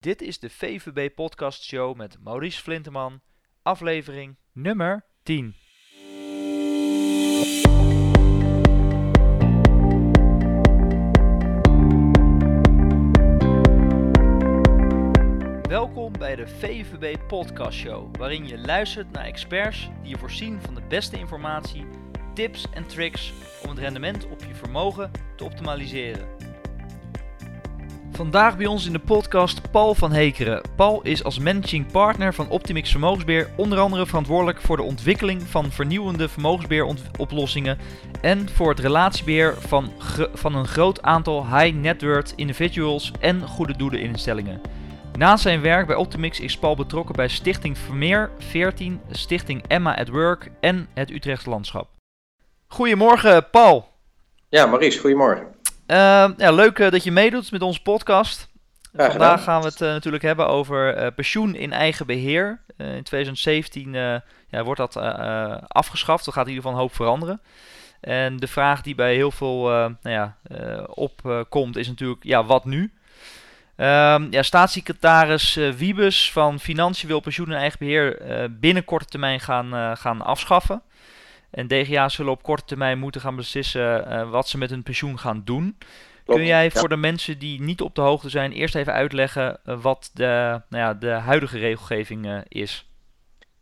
Dit 0.00 0.22
is 0.22 0.38
de 0.38 0.50
VVB 0.50 1.14
Podcast 1.14 1.62
Show 1.62 1.96
met 1.96 2.16
Maurice 2.20 2.62
Flinteman, 2.62 3.20
aflevering 3.62 4.36
nummer 4.52 5.04
10. 5.22 5.54
Welkom 15.68 16.12
bij 16.18 16.36
de 16.36 16.46
VVB 16.46 17.26
Podcast 17.26 17.78
Show, 17.78 18.16
waarin 18.16 18.46
je 18.46 18.58
luistert 18.58 19.10
naar 19.10 19.24
experts 19.24 19.90
die 20.02 20.10
je 20.10 20.18
voorzien 20.18 20.60
van 20.60 20.74
de 20.74 20.82
beste 20.88 21.18
informatie, 21.18 21.86
tips 22.34 22.66
en 22.70 22.86
tricks 22.86 23.32
om 23.62 23.70
het 23.70 23.78
rendement 23.78 24.26
op 24.26 24.40
je 24.40 24.54
vermogen 24.54 25.10
te 25.36 25.44
optimaliseren. 25.44 26.49
Vandaag 28.20 28.56
bij 28.56 28.66
ons 28.66 28.86
in 28.86 28.92
de 28.92 28.98
podcast 28.98 29.70
Paul 29.70 29.94
van 29.94 30.12
Hekeren. 30.12 30.62
Paul 30.76 31.02
is 31.02 31.24
als 31.24 31.38
managing 31.38 31.92
partner 31.92 32.34
van 32.34 32.48
Optimix 32.48 32.90
Vermogensbeheer 32.90 33.50
onder 33.56 33.78
andere 33.78 34.06
verantwoordelijk 34.06 34.60
voor 34.60 34.76
de 34.76 34.82
ontwikkeling 34.82 35.42
van 35.42 35.70
vernieuwende 35.70 36.28
vermogensbeheeroplossingen 36.28 37.78
en 38.20 38.48
voor 38.48 38.68
het 38.68 38.78
relatiebeheer 38.78 39.54
van, 39.58 39.92
van 40.34 40.54
een 40.54 40.66
groot 40.66 41.02
aantal 41.02 41.46
high 41.46 41.76
net 41.76 42.02
worth 42.02 42.32
individuals 42.36 43.12
en 43.20 43.42
goede 43.42 43.76
doeleninstellingen. 43.76 44.60
Naast 45.18 45.42
zijn 45.42 45.60
werk 45.60 45.86
bij 45.86 45.96
Optimix 45.96 46.40
is 46.40 46.58
Paul 46.58 46.76
betrokken 46.76 47.14
bij 47.14 47.28
Stichting 47.28 47.78
Vermeer 47.78 48.30
14, 48.38 49.00
Stichting 49.10 49.64
Emma 49.66 49.98
at 49.98 50.08
Work 50.08 50.50
en 50.60 50.88
het 50.94 51.10
Utrechts 51.10 51.46
Landschap. 51.46 51.88
Goedemorgen 52.66 53.50
Paul. 53.50 53.88
Ja, 54.48 54.66
Maurice, 54.66 54.98
goedemorgen. 54.98 55.59
Uh, 55.90 55.96
ja, 56.36 56.50
leuk 56.50 56.78
uh, 56.78 56.90
dat 56.90 57.04
je 57.04 57.12
meedoet 57.12 57.50
met 57.50 57.62
onze 57.62 57.82
podcast. 57.82 58.48
Vandaag 58.92 59.42
gaan 59.42 59.60
we 59.60 59.66
het 59.66 59.80
uh, 59.80 59.88
natuurlijk 59.88 60.22
hebben 60.22 60.48
over 60.48 61.02
uh, 61.02 61.06
pensioen 61.14 61.54
in 61.54 61.72
eigen 61.72 62.06
beheer. 62.06 62.60
in 62.76 63.02
2017 63.02 63.92
ja, 64.50 64.62
wordt 64.64 64.80
dat 64.80 64.96
afgeschaft. 65.68 66.26
Er 66.26 66.32
gaat 66.32 66.46
in 66.46 66.52
ieder 66.52 66.62
geval 66.62 66.78
een 66.78 66.84
hoop 66.86 66.94
veranderen. 66.94 67.40
En 68.00 68.36
de 68.36 68.46
vraag 68.46 68.82
die 68.82 68.94
bij 68.94 69.14
heel 69.14 69.30
veel 69.30 69.62
nou 69.62 69.98
ja, 70.02 70.36
opkomt 70.86 71.76
is 71.76 71.88
natuurlijk, 71.88 72.24
ja, 72.24 72.44
wat 72.44 72.64
nu? 72.64 72.92
Um, 73.76 74.32
ja, 74.32 74.42
staatssecretaris 74.42 75.54
Wiebes 75.54 76.32
van 76.32 76.60
Financiën 76.60 77.08
wil 77.08 77.20
pensioen 77.20 77.50
in 77.50 77.56
eigen 77.56 77.78
beheer 77.78 78.18
binnen 78.60 78.84
korte 78.84 79.04
termijn 79.04 79.40
gaan, 79.40 79.96
gaan 79.96 80.22
afschaffen. 80.22 80.82
En 81.50 81.66
DGA's 81.66 82.14
zullen 82.14 82.32
op 82.32 82.42
korte 82.42 82.64
termijn 82.64 82.98
moeten 82.98 83.20
gaan 83.20 83.36
beslissen 83.36 84.08
uh, 84.08 84.30
wat 84.30 84.48
ze 84.48 84.58
met 84.58 84.70
hun 84.70 84.82
pensioen 84.82 85.18
gaan 85.18 85.42
doen. 85.44 85.76
Kun 86.24 86.44
jij 86.44 86.70
voor 86.70 86.88
de 86.88 86.96
mensen 86.96 87.38
die 87.38 87.60
niet 87.60 87.80
op 87.80 87.94
de 87.94 88.00
hoogte 88.00 88.28
zijn, 88.28 88.52
eerst 88.52 88.74
even 88.74 88.92
uitleggen 88.92 89.60
uh, 89.66 89.82
wat 89.82 90.10
de, 90.14 90.60
nou 90.68 90.84
ja, 90.84 90.94
de 90.94 91.10
huidige 91.10 91.58
regelgeving 91.58 92.26
uh, 92.26 92.38
is? 92.48 92.88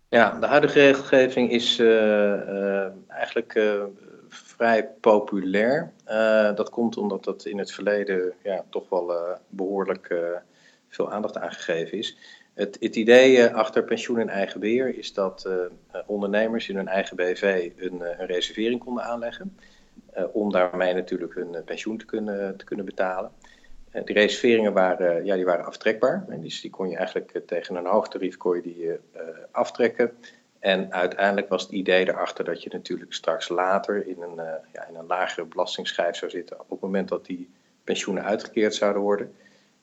Ja, 0.09 0.39
de 0.41 0.47
huidige 0.47 0.81
regelgeving 0.81 1.50
is 1.50 1.78
eigenlijk 3.09 3.61
vrij 4.28 4.89
populair. 5.00 5.92
dat 6.55 6.70
komt 6.70 6.97
omdat 6.97 7.25
dat 7.25 7.44
in 7.44 7.59
het 7.59 7.72
verleden 7.72 8.33
ja, 8.42 8.64
toch 8.70 8.89
wel 8.89 9.12
behoorlijk 9.48 10.14
veel 10.89 11.12
aandacht 11.12 11.36
aangegeven 11.39 11.98
is. 11.98 12.16
Het, 12.59 12.77
het 12.81 12.97
idee 12.97 13.42
eh, 13.42 13.55
achter 13.55 13.84
pensioen 13.84 14.20
in 14.20 14.28
eigen 14.28 14.61
beheer 14.61 14.98
is 14.98 15.12
dat 15.12 15.45
uh, 15.47 15.55
ondernemers 16.06 16.69
in 16.69 16.77
hun 16.77 16.89
eigen 16.89 17.17
BV 17.17 17.70
een, 17.77 18.00
een 18.00 18.27
reservering 18.27 18.81
konden 18.81 19.05
aanleggen. 19.05 19.56
Om 20.33 20.53
daarmee 20.53 20.95
natuurlijk 20.95 21.34
hun 21.34 21.65
pensioen 21.65 21.98
te 21.98 22.05
kunnen, 22.05 22.56
te 22.56 22.65
kunnen 22.65 22.84
betalen. 22.84 23.31
die 24.05 24.15
reserveringen 24.15 24.73
waren, 24.73 25.25
ja, 25.25 25.34
die 25.34 25.45
waren 25.45 25.65
aftrekbaar. 25.65 26.25
En 26.28 26.41
dus 26.41 26.61
die 26.61 26.70
kon 26.70 26.89
je 26.89 26.97
eigenlijk 26.97 27.41
tegen 27.47 27.77
een 27.77 27.87
hoog 27.87 28.09
tarief 28.09 28.37
kon 28.37 28.56
je 28.56 28.62
die, 28.62 28.91
aftrekken. 29.50 30.11
En 30.59 30.93
uiteindelijk 30.93 31.48
was 31.48 31.62
het 31.62 31.72
idee 31.72 32.09
erachter 32.09 32.45
dat 32.45 32.62
je 32.62 32.70
natuurlijk 32.72 33.12
straks 33.12 33.48
later 33.48 34.06
in 34.06 34.22
een, 34.22 34.44
ja, 34.72 34.88
in 34.88 34.94
een 34.94 35.06
lagere 35.06 35.47
belastingsschijf 35.47 36.16
zou 36.16 36.31
zitten. 36.31 36.61
op 36.61 36.71
het 36.71 36.81
moment 36.81 37.09
dat 37.09 37.27
die 37.27 37.50
pensioenen 37.84 38.25
uitgekeerd 38.25 38.75
zouden 38.75 39.03
worden. 39.03 39.34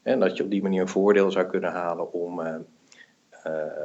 En 0.02 0.20
dat 0.20 0.38
je 0.38 0.44
op 0.44 0.50
die 0.50 0.62
manier 0.62 0.82
een 0.82 0.88
voordeel 0.88 1.32
zou 1.32 1.46
kunnen 1.46 1.72
halen 1.72 2.14
om, 2.14 2.42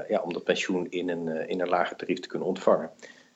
ja, 0.08 0.20
om 0.20 0.32
dat 0.32 0.44
pensioen 0.44 0.86
in 0.90 1.08
een, 1.08 1.26
uh, 1.26 1.48
in 1.48 1.60
een 1.60 1.68
lager 1.68 1.96
tarief 1.96 2.20
te 2.20 2.28
kunnen 2.28 2.48
ontvangen. 2.48 2.90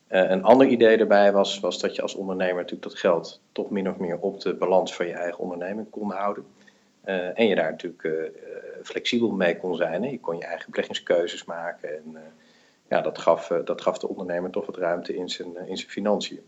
een 0.08 0.42
ander 0.44 0.66
idee 0.66 0.96
daarbij 0.96 1.32
was, 1.32 1.60
was 1.60 1.80
dat 1.80 1.94
je 1.94 2.02
als 2.02 2.14
ondernemer 2.14 2.56
natuurlijk 2.56 2.82
dat 2.82 2.98
geld 2.98 3.40
toch 3.52 3.70
min 3.70 3.88
of 3.88 3.96
meer 3.96 4.18
op 4.18 4.40
de 4.40 4.54
balans 4.54 4.94
van 4.94 5.06
je 5.06 5.12
eigen 5.12 5.38
onderneming 5.38 5.90
kon 5.90 6.10
houden. 6.10 6.44
en 7.34 7.46
je 7.46 7.54
daar 7.54 7.70
natuurlijk 7.70 8.32
flexibel 8.82 9.30
mee 9.30 9.56
kon 9.56 9.76
zijn. 9.76 10.02
Hè? 10.02 10.08
Je 10.08 10.20
kon 10.20 10.36
je 10.36 10.44
eigen 10.44 10.70
beleggingskeuzes 10.70 11.44
maken. 11.44 11.88
En 11.88 12.16
ja, 12.88 13.00
dat 13.00 13.18
gaf, 13.18 13.46
dat 13.64 13.80
gaf 13.80 13.98
de 13.98 14.08
ondernemer 14.08 14.50
toch 14.50 14.66
wat 14.66 14.76
ruimte 14.76 15.16
in 15.16 15.28
zijn, 15.28 15.56
in 15.66 15.76
zijn 15.76 15.90
financiën. 15.90 16.40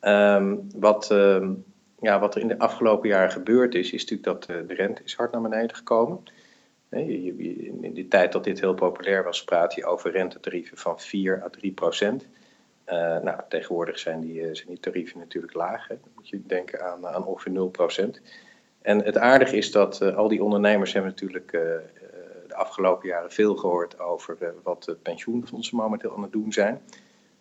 Um, 0.00 0.68
wat, 0.74 1.10
ehm, 1.10 1.52
ja, 2.00 2.20
wat 2.20 2.34
er 2.34 2.40
in 2.40 2.48
de 2.48 2.58
afgelopen 2.58 3.08
jaren 3.08 3.30
gebeurd 3.30 3.74
is, 3.74 3.92
is 3.92 4.04
natuurlijk 4.04 4.46
dat 4.46 4.68
de 4.68 4.74
rente 4.74 5.02
is 5.04 5.14
hard 5.14 5.32
naar 5.32 5.40
beneden 5.40 5.76
gekomen. 5.76 6.22
In 6.88 7.90
de 7.94 8.08
tijd 8.08 8.32
dat 8.32 8.44
dit 8.44 8.60
heel 8.60 8.74
populair 8.74 9.24
was, 9.24 9.44
praat 9.44 9.74
je 9.74 9.84
over 9.84 10.10
rentetarieven 10.10 10.76
van 10.76 11.00
4 11.00 11.42
à 11.42 11.48
3 11.48 11.72
procent. 11.72 12.26
Uh, 12.88 12.94
nou, 13.18 13.40
tegenwoordig 13.48 13.98
zijn 13.98 14.20
die, 14.20 14.40
eh, 14.40 14.54
zijn 14.54 14.68
die 14.68 14.80
tarieven 14.80 15.18
natuurlijk 15.18 15.54
laag. 15.54 15.86
Dan 15.86 15.98
moet 16.14 16.28
je 16.28 16.42
denken 16.46 16.84
aan, 16.84 17.06
aan 17.06 17.26
ongeveer 17.26 17.52
0 17.52 17.68
procent. 17.68 18.20
En 18.82 19.04
het 19.04 19.18
aardige 19.18 19.56
is 19.56 19.70
dat 19.70 20.02
uh, 20.02 20.16
al 20.16 20.28
die 20.28 20.42
ondernemers 20.42 20.92
hebben 20.92 21.10
natuurlijk 21.10 21.50
de 22.48 22.54
afgelopen 22.54 23.08
jaren 23.08 23.30
veel 23.30 23.56
gehoord 23.56 24.00
over 24.00 24.54
wat 24.62 24.84
de 24.84 24.94
pensioenfondsen 24.94 25.76
momenteel 25.76 26.14
aan 26.14 26.22
het 26.22 26.32
doen 26.32 26.52
zijn. 26.52 26.80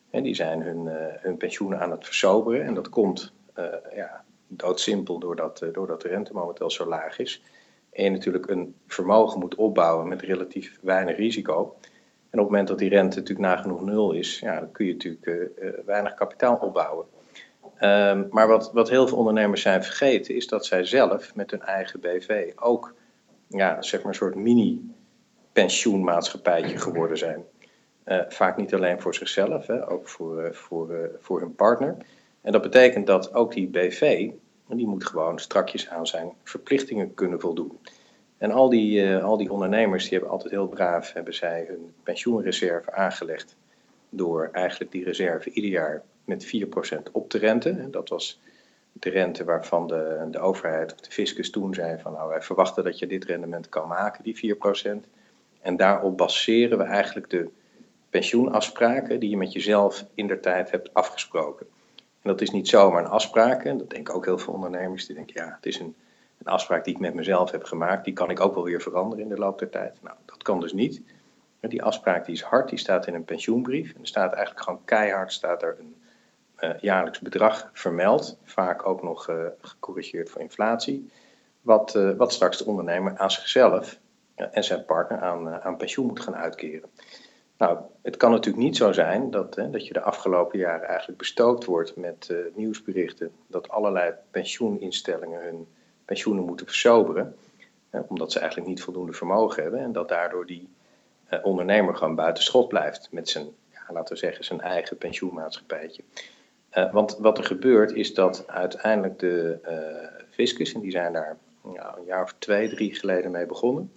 En 0.09 0.23
die 0.23 0.35
zijn 0.35 0.61
hun, 0.61 0.87
hun 1.21 1.37
pensioenen 1.37 1.79
aan 1.79 1.91
het 1.91 2.05
versoberen. 2.05 2.65
En 2.65 2.73
dat 2.73 2.89
komt 2.89 3.33
ja, 3.95 4.23
doodsimpel 4.47 5.19
doordat, 5.19 5.65
doordat 5.71 6.01
de 6.01 6.07
rente 6.07 6.33
momenteel 6.33 6.69
zo 6.69 6.85
laag 6.85 7.19
is. 7.19 7.41
En 7.95 8.11
natuurlijk 8.11 8.49
een 8.49 8.75
vermogen 8.87 9.39
moet 9.39 9.55
opbouwen 9.55 10.07
met 10.07 10.21
relatief 10.21 10.77
weinig 10.81 11.17
risico. 11.17 11.75
En 12.29 12.39
op 12.39 12.39
het 12.39 12.49
moment 12.49 12.67
dat 12.67 12.79
die 12.79 12.89
rente 12.89 13.19
natuurlijk 13.19 13.47
nagenoeg 13.47 13.81
nul 13.81 14.11
is, 14.11 14.39
ja, 14.39 14.59
dan 14.59 14.71
kun 14.71 14.85
je 14.85 14.91
natuurlijk 14.91 15.25
uh, 15.25 15.35
uh, 15.35 15.69
weinig 15.85 16.13
kapitaal 16.13 16.55
opbouwen. 16.55 17.05
Um, 17.79 18.27
maar 18.29 18.47
wat, 18.47 18.71
wat 18.73 18.89
heel 18.89 19.07
veel 19.07 19.17
ondernemers 19.17 19.61
zijn 19.61 19.83
vergeten, 19.83 20.35
is 20.35 20.47
dat 20.47 20.65
zij 20.65 20.85
zelf 20.85 21.35
met 21.35 21.51
hun 21.51 21.61
eigen 21.61 21.99
BV 21.99 22.51
ook 22.55 22.95
ja, 23.47 23.81
zeg 23.81 23.99
maar 23.99 24.09
een 24.09 24.15
soort 24.15 24.35
mini-pensioenmaatschappijtje 24.35 26.77
geworden 26.77 27.17
zijn. 27.17 27.43
Uh, 28.05 28.21
vaak 28.27 28.57
niet 28.57 28.73
alleen 28.73 29.01
voor 29.01 29.15
zichzelf, 29.15 29.67
hè, 29.67 29.91
ook 29.91 30.09
voor, 30.09 30.55
voor, 30.55 31.09
voor 31.19 31.39
hun 31.39 31.55
partner. 31.55 31.97
En 32.41 32.51
dat 32.51 32.61
betekent 32.61 33.07
dat 33.07 33.33
ook 33.33 33.53
die 33.53 33.67
BV, 33.67 34.29
die 34.67 34.87
moet 34.87 35.05
gewoon 35.05 35.39
strakjes 35.39 35.89
aan 35.89 36.07
zijn 36.07 36.31
verplichtingen 36.43 37.13
kunnen 37.13 37.39
voldoen. 37.39 37.79
En 38.37 38.51
al 38.51 38.69
die, 38.69 39.03
uh, 39.03 39.23
al 39.23 39.37
die 39.37 39.51
ondernemers 39.51 40.03
die 40.03 40.11
hebben 40.11 40.29
altijd 40.29 40.51
heel 40.51 40.67
braaf 40.67 41.13
hebben 41.13 41.33
zij 41.33 41.65
hun 41.67 41.93
pensioenreserve 42.03 42.91
aangelegd 42.91 43.55
door 44.09 44.49
eigenlijk 44.51 44.91
die 44.91 45.03
reserve 45.03 45.49
ieder 45.49 45.71
jaar 45.71 46.03
met 46.25 46.45
4% 46.45 47.11
op 47.11 47.29
te 47.29 47.37
renten. 47.37 47.79
En 47.79 47.91
dat 47.91 48.09
was 48.09 48.39
de 48.91 49.09
rente 49.09 49.43
waarvan 49.43 49.87
de, 49.87 50.27
de 50.31 50.39
overheid 50.39 50.93
of 50.93 50.99
de 50.99 51.11
fiscus 51.11 51.49
toen 51.49 51.73
zei 51.73 51.99
van 51.99 52.11
nou 52.11 52.29
wij 52.29 52.41
verwachten 52.41 52.83
dat 52.83 52.99
je 52.99 53.07
dit 53.07 53.25
rendement 53.25 53.69
kan 53.69 53.87
maken, 53.87 54.23
die 54.23 54.55
4%. 54.55 55.07
En 55.61 55.75
daarop 55.75 56.17
baseren 56.17 56.77
we 56.77 56.83
eigenlijk 56.83 57.29
de 57.29 57.49
pensioenafspraken 58.09 59.19
die 59.19 59.29
je 59.29 59.37
met 59.37 59.53
jezelf 59.53 60.05
in 60.13 60.27
der 60.27 60.41
tijd 60.41 60.71
hebt 60.71 60.93
afgesproken. 60.93 61.67
En 62.25 62.31
dat 62.31 62.41
is 62.41 62.51
niet 62.51 62.67
zomaar 62.67 63.03
een 63.03 63.09
afspraak. 63.09 63.63
En 63.63 63.77
dat 63.77 63.89
denken 63.89 64.13
ook 64.13 64.25
heel 64.25 64.37
veel 64.37 64.53
ondernemers. 64.53 65.05
Die 65.05 65.15
denken, 65.15 65.43
ja, 65.43 65.53
het 65.55 65.65
is 65.65 65.79
een, 65.79 65.95
een 66.37 66.51
afspraak 66.51 66.83
die 66.83 66.93
ik 66.93 66.99
met 66.99 67.13
mezelf 67.13 67.51
heb 67.51 67.63
gemaakt. 67.63 68.05
Die 68.05 68.13
kan 68.13 68.29
ik 68.29 68.39
ook 68.39 68.53
wel 68.53 68.63
weer 68.63 68.81
veranderen 68.81 69.23
in 69.23 69.29
de 69.29 69.37
loop 69.37 69.59
der 69.59 69.69
tijd. 69.69 69.97
Nou, 70.01 70.15
dat 70.25 70.43
kan 70.43 70.59
dus 70.59 70.73
niet. 70.73 71.01
Die 71.59 71.83
afspraak 71.83 72.25
die 72.25 72.35
is 72.35 72.41
hard, 72.41 72.69
die 72.69 72.79
staat 72.79 73.07
in 73.07 73.13
een 73.13 73.23
pensioenbrief. 73.23 73.93
En 73.93 74.01
er 74.01 74.07
staat 74.07 74.33
eigenlijk 74.33 74.65
gewoon 74.65 74.81
keihard 74.85 75.33
staat 75.33 75.63
er 75.63 75.77
een 75.79 75.95
uh, 76.59 76.79
jaarlijks 76.79 77.19
bedrag 77.19 77.69
vermeld. 77.73 78.37
Vaak 78.43 78.85
ook 78.85 79.03
nog 79.03 79.29
uh, 79.29 79.35
gecorrigeerd 79.61 80.29
voor 80.29 80.41
inflatie. 80.41 81.09
Wat, 81.61 81.95
uh, 81.95 82.11
wat 82.17 82.33
straks 82.33 82.57
de 82.57 82.65
ondernemer 82.65 83.17
aan 83.17 83.31
zichzelf 83.31 83.99
en 84.35 84.63
zijn 84.63 84.85
partner 84.85 85.19
aan, 85.19 85.61
aan 85.61 85.77
pensioen 85.77 86.05
moet 86.05 86.19
gaan 86.19 86.35
uitkeren. 86.35 86.89
Nou, 87.57 87.79
het 88.01 88.17
kan 88.17 88.31
natuurlijk 88.31 88.63
niet 88.63 88.77
zo 88.77 88.91
zijn 88.91 89.31
dat, 89.31 89.55
hè, 89.55 89.69
dat 89.69 89.87
je 89.87 89.93
de 89.93 90.01
afgelopen 90.01 90.59
jaren 90.59 90.87
eigenlijk 90.87 91.17
bestookt 91.17 91.65
wordt 91.65 91.95
met 91.95 92.27
uh, 92.31 92.37
nieuwsberichten 92.55 93.31
dat 93.47 93.69
allerlei 93.69 94.13
pensioeninstellingen 94.31 95.41
hun 95.41 95.67
pensioenen 96.05 96.45
moeten 96.45 96.65
versoberen, 96.65 97.35
hè, 97.89 97.99
omdat 98.07 98.31
ze 98.31 98.39
eigenlijk 98.39 98.69
niet 98.69 98.81
voldoende 98.81 99.13
vermogen 99.13 99.63
hebben 99.63 99.79
en 99.79 99.91
dat 99.91 100.09
daardoor 100.09 100.45
die 100.45 100.69
uh, 101.33 101.45
ondernemer 101.45 101.95
gewoon 101.95 102.15
buiten 102.15 102.43
schot 102.43 102.67
blijft 102.67 103.07
met 103.11 103.29
zijn, 103.29 103.45
ja, 103.71 103.93
laten 103.93 104.13
we 104.13 104.19
zeggen, 104.19 104.45
zijn 104.45 104.61
eigen 104.61 104.97
pensioenmaatschappijtje. 104.97 106.03
Uh, 106.73 106.93
want 106.93 107.17
wat 107.19 107.37
er 107.37 107.43
gebeurt 107.43 107.91
is 107.91 108.13
dat 108.13 108.47
uiteindelijk 108.47 109.19
de 109.19 109.59
fiscus, 110.29 110.73
en 110.73 110.79
die 110.79 110.91
zijn 110.91 111.13
daar 111.13 111.37
ja, 111.73 111.95
een 111.97 112.05
jaar 112.05 112.23
of 112.23 112.35
twee, 112.37 112.69
drie 112.69 112.95
geleden 112.95 113.31
mee 113.31 113.45
begonnen, 113.45 113.91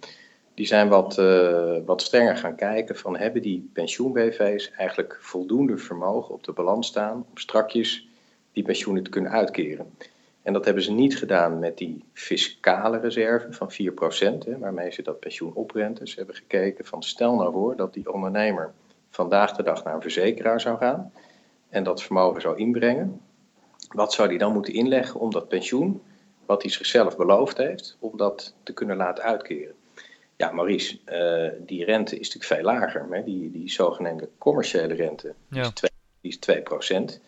die 0.59 0.67
zijn 0.67 0.89
wat, 0.89 1.17
uh, 1.17 1.77
wat 1.85 2.01
strenger 2.01 2.37
gaan 2.37 2.55
kijken 2.55 2.95
van 2.95 3.17
hebben 3.17 3.41
die 3.41 3.69
pensioen-BV's 3.73 4.71
eigenlijk 4.71 5.17
voldoende 5.21 5.77
vermogen 5.77 6.33
op 6.33 6.43
de 6.43 6.51
balans 6.51 6.87
staan 6.87 7.25
om 7.29 7.37
strakjes 7.37 8.07
die 8.51 8.63
pensioenen 8.63 9.03
te 9.03 9.09
kunnen 9.09 9.31
uitkeren. 9.31 9.93
En 10.41 10.53
dat 10.53 10.65
hebben 10.65 10.83
ze 10.83 10.91
niet 10.91 11.17
gedaan 11.17 11.59
met 11.59 11.77
die 11.77 12.03
fiscale 12.13 12.99
reserve 12.99 13.53
van 13.53 13.71
4%, 13.71 14.45
hè, 14.45 14.57
waarmee 14.57 14.91
ze 14.91 15.01
dat 15.01 15.19
pensioen 15.19 15.53
oprenten. 15.53 16.07
Ze 16.07 16.17
hebben 16.17 16.35
gekeken 16.35 16.85
van 16.85 17.03
stel 17.03 17.35
nou 17.35 17.51
voor 17.51 17.75
dat 17.75 17.93
die 17.93 18.13
ondernemer 18.13 18.73
vandaag 19.09 19.51
de 19.51 19.63
dag 19.63 19.83
naar 19.83 19.95
een 19.95 20.01
verzekeraar 20.01 20.61
zou 20.61 20.77
gaan 20.77 21.11
en 21.69 21.83
dat 21.83 22.03
vermogen 22.03 22.41
zou 22.41 22.57
inbrengen. 22.57 23.21
Wat 23.89 24.13
zou 24.13 24.29
die 24.29 24.37
dan 24.37 24.53
moeten 24.53 24.73
inleggen 24.73 25.19
om 25.19 25.31
dat 25.31 25.47
pensioen, 25.47 26.01
wat 26.45 26.61
hij 26.61 26.71
zichzelf 26.71 27.17
beloofd 27.17 27.57
heeft, 27.57 27.97
om 27.99 28.17
dat 28.17 28.55
te 28.63 28.73
kunnen 28.73 28.97
laten 28.97 29.23
uitkeren? 29.23 29.78
Ja, 30.39 30.51
Maurice, 30.51 30.99
uh, 31.05 31.59
die 31.65 31.85
rente 31.85 32.19
is 32.19 32.33
natuurlijk 32.33 32.45
veel 32.45 32.73
lager. 32.73 33.07
Hè? 33.09 33.23
Die, 33.23 33.51
die 33.51 33.69
zogenaamde 33.69 34.29
commerciële 34.37 34.93
rente 34.93 35.33
ja. 35.49 35.61
is, 35.61 35.69
2, 35.69 35.91
die 36.21 36.37
is 36.39 37.19
2%. 37.19 37.21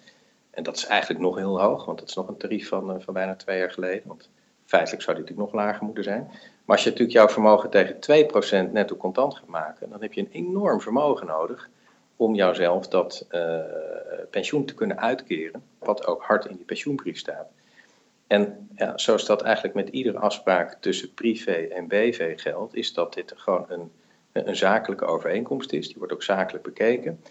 En 0.52 0.63
dat 0.63 0.78
is 0.78 0.86
eigenlijk 0.86 1.22
nog 1.22 1.36
heel 1.36 1.62
hoog, 1.62 1.86
want 1.86 2.00
dat 2.00 2.10
is 2.10 2.16
nog 2.16 2.28
een 2.28 2.38
tarief 2.38 2.68
van, 2.68 2.96
uh, 2.96 3.02
van 3.02 3.13
bijna 3.13 3.36
twee 3.36 3.58
jaar 3.58 3.72
geleden. 3.72 4.02
Want 4.06 4.30
feitelijk 4.66 5.04
zou 5.04 5.16
die 5.16 5.25
natuurlijk 5.25 5.54
nog 5.54 5.63
lager 5.63 5.84
moeten 5.84 6.04
zijn. 6.04 6.22
Maar 6.66 6.75
als 6.75 6.84
je 6.84 6.90
natuurlijk 6.90 7.18
jouw 7.18 7.30
vermogen 7.30 7.69
tegen 7.69 8.68
2% 8.69 8.72
netto 8.72 8.96
contant 8.96 9.36
gaat 9.36 9.48
maken, 9.48 9.90
dan 9.90 10.02
heb 10.02 10.13
je 10.13 10.22
een 10.22 10.31
enorm 10.31 10.81
vermogen 10.81 11.28
nodig 11.28 11.69
om 12.16 12.36
jouzelf 12.36 12.88
dat 12.88 13.25
uh, 13.31 13.60
pensioen 14.30 14.66
te 14.66 14.74
kunnen 14.74 15.00
uitkeren, 15.00 15.63
wat 15.80 16.06
ook 16.06 16.22
hard 16.24 16.46
in 16.46 16.56
die 16.56 16.66
pensioenbrief 16.66 17.18
staat. 17.18 17.48
En 18.31 18.69
ja, 18.75 18.98
zoals 18.98 19.25
dat 19.25 19.42
eigenlijk 19.42 19.75
met 19.75 19.89
iedere 19.89 20.18
afspraak 20.18 20.78
tussen 20.80 21.13
privé 21.13 21.51
en 21.51 21.88
BV 21.88 22.42
geldt, 22.42 22.75
is 22.75 22.94
dat 22.94 23.13
dit 23.13 23.33
gewoon 23.36 23.66
een, 23.68 23.92
een 24.31 24.56
zakelijke 24.56 25.06
overeenkomst 25.06 25.74
is. 25.74 25.88
Die 25.88 25.98
wordt 25.98 26.13
ook 26.13 26.24
zakelijk 26.24 26.63
bekeken. 26.63 27.22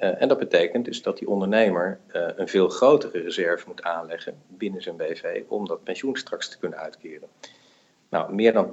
Uh, 0.00 0.22
en 0.22 0.28
dat 0.28 0.38
betekent 0.38 0.84
dus 0.84 1.02
dat 1.02 1.18
die 1.18 1.28
ondernemer 1.28 2.00
uh, 2.12 2.28
een 2.36 2.48
veel 2.48 2.68
grotere 2.68 3.20
reserve 3.20 3.66
moet 3.66 3.82
aanleggen 3.82 4.42
binnen 4.46 4.82
zijn 4.82 4.96
BV 4.96 5.42
om 5.48 5.66
dat 5.66 5.84
pensioen 5.84 6.16
straks 6.16 6.48
te 6.48 6.58
kunnen 6.58 6.78
uitkeren. 6.78 7.28
Nou, 8.08 8.34
meer 8.34 8.52
dan 8.52 8.66
80% 8.66 8.70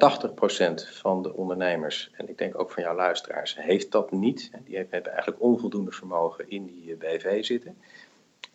van 0.94 1.21
de 1.21 1.33
ondernemers, 1.33 2.12
en 2.13 2.30
ik 2.30 2.38
denk 2.38 2.59
ook 2.59 2.71
van 2.71 2.83
jouw 2.83 2.95
luisteraars, 2.95 3.56
heeft 3.59 3.91
dat 3.91 4.12
niet. 4.12 4.51
Die 4.65 4.77
hebben 4.77 5.12
eigenlijk 5.12 5.41
onvoldoende 5.41 5.91
vermogen 5.91 6.50
in 6.50 6.65
die 6.65 6.85
uh, 6.85 6.97
BV 6.97 7.44
zitten. 7.45 7.77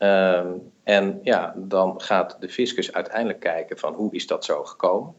Ehm, 0.02 0.52
en 0.82 1.20
ja, 1.22 1.54
dan 1.56 2.00
gaat 2.00 2.36
de 2.40 2.48
fiscus 2.48 2.92
uiteindelijk 2.92 3.40
kijken 3.40 3.78
van 3.78 3.94
hoe 3.94 4.14
is 4.14 4.26
dat 4.26 4.44
zo 4.44 4.64
gekomen. 4.64 5.14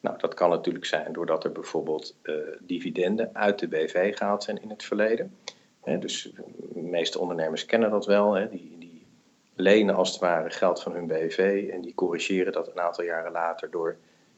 Nou, 0.00 0.18
dat 0.18 0.34
kan 0.34 0.50
natuurlijk 0.50 0.84
zijn 0.84 1.12
doordat 1.12 1.44
er 1.44 1.52
bijvoorbeeld 1.52 2.16
uh, 2.22 2.34
dividenden 2.60 3.30
uit 3.32 3.58
de 3.58 3.68
BV 3.68 4.16
gehaald 4.16 4.42
zijn 4.42 4.62
in 4.62 4.70
het 4.70 4.82
verleden. 4.82 5.36
dus 5.98 6.32
de 6.72 6.80
meeste 6.80 7.18
ondernemers 7.18 7.66
kennen 7.66 7.90
dat 7.90 8.06
wel. 8.06 8.32
die, 8.32 8.76
die, 8.78 9.06
lenen 9.54 9.94
als 9.94 10.10
het 10.10 10.20
ware 10.20 10.50
geld 10.50 10.82
van 10.82 10.92
hun 10.92 11.06
BV 11.06 11.68
en 11.72 11.80
die 11.80 11.94
corrigeren 11.94 12.52
dat 12.52 12.68
een 12.68 12.80
aantal 12.80 13.04
jaren 13.04 13.32
later 13.32 13.70
door 13.70 13.96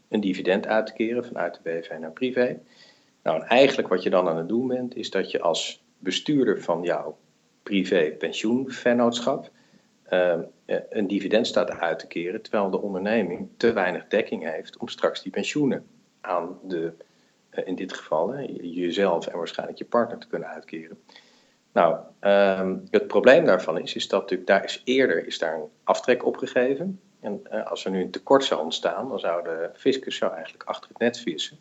een 0.08 0.20
dividend 0.20 0.66
uit 0.66 0.86
te 0.86 0.92
keren 0.92 1.24
vanuit 1.24 1.54
de 1.54 1.60
BV 1.62 1.90
naar 2.00 2.12
privé. 2.12 2.60
Nou, 3.22 3.40
en 3.40 3.46
eigenlijk 3.46 3.88
wat 3.88 4.02
je 4.02 4.10
dan 4.10 4.28
aan 4.28 4.36
het 4.36 4.48
doen 4.48 4.68
bent, 4.68 4.96
is 4.96 5.10
dat 5.10 5.30
je 5.30 5.40
als 5.40 5.82
bestuurder 5.98 6.62
van 6.62 6.82
jouw 6.82 7.16
privé 7.62 8.14
pensioenvennootschap 8.18 9.50
een 10.88 11.06
dividend 11.06 11.46
staat 11.46 11.70
uit 11.70 11.98
te 11.98 12.06
keren, 12.06 12.42
terwijl 12.42 12.70
de 12.70 12.80
onderneming 12.80 13.48
te 13.56 13.72
weinig 13.72 14.06
dekking 14.08 14.52
heeft 14.52 14.76
om 14.76 14.88
straks 14.88 15.22
die 15.22 15.32
pensioenen 15.32 15.86
aan 16.20 16.58
de, 16.62 16.92
uh, 17.50 17.66
in 17.66 17.74
dit 17.74 17.92
geval, 17.92 18.40
jezelf 18.60 19.26
en 19.26 19.36
waarschijnlijk 19.36 19.78
je 19.78 19.84
partner 19.84 20.18
te 20.18 20.26
kunnen 20.26 20.48
uitkeren. 20.48 20.98
Nou, 21.72 21.96
um, 22.20 22.84
het 22.90 23.06
probleem 23.06 23.44
daarvan 23.44 23.78
is, 23.78 23.94
is 23.94 24.08
dat 24.08 24.20
natuurlijk 24.20 24.48
daar 24.48 24.64
is 24.64 24.82
eerder 24.84 25.26
is 25.26 25.38
daar 25.38 25.54
een 25.54 25.68
aftrek 25.84 26.24
opgegeven. 26.26 27.00
En 27.20 27.42
uh, 27.52 27.66
als 27.66 27.84
er 27.84 27.90
nu 27.90 28.00
een 28.00 28.10
tekort 28.10 28.44
zou 28.44 28.62
ontstaan, 28.62 29.08
dan 29.08 29.18
zou 29.18 29.44
de 29.44 29.70
fiscus 29.74 30.16
zou 30.16 30.32
eigenlijk 30.32 30.64
achter 30.64 30.88
het 30.88 30.98
net 30.98 31.18
vissen. 31.18 31.58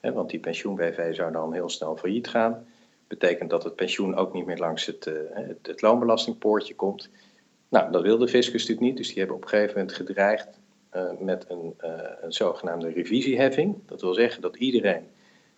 Hè, 0.00 0.12
want 0.12 0.30
die 0.30 0.40
pensioen-BV 0.40 1.14
zou 1.14 1.32
dan 1.32 1.52
heel 1.52 1.68
snel 1.68 1.96
failliet 1.96 2.28
gaan. 2.28 2.66
Betekent 3.06 3.50
dat 3.50 3.64
het 3.64 3.76
pensioen 3.76 4.16
ook 4.16 4.32
niet 4.32 4.46
meer 4.46 4.58
langs 4.58 4.86
het, 4.86 5.10
het 5.62 5.82
loonbelastingpoortje 5.82 6.74
komt. 6.74 7.10
Nou, 7.72 7.92
dat 7.92 8.02
wil 8.02 8.18
de 8.18 8.28
fiscus 8.28 8.60
natuurlijk 8.60 8.86
niet, 8.86 8.96
dus 8.96 9.08
die 9.08 9.18
hebben 9.18 9.36
op 9.36 9.42
een 9.42 9.48
gegeven 9.48 9.78
moment 9.78 9.92
gedreigd 9.96 10.48
uh, 10.94 11.10
met 11.18 11.44
een, 11.48 11.74
uh, 11.84 11.90
een 12.20 12.32
zogenaamde 12.32 12.88
revisieheffing. 12.88 13.76
Dat 13.86 14.00
wil 14.00 14.14
zeggen 14.14 14.42
dat 14.42 14.56
iedereen 14.56 15.06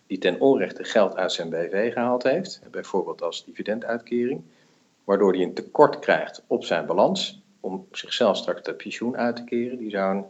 die 0.07 0.17
ten 0.17 0.39
onrechte 0.39 0.83
geld 0.83 1.15
uit 1.15 1.31
zijn 1.31 1.49
BV 1.49 1.93
gehaald 1.93 2.23
heeft, 2.23 2.61
bijvoorbeeld 2.71 3.21
als 3.21 3.45
dividenduitkering, 3.45 4.41
waardoor 5.03 5.33
hij 5.33 5.41
een 5.41 5.53
tekort 5.53 5.99
krijgt 5.99 6.43
op 6.47 6.63
zijn 6.63 6.85
balans 6.85 7.41
om 7.59 7.87
zichzelf 7.91 8.37
straks 8.37 8.63
de 8.63 8.73
pensioen 8.73 9.17
uit 9.17 9.35
te 9.35 9.43
keren, 9.43 9.77
die 9.77 9.89
zou 9.89 10.15
een, 10.15 10.25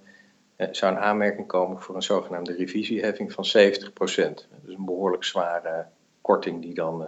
uh, 0.58 0.68
zou 0.72 0.96
een 0.96 1.02
aanmerking 1.02 1.48
komen 1.48 1.82
voor 1.82 1.96
een 1.96 2.04
zogenaamde 2.04 2.56
revisieheffing 2.56 3.32
van 3.32 3.46
70%. 3.46 4.48
Dus 4.64 4.76
een 4.76 4.86
behoorlijk 4.86 5.24
zware 5.24 5.86
korting 6.22 6.62
die 6.62 6.74
dan 6.74 7.06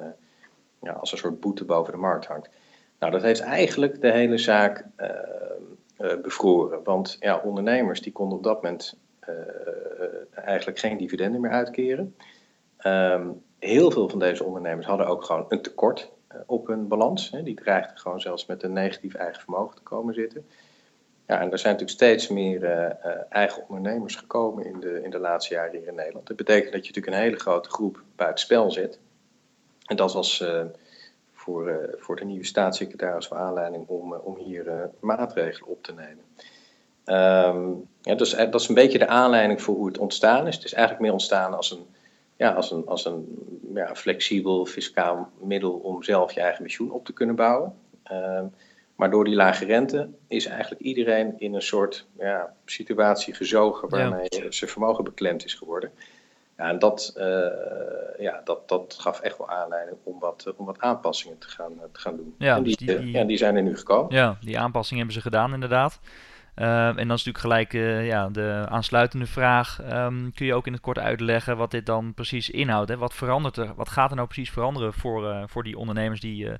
ja, 0.81 0.91
als 0.91 1.11
een 1.11 1.17
soort 1.17 1.39
boete 1.39 1.65
boven 1.65 1.93
de 1.93 1.99
markt 1.99 2.25
hangt. 2.25 2.49
Nou, 2.99 3.11
dat 3.11 3.21
heeft 3.21 3.39
eigenlijk 3.39 4.01
de 4.01 4.11
hele 4.11 4.37
zaak 4.37 4.85
uh, 4.97 5.09
uh, 5.99 6.21
bevroren. 6.21 6.83
Want 6.83 7.17
ja, 7.19 7.41
ondernemers 7.43 8.01
die 8.01 8.11
konden 8.11 8.37
op 8.37 8.43
dat 8.43 8.61
moment 8.61 8.97
uh, 9.29 9.35
eigenlijk 10.33 10.79
geen 10.79 10.97
dividenden 10.97 11.41
meer 11.41 11.51
uitkeren. 11.51 12.15
Um, 12.85 13.41
heel 13.59 13.91
veel 13.91 14.09
van 14.09 14.19
deze 14.19 14.43
ondernemers 14.43 14.85
hadden 14.85 15.07
ook 15.07 15.23
gewoon 15.23 15.45
een 15.49 15.61
tekort 15.61 16.11
op 16.45 16.67
hun 16.67 16.87
balans. 16.87 17.31
Hè. 17.31 17.43
Die 17.43 17.55
dreigden 17.55 17.97
gewoon 17.97 18.21
zelfs 18.21 18.45
met 18.45 18.63
een 18.63 18.73
negatief 18.73 19.13
eigen 19.13 19.41
vermogen 19.41 19.75
te 19.75 19.81
komen 19.81 20.13
zitten. 20.13 20.45
Ja, 21.27 21.41
en 21.41 21.51
er 21.51 21.59
zijn 21.59 21.73
natuurlijk 21.73 21.99
steeds 21.99 22.27
meer 22.27 22.63
eigen 23.29 23.63
ondernemers 23.67 24.15
gekomen 24.15 24.65
in 24.65 24.79
de, 24.79 25.03
in 25.03 25.09
de 25.09 25.19
laatste 25.19 25.53
jaren 25.53 25.79
hier 25.79 25.87
in 25.87 25.95
Nederland. 25.95 26.27
Dat 26.27 26.37
betekent 26.37 26.73
dat 26.73 26.85
je 26.85 26.87
natuurlijk 26.87 27.15
een 27.15 27.23
hele 27.23 27.39
grote 27.39 27.69
groep 27.69 28.03
buiten 28.15 28.43
spel 28.43 28.71
zet. 28.71 28.99
En 29.85 29.95
dat 29.95 30.13
was 30.13 30.45
voor 31.97 32.15
de 32.15 32.25
nieuwe 32.25 32.45
staatssecretaris 32.45 33.27
voor 33.27 33.37
aanleiding 33.37 33.87
om, 33.87 34.13
uh, 34.13 34.25
om 34.25 34.37
hier 34.37 34.67
uh, 34.67 34.83
maatregelen 34.99 35.69
op 35.69 35.83
te 35.83 35.93
nemen. 35.93 36.23
Um, 37.05 37.87
ja, 38.01 38.15
dus, 38.15 38.31
dat 38.31 38.61
is 38.61 38.67
een 38.67 38.75
beetje 38.75 38.97
de 38.97 39.07
aanleiding 39.07 39.61
voor 39.61 39.75
hoe 39.75 39.87
het 39.87 39.97
ontstaan 39.97 40.47
is. 40.47 40.55
Het 40.55 40.65
is 40.65 40.73
eigenlijk 40.73 41.03
meer 41.03 41.13
ontstaan 41.13 41.53
als 41.53 41.71
een, 41.71 41.85
ja, 42.35 42.51
als 42.51 42.71
een, 42.71 42.85
als 42.85 43.05
een 43.05 43.25
ja, 43.73 43.95
flexibel 43.95 44.65
fiscaal 44.65 45.29
middel 45.39 45.71
om 45.71 46.03
zelf 46.03 46.31
je 46.31 46.41
eigen 46.41 46.61
pensioen 46.61 46.91
op 46.91 47.05
te 47.05 47.13
kunnen 47.13 47.35
bouwen. 47.35 47.73
Um, 48.11 48.53
maar 48.97 49.09
door 49.09 49.23
die 49.23 49.35
lage 49.35 49.65
rente 49.65 50.09
is 50.27 50.45
eigenlijk 50.45 50.81
iedereen 50.81 51.33
in 51.37 51.53
een 51.53 51.61
soort 51.61 52.07
ja, 52.19 52.53
situatie 52.65 53.33
gezogen 53.33 53.89
waarmee 53.89 54.25
ja. 54.29 54.51
zijn 54.51 54.69
vermogen 54.69 55.03
beklemd 55.03 55.45
is 55.45 55.53
geworden. 55.53 55.91
Ja, 56.57 56.69
en 56.69 56.79
dat, 56.79 57.13
uh, 57.17 57.25
ja, 58.17 58.41
dat, 58.43 58.69
dat 58.69 58.97
gaf 58.99 59.19
echt 59.19 59.37
wel 59.37 59.49
aanleiding 59.49 59.97
om 60.03 60.19
wat, 60.19 60.53
om 60.55 60.65
wat 60.65 60.79
aanpassingen 60.79 61.37
te 61.37 61.49
gaan, 61.49 61.73
te 61.91 61.99
gaan 61.99 62.15
doen. 62.15 62.35
Ja, 62.37 62.55
en 62.55 62.63
die, 62.63 62.77
dus 62.77 62.87
die, 62.87 62.99
die, 62.99 63.11
ja, 63.11 63.23
die 63.23 63.37
zijn 63.37 63.55
er 63.55 63.63
nu 63.63 63.77
gekomen. 63.77 64.15
Ja, 64.15 64.37
die 64.41 64.59
aanpassingen 64.59 65.03
hebben 65.03 65.21
ze 65.21 65.29
gedaan 65.29 65.53
inderdaad. 65.53 65.99
Uh, 66.55 66.87
en 66.87 66.95
dan 66.95 67.17
is 67.17 67.25
natuurlijk 67.25 67.37
gelijk 67.37 67.73
uh, 67.73 68.07
ja, 68.07 68.29
de 68.29 68.65
aansluitende 68.69 69.25
vraag. 69.25 69.79
Um, 69.91 70.33
kun 70.33 70.45
je 70.45 70.53
ook 70.53 70.67
in 70.67 70.73
het 70.73 70.81
kort 70.81 70.99
uitleggen 70.99 71.57
wat 71.57 71.71
dit 71.71 71.85
dan 71.85 72.13
precies 72.13 72.49
inhoudt? 72.49 72.89
Hè? 72.89 72.97
Wat, 72.97 73.13
verandert 73.13 73.57
er, 73.57 73.73
wat 73.75 73.89
gaat 73.89 74.09
er 74.09 74.15
nou 74.15 74.27
precies 74.27 74.51
veranderen 74.51 74.93
voor, 74.93 75.49
voor 75.49 75.63
die 75.63 75.77
ondernemers 75.77 76.19
die 76.19 76.51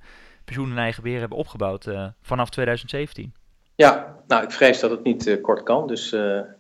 pensioen 0.46 0.70
in 0.70 0.78
eigen 0.78 1.04
beheer 1.04 1.20
hebben 1.20 1.38
opgebouwd 1.38 1.88
vanaf 2.22 2.50
2017? 2.50 3.34
Ja, 3.78 4.16
nou 4.28 4.44
ik 4.44 4.52
vrees 4.52 4.80
dat 4.80 4.92
het 4.92 5.04
niet 5.04 5.42
kort 5.42 5.64
kan. 5.64 5.88
Dus 5.88 6.14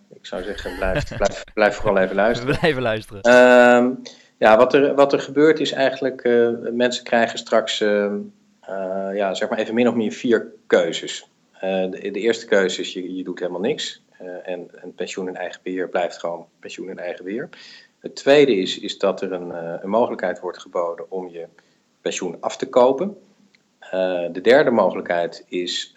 ik 0.09 0.25
zou 0.25 0.43
zeggen, 0.43 0.75
blijf, 0.75 1.07
blijf, 1.17 1.43
blijf 1.53 1.75
vooral 1.75 1.97
even 1.97 2.15
luisteren. 2.15 2.57
Blijven 2.57 2.81
luisteren. 2.81 3.21
Uh, 3.25 3.95
ja, 4.37 4.57
wat 4.57 4.73
er, 4.73 4.95
wat 4.95 5.13
er 5.13 5.19
gebeurt 5.19 5.59
is 5.59 5.71
eigenlijk, 5.71 6.23
uh, 6.23 6.49
mensen 6.71 7.03
krijgen 7.03 7.37
straks, 7.37 7.81
uh, 7.81 8.13
ja, 9.13 9.33
zeg 9.33 9.49
maar 9.49 9.57
even 9.57 9.73
min 9.73 9.87
of 9.87 9.95
meer 9.95 10.11
vier 10.11 10.53
keuzes. 10.67 11.29
De, 11.59 12.09
de, 12.11 12.19
eerste 12.19 12.45
keuze 12.45 12.81
is, 12.81 12.93
je, 12.93 13.15
je 13.15 13.23
doet 13.23 13.39
helemaal 13.39 13.61
niks. 13.61 14.03
en, 14.43 14.69
en 14.81 14.93
pensioen 14.95 15.27
in 15.27 15.35
eigen 15.35 15.59
beheer 15.63 15.89
blijft 15.89 16.17
gewoon 16.17 16.45
pensioen 16.59 16.89
in 16.89 16.99
eigen 16.99 17.23
beheer. 17.23 17.49
Het 17.99 18.15
tweede 18.15 18.55
is, 18.55 18.79
is 18.79 18.97
dat 18.97 19.21
er 19.21 19.31
een, 19.31 19.53
een 19.83 19.89
mogelijkheid 19.89 20.39
wordt 20.39 20.59
geboden 20.59 21.11
om 21.11 21.29
je 21.29 21.45
pensioen 22.01 22.37
af 22.39 22.57
te 22.57 22.69
kopen. 22.69 23.17
De 24.31 24.39
derde 24.41 24.71
mogelijkheid 24.71 25.45
is, 25.47 25.95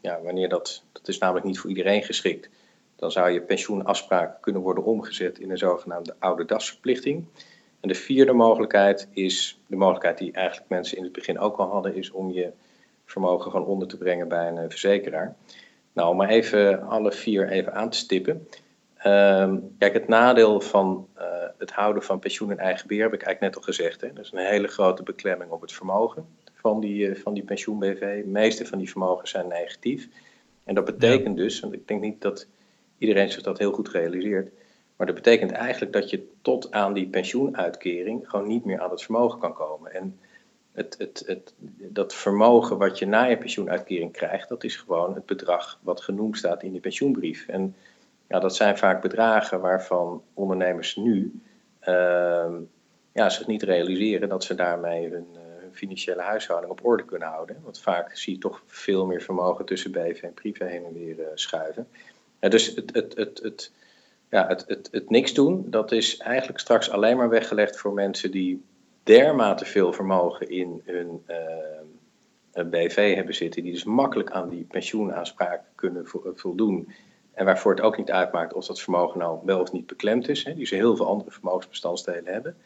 ja, 0.00 0.20
wanneer 0.22 0.48
dat, 0.48 0.82
dat 0.92 1.08
is 1.08 1.18
namelijk 1.18 1.46
niet 1.46 1.58
voor 1.58 1.70
iedereen 1.70 2.02
geschikt, 2.02 2.48
dan 2.96 3.10
zou 3.10 3.30
je 3.30 3.40
pensioenafspraak 3.40 4.42
kunnen 4.42 4.62
worden 4.62 4.84
omgezet 4.84 5.38
in 5.38 5.50
een 5.50 5.58
zogenaamde 5.58 6.14
oude 6.18 6.44
dasverplichting. 6.44 7.24
En 7.80 7.88
de 7.88 7.94
vierde 7.94 8.32
mogelijkheid 8.32 9.08
is 9.10 9.60
de 9.66 9.76
mogelijkheid 9.76 10.18
die 10.18 10.32
eigenlijk 10.32 10.68
mensen 10.68 10.96
in 10.96 11.02
het 11.02 11.12
begin 11.12 11.38
ook 11.38 11.56
al 11.56 11.68
hadden, 11.68 11.94
is 11.94 12.10
om 12.10 12.30
je 12.30 12.50
vermogen 13.04 13.50
gewoon 13.50 13.66
onder 13.66 13.88
te 13.88 13.96
brengen 13.96 14.28
bij 14.28 14.48
een 14.48 14.70
verzekeraar. 14.70 15.36
Nou, 15.92 16.10
om 16.10 16.16
maar 16.16 16.28
even 16.28 16.82
alle 16.82 17.12
vier 17.12 17.48
even 17.48 17.74
aan 17.74 17.90
te 17.90 17.98
stippen. 17.98 18.48
Um, 19.06 19.74
kijk, 19.78 19.92
het 19.92 20.08
nadeel 20.08 20.60
van 20.60 21.08
het 21.58 21.72
houden 21.72 22.02
van 22.02 22.18
pensioen 22.18 22.50
in 22.50 22.58
eigen 22.58 22.88
beheer, 22.88 23.02
heb 23.02 23.14
ik 23.14 23.22
eigenlijk 23.22 23.54
net 23.54 23.64
al 23.64 23.72
gezegd. 23.72 24.00
Hè. 24.00 24.12
Dat 24.12 24.24
is 24.24 24.32
een 24.32 24.38
hele 24.38 24.68
grote 24.68 25.02
beklemming 25.02 25.50
op 25.50 25.60
het 25.60 25.72
vermogen 25.72 26.26
van 26.62 26.80
die, 26.80 27.14
van 27.14 27.34
die 27.34 27.42
pensioen-BV. 27.42 28.22
De 28.22 28.28
meeste 28.28 28.66
van 28.66 28.78
die 28.78 28.90
vermogens 28.90 29.30
zijn 29.30 29.48
negatief. 29.48 30.08
En 30.64 30.74
dat 30.74 30.84
betekent 30.84 31.36
dus, 31.36 31.60
want 31.60 31.72
ik 31.72 31.88
denk 31.88 32.00
niet 32.00 32.20
dat 32.20 32.46
iedereen 32.98 33.30
zich 33.30 33.42
dat 33.42 33.58
heel 33.58 33.72
goed 33.72 33.88
realiseert, 33.88 34.50
maar 34.96 35.06
dat 35.06 35.14
betekent 35.14 35.50
eigenlijk 35.50 35.92
dat 35.92 36.10
je 36.10 36.28
tot 36.42 36.70
aan 36.72 36.92
die 36.92 37.08
pensioenuitkering 37.08 38.30
gewoon 38.30 38.46
niet 38.46 38.64
meer 38.64 38.80
aan 38.80 38.90
het 38.90 39.02
vermogen 39.02 39.38
kan 39.38 39.54
komen. 39.54 39.92
En 39.94 40.18
het, 40.72 40.94
het, 40.98 41.22
het, 41.26 41.54
dat 41.76 42.14
vermogen 42.14 42.78
wat 42.78 42.98
je 42.98 43.06
na 43.06 43.24
je 43.24 43.38
pensioenuitkering 43.38 44.12
krijgt, 44.12 44.48
dat 44.48 44.64
is 44.64 44.76
gewoon 44.76 45.14
het 45.14 45.26
bedrag 45.26 45.80
wat 45.82 46.00
genoemd 46.00 46.36
staat 46.36 46.62
in 46.62 46.72
die 46.72 46.80
pensioenbrief. 46.80 47.46
En 47.48 47.74
ja, 48.28 48.38
dat 48.38 48.56
zijn 48.56 48.78
vaak 48.78 49.02
bedragen 49.02 49.60
waarvan 49.60 50.22
ondernemers 50.34 50.96
nu 50.96 51.40
uh, 51.88 52.54
ja, 53.12 53.28
zich 53.28 53.46
niet 53.46 53.62
realiseren 53.62 54.28
dat 54.28 54.44
ze 54.44 54.54
daarmee 54.54 55.08
hun, 55.08 55.26
uh, 55.32 55.40
hun, 55.40 55.41
financiële 55.72 56.22
huishouding 56.22 56.72
op 56.72 56.84
orde 56.84 57.04
kunnen 57.04 57.28
houden. 57.28 57.60
Want 57.62 57.80
vaak 57.80 58.16
zie 58.16 58.34
je 58.34 58.38
toch 58.38 58.62
veel 58.66 59.06
meer 59.06 59.20
vermogen 59.20 59.64
tussen 59.64 59.92
BV 59.92 60.22
en 60.22 60.34
privé 60.34 60.64
heen 60.64 60.84
en 60.84 60.92
weer 60.92 61.18
uh, 61.18 61.26
schuiven. 61.34 61.88
Dus 62.38 62.74
het, 62.74 62.94
het, 62.94 63.16
het, 63.16 63.40
het, 63.42 63.72
ja, 64.30 64.46
het, 64.46 64.64
het, 64.66 64.88
het 64.90 65.10
niks 65.10 65.34
doen, 65.34 65.64
dat 65.70 65.92
is 65.92 66.16
eigenlijk 66.16 66.60
straks 66.60 66.90
alleen 66.90 67.16
maar 67.16 67.28
weggelegd 67.28 67.78
voor 67.78 67.92
mensen 67.92 68.30
die 68.30 68.64
dermate 69.02 69.64
veel 69.64 69.92
vermogen 69.92 70.48
in 70.48 70.82
hun 70.84 71.24
uh, 71.28 72.64
BV 72.70 73.14
hebben 73.14 73.34
zitten, 73.34 73.62
die 73.62 73.72
dus 73.72 73.84
makkelijk 73.84 74.30
aan 74.30 74.48
die 74.48 74.64
pensioenaanspraak 74.64 75.62
kunnen 75.74 76.06
voldoen. 76.34 76.92
En 77.32 77.44
waarvoor 77.44 77.70
het 77.74 77.80
ook 77.80 77.96
niet 77.96 78.10
uitmaakt 78.10 78.52
of 78.52 78.66
dat 78.66 78.80
vermogen 78.80 79.18
nou 79.18 79.38
wel 79.44 79.60
of 79.60 79.72
niet 79.72 79.86
beklemd 79.86 80.28
is, 80.28 80.44
hè, 80.44 80.54
die 80.54 80.66
ze 80.66 80.74
heel 80.74 80.96
veel 80.96 81.06
andere 81.06 81.30
vermogensbestandsdelen 81.30 82.32
hebben. 82.32 82.56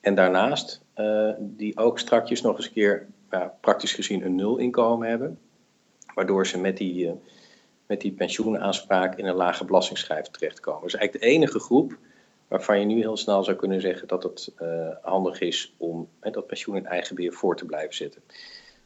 En 0.00 0.14
daarnaast 0.14 0.82
uh, 0.96 1.30
die 1.38 1.76
ook 1.76 1.98
strakjes 1.98 2.42
nog 2.42 2.56
eens 2.56 2.66
een 2.66 2.72
keer 2.72 3.06
praktisch 3.60 3.92
gezien 3.92 4.24
een 4.24 4.34
nul 4.34 4.58
inkomen 4.58 5.08
hebben, 5.08 5.38
waardoor 6.14 6.46
ze 6.46 6.58
met 6.58 6.76
die, 6.76 7.06
uh, 7.06 7.12
met 7.86 8.00
die 8.00 8.12
pensioenaanspraak 8.12 9.16
in 9.16 9.26
een 9.26 9.34
lage 9.34 9.64
belastingsschijf 9.64 10.26
terechtkomen. 10.26 10.86
Is 10.86 10.94
eigenlijk 10.94 11.24
de 11.24 11.30
enige 11.30 11.58
groep 11.58 11.98
waarvan 12.48 12.80
je 12.80 12.86
nu 12.86 13.00
heel 13.00 13.16
snel 13.16 13.44
zou 13.44 13.56
kunnen 13.56 13.80
zeggen 13.80 14.08
dat 14.08 14.22
het 14.22 14.52
uh, 14.62 14.88
handig 15.02 15.40
is 15.40 15.74
om 15.76 16.08
dat 16.20 16.46
pensioen 16.46 16.76
in 16.76 16.86
eigen 16.86 17.14
beheer 17.14 17.32
voor 17.32 17.56
te 17.56 17.64
blijven 17.64 17.94
zitten. 17.94 18.22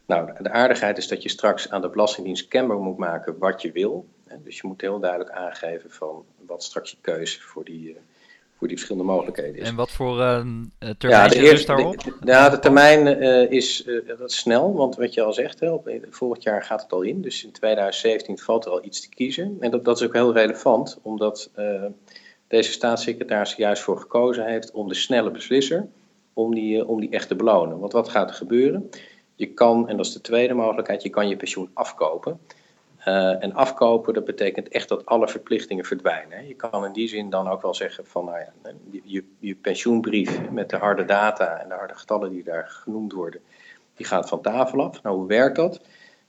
Nou, 0.06 0.42
de 0.42 0.50
aardigheid 0.50 0.98
is 0.98 1.08
dat 1.08 1.22
je 1.22 1.28
straks 1.28 1.70
aan 1.70 1.80
de 1.80 1.88
Belastingdienst 1.88 2.48
kenbaar 2.48 2.78
moet 2.78 2.96
maken 2.98 3.38
wat 3.38 3.62
je 3.62 3.72
wil. 3.72 4.06
Dus 4.42 4.56
je 4.56 4.66
moet 4.66 4.80
heel 4.80 4.98
duidelijk 4.98 5.30
aangeven 5.30 5.90
van 5.90 6.24
wat 6.46 6.62
straks 6.62 6.90
je 6.90 6.96
keuze 7.00 7.40
voor 7.40 7.64
die, 7.64 7.96
voor 8.58 8.68
die 8.68 8.76
verschillende 8.76 9.12
mogelijkheden 9.12 9.60
is. 9.60 9.68
En 9.68 9.74
wat 9.74 9.90
voor 9.90 10.18
uh, 10.18 10.40
termijn 10.98 11.30
ja, 11.30 11.52
is 11.52 11.66
daarop? 11.66 12.02
De, 12.02 12.12
ja, 12.24 12.48
de 12.48 12.58
termijn 12.58 13.20
is, 13.50 13.88
dat 14.18 14.30
is 14.30 14.36
snel, 14.36 14.74
want 14.74 14.96
wat 14.96 15.14
je 15.14 15.22
al 15.22 15.32
zegt, 15.32 15.60
hè, 15.60 15.70
op, 15.70 15.90
volgend 16.10 16.42
jaar 16.42 16.62
gaat 16.62 16.82
het 16.82 16.92
al 16.92 17.02
in. 17.02 17.22
Dus 17.22 17.44
in 17.44 17.52
2017 17.52 18.38
valt 18.38 18.64
er 18.64 18.70
al 18.70 18.84
iets 18.84 19.00
te 19.00 19.08
kiezen. 19.08 19.56
En 19.60 19.70
dat, 19.70 19.84
dat 19.84 20.00
is 20.00 20.06
ook 20.06 20.12
heel 20.12 20.32
relevant, 20.32 20.98
omdat 21.02 21.50
deze 22.48 22.72
staatssecretaris 22.72 23.54
juist 23.54 23.82
voor 23.82 24.00
gekozen 24.00 24.46
heeft 24.46 24.70
om 24.70 24.88
de 24.88 24.94
snelle 24.94 25.30
beslisser, 25.30 25.88
om 26.32 26.54
die, 26.54 26.86
om 26.86 27.00
die 27.00 27.10
echt 27.10 27.28
te 27.28 27.34
belonen. 27.34 27.78
Want 27.78 27.92
wat 27.92 28.08
gaat 28.08 28.28
er 28.28 28.36
gebeuren? 28.36 28.90
Je 29.34 29.46
kan, 29.46 29.88
en 29.88 29.96
dat 29.96 30.06
is 30.06 30.12
de 30.12 30.20
tweede 30.20 30.54
mogelijkheid, 30.54 31.02
je 31.02 31.10
kan 31.10 31.28
je 31.28 31.36
pensioen 31.36 31.70
afkopen. 31.72 32.40
Uh, 33.08 33.42
en 33.42 33.54
afkopen, 33.54 34.14
dat 34.14 34.24
betekent 34.24 34.68
echt 34.68 34.88
dat 34.88 35.06
alle 35.06 35.28
verplichtingen 35.28 35.84
verdwijnen. 35.84 36.46
Je 36.46 36.54
kan 36.54 36.84
in 36.84 36.92
die 36.92 37.08
zin 37.08 37.30
dan 37.30 37.48
ook 37.48 37.62
wel 37.62 37.74
zeggen 37.74 38.06
van, 38.06 38.24
nou 38.24 38.38
ja, 38.38 38.72
je, 39.04 39.24
je 39.38 39.54
pensioenbrief 39.54 40.50
met 40.50 40.70
de 40.70 40.76
harde 40.76 41.04
data 41.04 41.60
en 41.60 41.68
de 41.68 41.74
harde 41.74 41.94
getallen 41.94 42.30
die 42.30 42.44
daar 42.44 42.68
genoemd 42.68 43.12
worden, 43.12 43.40
die 43.94 44.06
gaat 44.06 44.28
van 44.28 44.40
tafel 44.40 44.82
af. 44.82 45.02
Nou, 45.02 45.16
hoe 45.16 45.26
werkt 45.26 45.56
dat? 45.56 45.80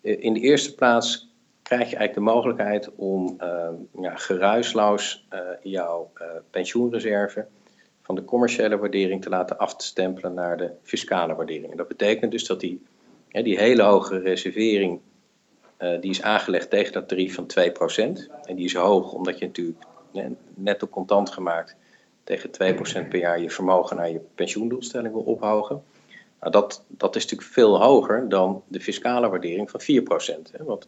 Uh, 0.01 0.24
in 0.24 0.34
de 0.34 0.39
eerste 0.39 0.75
plaats 0.75 1.34
krijg 1.62 1.89
je 1.89 1.96
eigenlijk 1.96 2.13
de 2.13 2.34
mogelijkheid 2.34 2.96
om 2.96 3.38
uh, 3.41 3.70
ja, 4.01 4.15
geruisloos 4.15 5.27
jouw 5.62 6.12
pensioenreserve 6.50 7.46
van 8.01 8.15
de 8.15 8.25
commerciële 8.25 8.77
waardering 8.77 9.22
te 9.22 9.29
laten 9.29 9.58
afstempelen 9.58 10.34
naar 10.34 10.58
de 10.58 10.72
fiscale 10.82 11.36
waardering. 11.36 11.72
En 11.72 11.77
dat 11.77 11.88
betekent 11.88 12.32
dus 12.32 12.46
dat 12.46 12.60
die, 12.60 12.84
die 13.27 13.58
hele 13.58 13.84
hoge 13.84 14.20
reservering, 14.20 15.00
die 15.77 16.10
is 16.10 16.22
aangelegd 16.22 16.70
tegen 16.70 16.94
dat 16.94 17.08
tarief 17.08 17.36
van 17.36 17.48
2%. 17.60 18.46
En 18.46 18.55
die 18.55 18.65
is 18.65 18.74
hoog 18.74 19.12
omdat 19.12 19.39
je 19.39 19.46
natuurlijk 19.46 19.86
net 20.53 20.84
op 20.84 20.91
contant 20.91 21.29
gemaakt 21.29 21.75
tegen 22.24 22.50
2% 23.05 23.10
per 23.10 23.20
jaar 23.20 23.39
je 23.39 23.50
vermogen 23.50 23.96
naar 23.96 24.12
je 24.12 24.22
pensioendoelstelling 24.36 25.13
wil 25.13 25.24
ophogen. 25.24 25.84
Nou, 26.39 26.51
dat, 26.51 26.86
dat 26.88 27.15
is 27.15 27.24
natuurlijk 27.24 27.51
veel 27.51 27.82
hoger 27.82 28.29
dan 28.29 28.63
de 28.67 28.82
fiscale 28.82 29.29
waardering 29.29 29.72
van 29.72 29.82
4%. 29.82 30.51
Hè, 30.51 30.63
want 30.63 30.88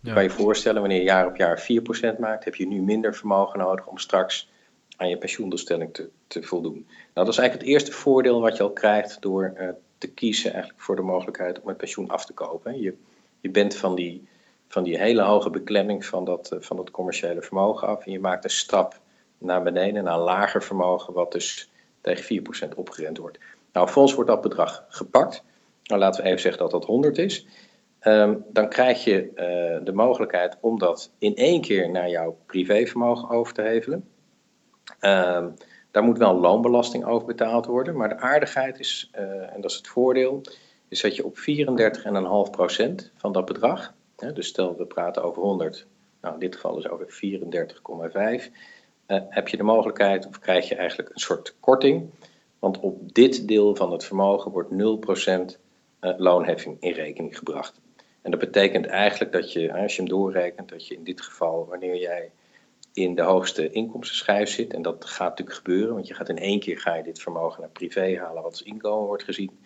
je 0.00 0.12
kan 0.12 0.22
je 0.22 0.30
voorstellen, 0.30 0.80
wanneer 0.80 0.98
je 0.98 1.04
jaar 1.04 1.26
op 1.26 1.36
jaar 1.36 1.68
4% 2.16 2.18
maakt, 2.18 2.44
heb 2.44 2.54
je 2.54 2.66
nu 2.66 2.82
minder 2.82 3.14
vermogen 3.14 3.58
nodig 3.58 3.86
om 3.86 3.98
straks 3.98 4.48
aan 4.96 5.08
je 5.08 5.18
pensioendoelstelling 5.18 5.94
te, 5.94 6.08
te 6.26 6.42
voldoen. 6.42 6.86
Nou, 6.86 7.26
dat 7.26 7.28
is 7.28 7.38
eigenlijk 7.38 7.68
het 7.68 7.78
eerste 7.78 7.92
voordeel 7.92 8.40
wat 8.40 8.56
je 8.56 8.62
al 8.62 8.72
krijgt 8.72 9.22
door 9.22 9.52
uh, 9.58 9.68
te 9.98 10.08
kiezen 10.08 10.52
eigenlijk 10.52 10.82
voor 10.82 10.96
de 10.96 11.02
mogelijkheid 11.02 11.60
om 11.60 11.68
het 11.68 11.76
pensioen 11.76 12.08
af 12.08 12.24
te 12.24 12.32
kopen. 12.32 12.80
Je, 12.80 12.94
je 13.46 13.52
bent 13.52 13.76
van 13.76 13.94
die, 13.94 14.28
van 14.68 14.82
die 14.82 14.98
hele 14.98 15.22
hoge 15.22 15.50
beklemming 15.50 16.04
van 16.04 16.24
dat, 16.24 16.50
uh, 16.52 16.60
van 16.60 16.76
dat 16.76 16.90
commerciële 16.90 17.42
vermogen 17.42 17.88
af 17.88 18.04
en 18.04 18.12
je 18.12 18.20
maakt 18.20 18.44
een 18.44 18.50
stap 18.50 19.00
naar 19.38 19.62
beneden, 19.62 20.04
naar 20.04 20.14
een 20.14 20.20
lager 20.20 20.62
vermogen, 20.62 21.14
wat 21.14 21.32
dus 21.32 21.70
tegen 22.00 22.24
4% 22.24 22.74
opgerend 22.76 23.18
wordt. 23.18 23.38
Nou, 23.72 23.90
ons 23.94 24.14
wordt 24.14 24.30
dat 24.30 24.40
bedrag 24.40 24.84
gepakt. 24.88 25.42
Nou, 25.82 26.00
laten 26.00 26.22
we 26.22 26.28
even 26.28 26.40
zeggen 26.40 26.62
dat 26.62 26.70
dat 26.70 26.84
100 26.84 27.18
is. 27.18 27.46
Um, 28.02 28.44
dan 28.48 28.68
krijg 28.68 29.04
je 29.04 29.22
uh, 29.22 29.84
de 29.84 29.92
mogelijkheid 29.92 30.56
om 30.60 30.78
dat 30.78 31.12
in 31.18 31.36
één 31.36 31.60
keer 31.60 31.90
naar 31.90 32.08
jouw 32.08 32.38
privévermogen 32.46 33.30
over 33.30 33.54
te 33.54 33.62
hevelen. 33.62 34.08
Um, 35.00 35.54
daar 35.90 36.02
moet 36.02 36.18
wel 36.18 36.40
loonbelasting 36.40 37.04
over 37.04 37.26
betaald 37.26 37.66
worden, 37.66 37.96
maar 37.96 38.08
de 38.08 38.18
aardigheid 38.18 38.78
is, 38.78 39.10
uh, 39.18 39.54
en 39.54 39.60
dat 39.60 39.70
is 39.70 39.76
het 39.76 39.88
voordeel, 39.88 40.42
is 40.88 41.00
dat 41.00 41.16
je 41.16 41.24
op 41.24 41.38
34,5% 41.38 43.10
van 43.16 43.32
dat 43.32 43.44
bedrag, 43.44 43.94
hè, 44.16 44.32
dus 44.32 44.46
stel 44.46 44.76
we 44.76 44.86
praten 44.86 45.22
over 45.22 45.42
100, 45.42 45.86
nou 46.20 46.34
in 46.34 46.40
dit 46.40 46.54
geval 46.54 46.78
is 46.78 46.88
over 46.88 47.06
34,5, 47.08 48.50
uh, 49.06 49.20
heb 49.28 49.48
je 49.48 49.56
de 49.56 49.62
mogelijkheid 49.62 50.26
of 50.26 50.38
krijg 50.38 50.68
je 50.68 50.74
eigenlijk 50.74 51.08
een 51.08 51.20
soort 51.20 51.56
korting, 51.60 52.10
want 52.58 52.80
op 52.80 53.14
dit 53.14 53.48
deel 53.48 53.74
van 53.76 53.92
het 53.92 54.04
vermogen 54.04 54.50
wordt 54.50 54.70
0% 54.70 55.58
loonheffing 56.16 56.76
in 56.80 56.92
rekening 56.92 57.38
gebracht. 57.38 57.80
En 58.22 58.30
dat 58.30 58.40
betekent 58.40 58.86
eigenlijk 58.86 59.32
dat 59.32 59.52
je, 59.52 59.72
als 59.72 59.96
je 59.96 60.02
hem 60.02 60.10
doorrekent, 60.10 60.68
dat 60.68 60.86
je 60.86 60.94
in 60.94 61.04
dit 61.04 61.20
geval, 61.20 61.66
wanneer 61.66 61.96
jij 61.96 62.30
in 62.92 63.14
de 63.14 63.22
hoogste 63.22 63.70
inkomstenschijf 63.70 64.48
zit, 64.48 64.74
en 64.74 64.82
dat 64.82 65.04
gaat 65.04 65.28
natuurlijk 65.28 65.56
gebeuren, 65.56 65.94
want 65.94 66.06
je 66.06 66.14
gaat 66.14 66.28
in 66.28 66.38
één 66.38 66.60
keer 66.60 66.78
ga 66.78 66.94
je 66.94 67.02
dit 67.02 67.20
vermogen 67.20 67.60
naar 67.60 67.70
privé 67.70 68.18
halen, 68.18 68.42
wat 68.42 68.52
als 68.52 68.62
inkomen 68.62 69.06
wordt 69.06 69.22
gezien. 69.22 69.58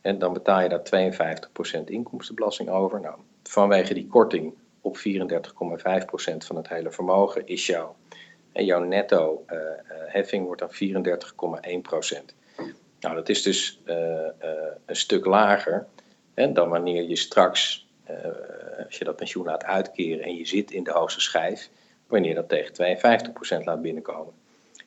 En 0.00 0.18
dan 0.18 0.32
betaal 0.32 0.60
je 0.60 0.68
daar 0.68 1.10
52% 1.80 1.84
inkomstenbelasting 1.84 2.68
over. 2.70 3.00
Nou, 3.00 3.18
vanwege 3.42 3.94
die 3.94 4.06
korting 4.06 4.54
op 4.80 4.96
34,5% 4.96 5.02
van 6.38 6.56
het 6.56 6.68
hele 6.68 6.90
vermogen 6.90 7.46
is 7.46 7.66
jouw, 7.66 7.96
jouw 8.52 8.82
netto 8.82 9.44
uh, 9.46 9.58
uh, 9.58 9.62
heffing 10.06 10.44
wordt 10.44 10.60
dan 10.60 11.04
34,1%. 12.20 12.34
Nou, 13.00 13.14
dat 13.14 13.28
is 13.28 13.42
dus 13.42 13.80
uh, 13.86 13.94
een 14.86 14.96
stuk 14.96 15.24
lager 15.24 15.86
hè, 16.34 16.52
dan 16.52 16.68
wanneer 16.68 17.02
je 17.02 17.16
straks 17.16 17.86
als 18.84 18.98
je 18.98 19.04
dat 19.04 19.16
pensioen 19.16 19.44
laat 19.44 19.64
uitkeren 19.64 20.24
en 20.24 20.36
je 20.36 20.46
zit 20.46 20.70
in 20.70 20.84
de 20.84 20.90
hoogste 20.90 21.20
schijf, 21.20 21.70
wanneer 22.06 22.34
dat 22.34 22.48
tegen 22.48 22.98
52% 23.60 23.64
laat 23.64 23.82
binnenkomen. 23.82 24.32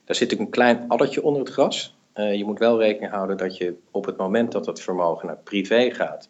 Daar 0.06 0.16
zit 0.16 0.34
ook 0.34 0.40
een 0.40 0.50
klein 0.50 0.86
addertje 0.88 1.24
onder 1.24 1.42
het 1.42 1.52
gras. 1.52 1.96
Uh, 2.16 2.36
je 2.36 2.46
moet 2.46 2.60
wel 2.60 2.80
rekening 2.80 3.12
houden 3.12 3.38
dat 3.38 3.58
je 3.58 3.78
op 3.92 4.06
het 4.06 4.18
moment 4.18 4.52
dat 4.52 4.66
het 4.66 4.82
vermogen 4.82 5.28
naar 5.28 5.38
privé 5.38 5.92
gaat, 5.92 6.30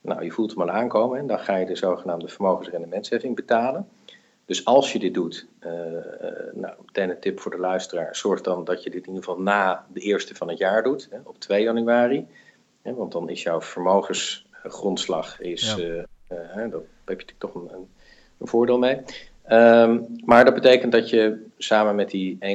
nou 0.00 0.24
je 0.24 0.30
voelt 0.30 0.50
hem 0.50 0.60
al 0.60 0.70
aankomen 0.70 1.18
en 1.18 1.26
dan 1.26 1.38
ga 1.38 1.56
je 1.56 1.66
de 1.66 1.76
zogenaamde 1.76 2.28
vermogensrendementsheffing 2.28 3.36
betalen. 3.36 3.88
Dus 4.44 4.64
als 4.64 4.92
je 4.92 4.98
dit 4.98 5.14
doet, 5.14 5.46
uh, 5.60 5.70
nou, 6.52 6.74
meteen 6.86 7.10
een 7.10 7.20
tip 7.20 7.40
voor 7.40 7.50
de 7.50 7.58
luisteraar, 7.58 8.16
zorg 8.16 8.40
dan 8.40 8.64
dat 8.64 8.82
je 8.82 8.90
dit 8.90 9.06
in 9.06 9.08
ieder 9.08 9.24
geval 9.24 9.42
na 9.42 9.86
de 9.92 10.00
eerste 10.00 10.34
van 10.34 10.48
het 10.48 10.58
jaar 10.58 10.82
doet, 10.82 11.08
hè, 11.10 11.18
op 11.24 11.38
2 11.38 11.62
januari. 11.62 12.26
Hè, 12.82 12.94
want 12.94 13.12
dan 13.12 13.28
is 13.28 13.42
jouw 13.42 13.60
vermogensgrondslag 13.60 15.40
is, 15.40 15.74
ja. 15.76 15.84
Uh, 15.84 16.02
daar 16.28 16.54
heb 16.54 16.70
je 16.70 16.80
natuurlijk 17.04 17.38
toch 17.38 17.54
een, 17.54 17.88
een 18.38 18.46
voordeel 18.46 18.78
mee. 18.78 19.02
Um, 19.52 20.06
maar 20.24 20.44
dat 20.44 20.54
betekent 20.54 20.92
dat 20.92 21.10
je 21.10 21.46
samen 21.58 21.94
met 21.94 22.10
die 22.10 22.38
1,65% 22.40 22.46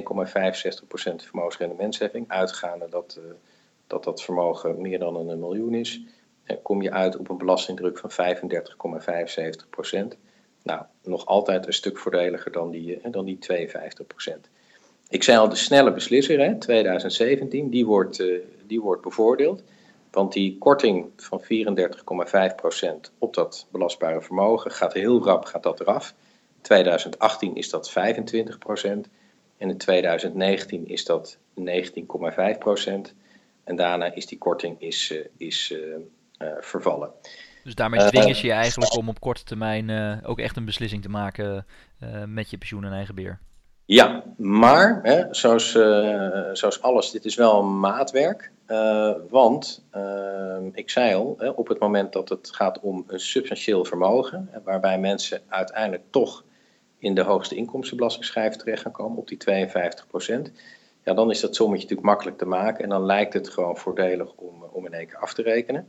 vermogensrendementsheffing, 1.15 2.25
uitgaande 2.27 2.87
dat, 2.89 3.19
uh, 3.19 3.25
dat 3.87 4.03
dat 4.03 4.23
vermogen 4.23 4.81
meer 4.81 4.99
dan 4.99 5.29
een 5.29 5.39
miljoen 5.39 5.73
is, 5.73 6.01
uh, 6.45 6.57
kom 6.61 6.81
je 6.81 6.91
uit 6.91 7.17
op 7.17 7.29
een 7.29 7.37
belastingdruk 7.37 7.97
van 7.97 8.11
35,75%. 8.11 10.17
Nou, 10.63 10.81
nog 11.03 11.25
altijd 11.25 11.67
een 11.67 11.73
stuk 11.73 11.97
voordeliger 11.97 12.51
dan 12.51 12.71
die, 12.71 12.99
dan 13.11 13.25
die 13.25 13.37
52%. 13.37 14.49
ik 15.09 15.23
zei 15.23 15.37
al, 15.37 15.49
de 15.49 15.55
snelle 15.55 15.93
beslisser, 15.93 16.39
hè, 16.39 16.57
2017, 16.57 17.69
die 17.69 17.85
wordt, 17.85 18.23
die 18.67 18.81
wordt 18.81 19.01
bevoordeeld. 19.01 19.63
Want 20.11 20.33
die 20.33 20.57
korting 20.57 21.11
van 21.15 21.41
34,5% 21.41 23.11
op 23.17 23.33
dat 23.33 23.67
belastbare 23.71 24.21
vermogen 24.21 24.71
gaat 24.71 24.93
heel 24.93 25.23
rap 25.23 25.45
gaat 25.45 25.63
dat 25.63 25.79
eraf. 25.79 26.13
In 26.65 26.71
2018 26.71 27.55
is 27.55 27.69
dat 27.69 27.91
25% 27.91 27.93
en 29.57 29.69
in 29.69 29.77
2019 29.77 30.87
is 30.87 31.05
dat 31.05 31.37
19,5%. 31.59 31.63
En 33.63 33.75
daarna 33.75 34.13
is 34.13 34.25
die 34.25 34.37
korting 34.37 34.81
is, 34.81 35.13
is, 35.37 35.71
uh, 35.71 36.47
vervallen. 36.59 37.11
Dus 37.63 37.75
daarmee 37.75 37.99
dwingen 37.99 38.35
ze 38.35 38.45
je 38.45 38.51
eigenlijk 38.51 38.97
om 38.97 39.09
op 39.09 39.19
korte 39.19 39.43
termijn 39.43 39.89
uh, 39.89 40.17
ook 40.23 40.39
echt 40.39 40.57
een 40.57 40.65
beslissing 40.65 41.01
te 41.01 41.09
maken 41.09 41.65
met 42.25 42.49
je 42.49 42.57
pensioen 42.57 42.85
en 42.85 42.93
eigen 42.93 43.15
beheer. 43.15 43.39
Ja, 43.85 44.23
maar 44.37 44.99
hè, 45.03 45.33
zoals, 45.33 45.71
zoals 46.59 46.81
alles, 46.81 47.11
dit 47.11 47.25
is 47.25 47.35
wel 47.35 47.59
een 47.59 47.79
maatwerk. 47.79 48.51
want 49.29 49.85
ik 50.73 50.89
zei 50.89 51.15
al, 51.15 51.35
hè, 51.37 51.49
op 51.49 51.67
het 51.67 51.79
moment 51.79 52.13
dat 52.13 52.29
het 52.29 52.49
gaat 52.51 52.79
om 52.79 53.03
een 53.07 53.19
substantieel 53.19 53.85
vermogen, 53.85 54.49
waarbij 54.63 54.99
mensen 54.99 55.41
uiteindelijk 55.47 56.03
toch 56.09 56.43
in 57.05 57.13
de 57.13 57.21
hoogste 57.21 57.55
inkomstenbelastingschijf 57.55 58.55
terecht 58.55 58.81
gaan 58.81 58.91
komen, 58.91 59.17
op 59.17 59.27
die 59.27 59.37
52% 59.37 60.51
ja, 61.03 61.13
dan 61.13 61.31
is 61.31 61.39
dat 61.39 61.55
sommetje 61.55 61.83
natuurlijk 61.83 62.07
makkelijk 62.07 62.37
te 62.37 62.45
maken 62.45 62.83
en 62.83 62.89
dan 62.89 63.05
lijkt 63.05 63.33
het 63.33 63.49
gewoon 63.49 63.77
voordelig 63.77 64.33
om, 64.35 64.63
om 64.71 64.85
in 64.85 64.93
één 64.93 65.07
keer 65.07 65.17
af 65.17 65.33
te 65.33 65.41
rekenen. 65.41 65.87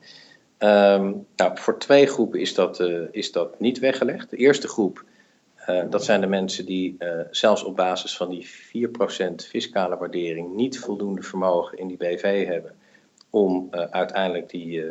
Um, 0.58 1.26
nou, 1.36 1.58
voor 1.58 1.78
twee 1.78 2.06
groepen 2.06 2.40
is 2.40 2.54
dat, 2.54 2.80
uh, 2.80 3.08
is 3.10 3.32
dat 3.32 3.60
niet 3.60 3.78
weggelegd. 3.78 4.30
De 4.30 4.36
eerste 4.36 4.68
groep, 4.68 5.04
uh, 5.68 5.82
dat 5.90 6.04
zijn 6.04 6.20
de 6.20 6.26
mensen 6.26 6.66
die 6.66 6.96
zelfs 7.30 7.62
op 7.62 7.76
basis 7.76 8.16
van 8.16 8.30
die 8.30 8.46
4% 8.46 9.46
fiscale 9.48 9.96
waardering 9.96 10.54
niet 10.54 10.78
voldoende 10.78 11.22
vermogen 11.22 11.78
in 11.78 11.86
die 11.86 11.96
BV 11.96 12.46
hebben 12.46 12.74
om 13.30 13.68
uiteindelijk 13.70 14.48
die, 14.50 14.82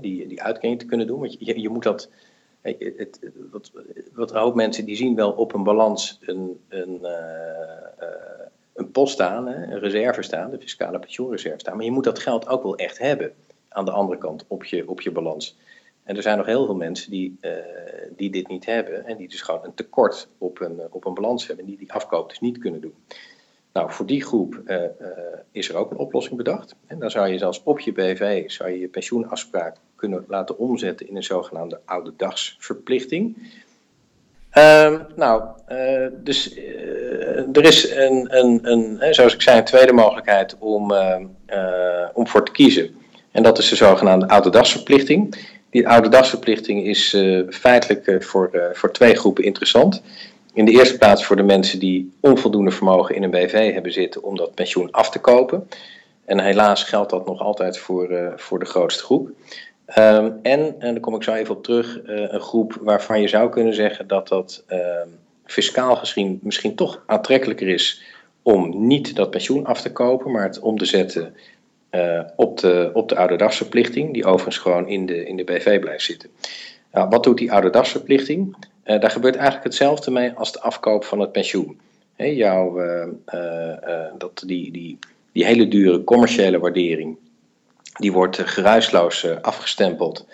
die, 0.00 0.26
die 0.26 0.42
uitkering 0.42 0.78
te 0.78 0.86
kunnen 0.86 1.06
doen. 1.06 1.20
Want 1.20 1.36
je, 1.38 1.60
je 1.60 1.68
moet 1.68 1.82
dat, 1.82 2.10
het, 2.96 3.20
wat, 3.50 3.70
wat 4.12 4.30
een 4.30 4.36
hoop 4.36 4.54
mensen 4.54 4.84
die 4.84 4.96
zien 4.96 5.14
wel 5.14 5.32
op 5.32 5.54
een 5.54 5.62
balans 5.62 6.18
een, 6.20 6.60
een, 6.68 7.06
een 8.74 8.90
post 8.90 9.12
staan, 9.12 9.46
een 9.46 9.78
reserve 9.78 10.22
staan, 10.22 10.50
de 10.50 10.60
fiscale 10.60 10.98
pensioenreserve 10.98 11.58
staan. 11.58 11.76
Maar 11.76 11.84
je 11.84 11.90
moet 11.90 12.04
dat 12.04 12.18
geld 12.18 12.48
ook 12.48 12.62
wel 12.62 12.76
echt 12.76 12.98
hebben 12.98 13.32
aan 13.68 13.84
de 13.84 13.90
andere 13.90 14.18
kant 14.18 14.44
op 14.48 14.64
je, 14.64 14.88
op 14.88 15.00
je 15.00 15.10
balans. 15.10 15.56
En 16.02 16.16
er 16.16 16.22
zijn 16.22 16.36
nog 16.36 16.46
heel 16.46 16.64
veel 16.64 16.74
mensen 16.74 17.10
die, 17.10 17.36
uh, 17.40 17.50
die 18.16 18.30
dit 18.30 18.48
niet 18.48 18.66
hebben 18.66 19.04
en 19.04 19.16
die 19.16 19.28
dus 19.28 19.40
gewoon 19.40 19.64
een 19.64 19.74
tekort 19.74 20.28
op 20.38 20.60
een, 20.60 20.80
op 20.90 21.04
een 21.04 21.14
balans 21.14 21.46
hebben 21.46 21.64
en 21.64 21.70
die 21.70 21.78
die 21.78 21.92
afkoop 21.92 22.28
dus 22.28 22.40
niet 22.40 22.58
kunnen 22.58 22.80
doen. 22.80 22.94
Nou, 23.72 23.92
voor 23.92 24.06
die 24.06 24.24
groep 24.24 24.62
is 25.50 25.68
er 25.68 25.76
ook 25.76 25.90
een 25.90 25.96
oplossing 25.96 26.36
bedacht. 26.36 26.74
En 26.86 26.98
dan 26.98 27.10
zou 27.10 27.28
je 27.28 27.38
zelfs 27.38 27.62
op 27.64 27.80
je 27.80 27.92
BV 27.92 28.50
zou 28.50 28.70
je, 28.70 28.78
je 28.78 28.88
pensioenafspraak 28.88 29.76
kunnen 29.96 30.24
laten 30.28 30.58
omzetten 30.58 31.08
in 31.08 31.16
een 31.16 31.24
zogenaamde 31.24 31.80
oude 31.84 32.12
dagsverplichting. 32.16 33.52
Ehm, 34.50 34.98
nou, 35.16 35.42
dus 36.12 36.56
er 37.52 37.64
is 37.64 37.90
een, 37.90 38.38
een, 38.38 38.60
een, 38.62 39.14
zoals 39.14 39.34
ik 39.34 39.42
zei, 39.42 39.58
een 39.58 39.64
tweede 39.64 39.92
mogelijkheid 39.92 40.56
om, 40.58 40.92
om 42.12 42.26
voor 42.26 42.44
te 42.44 42.52
kiezen. 42.52 42.96
En 43.30 43.42
dat 43.42 43.58
is 43.58 43.68
de 43.68 43.76
zogenaamde 43.76 44.28
ouderdagsverplichting. 44.28 45.36
Die 45.70 45.88
ouderdagsverplichting 45.88 46.84
is 46.84 47.14
uh, 47.14 47.42
feitelijk 47.50 48.24
voor, 48.24 48.70
voor 48.72 48.92
twee 48.92 49.14
groepen 49.14 49.44
interessant. 49.44 50.02
In 50.54 50.64
de 50.64 50.70
eerste 50.70 50.98
plaats 50.98 51.24
voor 51.24 51.36
de 51.36 51.42
mensen 51.42 51.78
die 51.78 52.12
onvoldoende 52.20 52.70
vermogen 52.70 53.14
in 53.14 53.22
een 53.22 53.30
BV 53.30 53.72
hebben 53.72 53.92
zitten 53.92 54.22
om 54.22 54.36
dat 54.36 54.54
pensioen 54.54 54.90
af 54.90 55.10
te 55.10 55.18
kopen. 55.18 55.68
En 56.24 56.40
helaas 56.40 56.82
geldt 56.82 57.10
dat 57.10 57.26
nog 57.26 57.40
altijd 57.40 57.78
voor, 57.78 58.32
voor 58.36 58.58
de 58.58 58.64
grootste 58.64 59.04
groep. 59.04 59.30
Um, 59.98 60.38
en, 60.42 60.74
en 60.78 60.92
daar 60.92 61.00
kom 61.00 61.14
ik 61.14 61.22
zo 61.22 61.32
even 61.32 61.56
op 61.56 61.64
terug, 61.64 62.00
een 62.04 62.40
groep 62.40 62.78
waarvan 62.80 63.20
je 63.20 63.28
zou 63.28 63.50
kunnen 63.50 63.74
zeggen 63.74 64.06
dat 64.06 64.28
dat 64.28 64.64
ehm, 64.66 65.08
fiscaal 65.44 65.96
gezien 65.96 66.38
misschien 66.42 66.74
toch 66.74 67.02
aantrekkelijker 67.06 67.68
is 67.68 68.02
om 68.42 68.86
niet 68.86 69.16
dat 69.16 69.30
pensioen 69.30 69.66
af 69.66 69.80
te 69.80 69.92
kopen, 69.92 70.30
maar 70.30 70.42
het 70.42 70.58
om 70.58 70.78
te 70.78 70.84
zetten 70.84 71.34
uh, 71.90 72.20
op, 72.36 72.58
de, 72.58 72.90
op 72.92 73.08
de 73.08 73.16
ouderdagsverplichting, 73.16 74.12
die 74.12 74.24
overigens 74.24 74.58
gewoon 74.58 74.88
in 74.88 75.06
de, 75.06 75.26
in 75.26 75.36
de 75.36 75.44
BV 75.44 75.80
blijft 75.80 76.04
zitten. 76.04 76.30
Nou, 76.92 77.08
wat 77.08 77.24
doet 77.24 77.38
die 77.38 77.52
ouderdagsverplichting? 77.52 78.56
Uh, 78.84 79.00
daar 79.00 79.10
gebeurt 79.10 79.34
eigenlijk 79.34 79.64
hetzelfde 79.64 80.10
mee 80.10 80.32
als 80.32 80.52
de 80.52 80.60
afkoop 80.60 81.04
van 81.04 81.20
het 81.20 81.32
pensioen. 81.32 81.80
Jouw, 82.16 82.80
dat 84.18 84.42
die, 84.46 84.72
die, 84.72 84.98
die 85.32 85.44
hele 85.44 85.68
dure 85.68 86.04
commerciële 86.04 86.58
waardering, 86.58 87.16
die 87.96 88.12
wordt 88.12 88.38
geruisloos 88.38 89.26
afgestempeld 89.42 90.26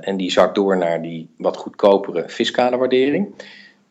en 0.00 0.16
die 0.16 0.30
zakt 0.30 0.54
door 0.54 0.76
naar 0.76 1.02
die 1.02 1.28
wat 1.36 1.56
goedkopere 1.56 2.28
fiscale 2.28 2.76
waardering. 2.76 3.34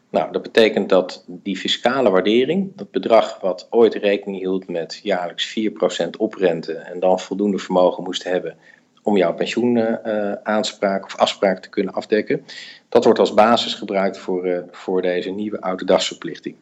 Nou, 0.10 0.32
dat 0.32 0.42
betekent 0.42 0.90
dat 0.90 1.26
die 1.28 1.58
fiscale 1.58 2.10
waardering, 2.10 2.72
dat 2.76 2.92
bedrag 2.92 3.40
wat 3.40 3.68
ooit 3.70 3.94
rekening 3.94 4.40
hield 4.40 4.68
met 4.68 5.00
jaarlijks 5.04 5.60
4% 5.60 6.10
oprente 6.18 6.74
en 6.74 7.00
dan 7.00 7.20
voldoende 7.20 7.58
vermogen 7.58 8.04
moest 8.04 8.24
hebben 8.24 8.58
om 9.04 9.18
jouw 9.18 9.34
pensioenaanspraak 9.34 11.06
of 11.06 11.16
afspraak 11.16 11.60
te 11.60 11.70
kunnen 11.70 11.94
afdekken, 11.94 12.46
dat 12.90 13.04
wordt 13.04 13.20
als 13.20 13.34
basis 13.34 13.74
gebruikt 13.74 14.18
voor, 14.18 14.66
voor 14.72 15.02
deze 15.02 15.30
nieuwe 15.30 15.62
ouderdagsverplichting. 15.62 16.56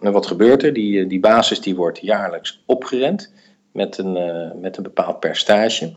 En 0.00 0.12
wat 0.12 0.26
gebeurt 0.26 0.62
er? 0.62 0.72
Die, 0.72 1.00
eh, 1.00 1.08
die 1.08 1.20
basis 1.20 1.60
die 1.60 1.76
wordt 1.76 1.98
jaarlijks 1.98 2.62
opgerend 2.66 3.32
met 3.74 3.98
een, 3.98 4.16
uh, 4.16 4.60
met 4.60 4.76
een 4.76 4.82
bepaald 4.82 5.20
percentage. 5.20 5.94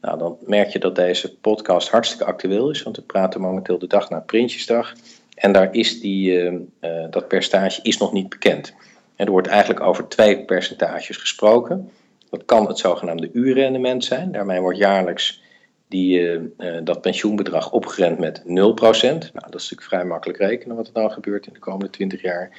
Nou, 0.00 0.18
dan 0.18 0.36
merk 0.40 0.68
je 0.68 0.78
dat 0.78 0.94
deze 0.94 1.36
podcast 1.38 1.88
hartstikke 1.90 2.24
actueel 2.24 2.70
is, 2.70 2.82
want 2.82 2.96
we 2.96 3.02
praten 3.02 3.40
momenteel 3.40 3.78
de 3.78 3.86
dag 3.86 4.10
na 4.10 4.20
Prinsjesdag. 4.20 4.92
En 5.34 5.52
daar 5.52 5.74
is 5.74 6.00
die, 6.00 6.30
uh, 6.30 6.52
uh, 6.80 7.04
dat 7.10 7.28
percentage 7.28 7.82
is 7.82 7.98
nog 7.98 8.12
niet 8.12 8.28
bekend. 8.28 8.74
En 9.16 9.26
er 9.26 9.32
wordt 9.32 9.46
eigenlijk 9.46 9.80
over 9.80 10.08
twee 10.08 10.44
percentages 10.44 11.16
gesproken. 11.16 11.90
Dat 12.30 12.44
kan 12.44 12.66
het 12.66 12.78
zogenaamde 12.78 13.30
uurrendement 13.32 14.04
zijn. 14.04 14.32
Daarmee 14.32 14.60
wordt 14.60 14.78
jaarlijks 14.78 15.42
die, 15.88 16.40
dat 16.82 17.00
pensioenbedrag 17.00 17.72
opgerend 17.72 18.18
met 18.18 18.40
0%. 18.40 18.44
Nou, 18.46 18.72
dat 18.80 19.32
is 19.32 19.32
natuurlijk 19.34 19.82
vrij 19.82 20.04
makkelijk 20.04 20.38
rekenen 20.38 20.76
wat 20.76 20.86
er 20.86 20.92
dan 20.92 21.10
gebeurt 21.10 21.46
in 21.46 21.52
de 21.52 21.58
komende 21.58 21.90
20 21.90 22.22
jaar. 22.22 22.50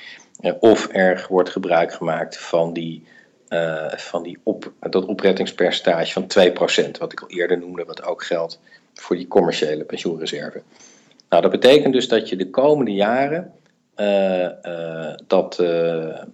of 0.60 0.90
er 0.92 1.26
wordt 1.30 1.50
gebruik 1.50 1.94
gemaakt 1.94 2.38
van, 2.38 2.74
die, 2.74 3.04
van 3.90 4.24
die 4.24 4.38
op, 4.44 4.72
dat 4.80 5.06
oprettingspercentage 5.06 6.14
van 6.14 6.28
2%, 6.88 6.92
wat 7.00 7.12
ik 7.12 7.22
al 7.22 7.30
eerder 7.30 7.58
noemde, 7.58 7.84
wat 7.86 8.04
ook 8.04 8.24
geldt 8.24 8.60
voor 8.94 9.16
die 9.16 9.28
commerciële 9.28 9.84
pensioenreserve. 9.84 10.62
Nou, 11.30 11.42
dat 11.42 11.52
betekent 11.52 11.94
dus 11.94 12.08
dat 12.08 12.30
je 12.30 12.36
de 12.36 12.50
komende 12.50 12.94
jaren 12.94 13.52
uh, 13.96 14.50
uh, 14.64 15.14
dat, 15.28 15.64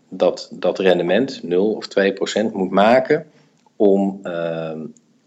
dat, 0.09 0.49
dat 0.51 0.79
rendement 0.79 1.43
0 1.43 1.73
of 1.73 1.87
2 1.87 2.13
procent 2.13 2.53
moet 2.53 2.71
maken 2.71 3.25
om 3.75 4.21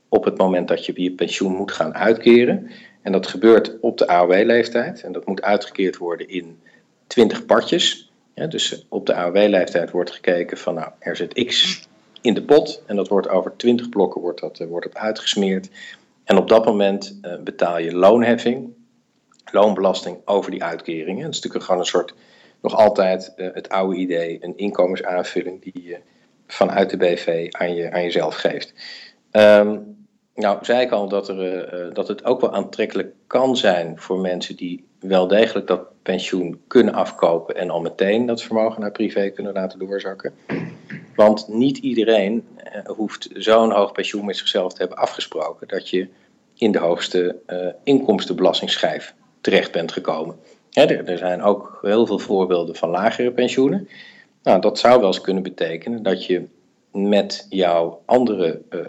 op 0.08 0.24
het 0.24 0.38
moment 0.38 0.68
dat 0.68 0.86
je 0.86 1.02
je 1.02 1.12
pensioen 1.12 1.52
moet 1.52 1.72
gaan 1.72 1.94
uitkeren. 1.94 2.70
En 3.02 3.12
dat 3.12 3.26
gebeurt 3.26 3.80
op 3.80 3.98
de 3.98 4.06
AOW-leeftijd 4.06 5.02
en 5.02 5.12
dat 5.12 5.26
moet 5.26 5.42
uitgekeerd 5.42 5.96
worden 5.96 6.28
in 6.28 6.58
20 7.06 7.46
partjes. 7.46 8.05
Dus 8.48 8.86
op 8.88 9.06
de 9.06 9.14
AOW-leeftijd 9.14 9.90
wordt 9.90 10.10
gekeken 10.10 10.58
van 10.58 10.74
nou, 10.74 10.90
er 10.98 11.16
zit 11.16 11.44
x 11.44 11.82
in 12.20 12.34
de 12.34 12.42
pot 12.42 12.82
en 12.86 12.96
dat 12.96 13.08
wordt 13.08 13.28
over 13.28 13.56
20 13.56 13.88
blokken 13.88 14.20
wordt 14.20 14.40
dat, 14.40 14.58
wordt 14.58 14.92
dat 14.92 15.02
uitgesmeerd. 15.02 15.68
En 16.24 16.38
op 16.38 16.48
dat 16.48 16.64
moment 16.64 17.20
betaal 17.44 17.78
je 17.78 17.94
loonheffing 17.94 18.74
loonbelasting 19.52 20.16
over 20.24 20.50
die 20.50 20.64
uitkeringen. 20.64 21.24
Het 21.24 21.34
is 21.34 21.36
natuurlijk 21.36 21.64
gewoon 21.64 21.80
een 21.80 21.86
soort, 21.86 22.14
nog 22.62 22.74
altijd 22.74 23.32
uh, 23.36 23.48
het 23.52 23.68
oude 23.68 23.96
idee, 23.96 24.38
een 24.40 24.56
inkomensaanvulling 24.56 25.62
die 25.62 25.82
je 25.82 25.98
vanuit 26.46 26.90
de 26.90 26.96
BV 26.96 27.48
aan, 27.50 27.74
je, 27.74 27.92
aan 27.92 28.02
jezelf 28.02 28.34
geeft. 28.34 28.72
Um, 29.32 29.96
nou, 30.34 30.64
zei 30.64 30.80
ik 30.80 30.90
al 30.90 31.08
dat, 31.08 31.28
er, 31.28 31.94
dat 31.94 32.08
het 32.08 32.24
ook 32.24 32.40
wel 32.40 32.52
aantrekkelijk 32.52 33.14
kan 33.26 33.56
zijn 33.56 33.98
voor 33.98 34.18
mensen 34.18 34.56
die 34.56 34.85
wel 35.00 35.26
degelijk 35.26 35.66
dat 35.66 36.02
pensioen 36.02 36.60
kunnen 36.66 36.94
afkopen 36.94 37.56
en 37.56 37.70
al 37.70 37.80
meteen 37.80 38.26
dat 38.26 38.42
vermogen 38.42 38.80
naar 38.80 38.92
privé 38.92 39.30
kunnen 39.30 39.52
laten 39.52 39.78
doorzakken. 39.78 40.34
Want 41.14 41.48
niet 41.48 41.78
iedereen 41.78 42.44
uh, 42.58 42.96
hoeft 42.96 43.28
zo'n 43.34 43.72
hoog 43.72 43.92
pensioen 43.92 44.24
met 44.24 44.36
zichzelf 44.36 44.72
te 44.72 44.78
hebben 44.78 44.98
afgesproken 44.98 45.68
dat 45.68 45.88
je 45.88 46.08
in 46.54 46.72
de 46.72 46.78
hoogste 46.78 47.36
uh, 47.46 47.66
inkomstenbelastingschijf 47.82 49.14
terecht 49.40 49.72
bent 49.72 49.92
gekomen. 49.92 50.36
er, 50.70 51.18
zijn 51.18 51.42
ook 51.42 51.78
heel 51.82 52.06
veel 52.06 52.18
voorbeelden 52.18 52.76
van 52.76 52.88
lagere 52.88 53.32
pensioenen. 53.32 53.88
Nou, 54.42 54.60
dat 54.60 54.78
zou 54.78 54.98
wel 54.98 55.06
eens 55.06 55.20
kunnen 55.20 55.42
betekenen 55.42 56.02
dat 56.02 56.26
je 56.26 56.44
met 56.92 57.46
jouw 57.48 58.02
andere 58.04 58.62
uh, 58.70 58.80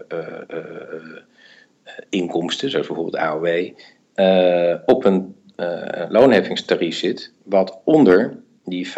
inkomsten, 2.09 2.69
zoals 2.69 2.87
bijvoorbeeld 2.87 3.23
AOW, 3.23 3.69
op 4.85 5.05
een 5.05 5.35
loonheffingstarief 6.09 6.95
zit 6.95 7.31
wat 7.43 7.79
onder 7.83 8.37
die 8.63 8.87
35,75% 8.87 8.91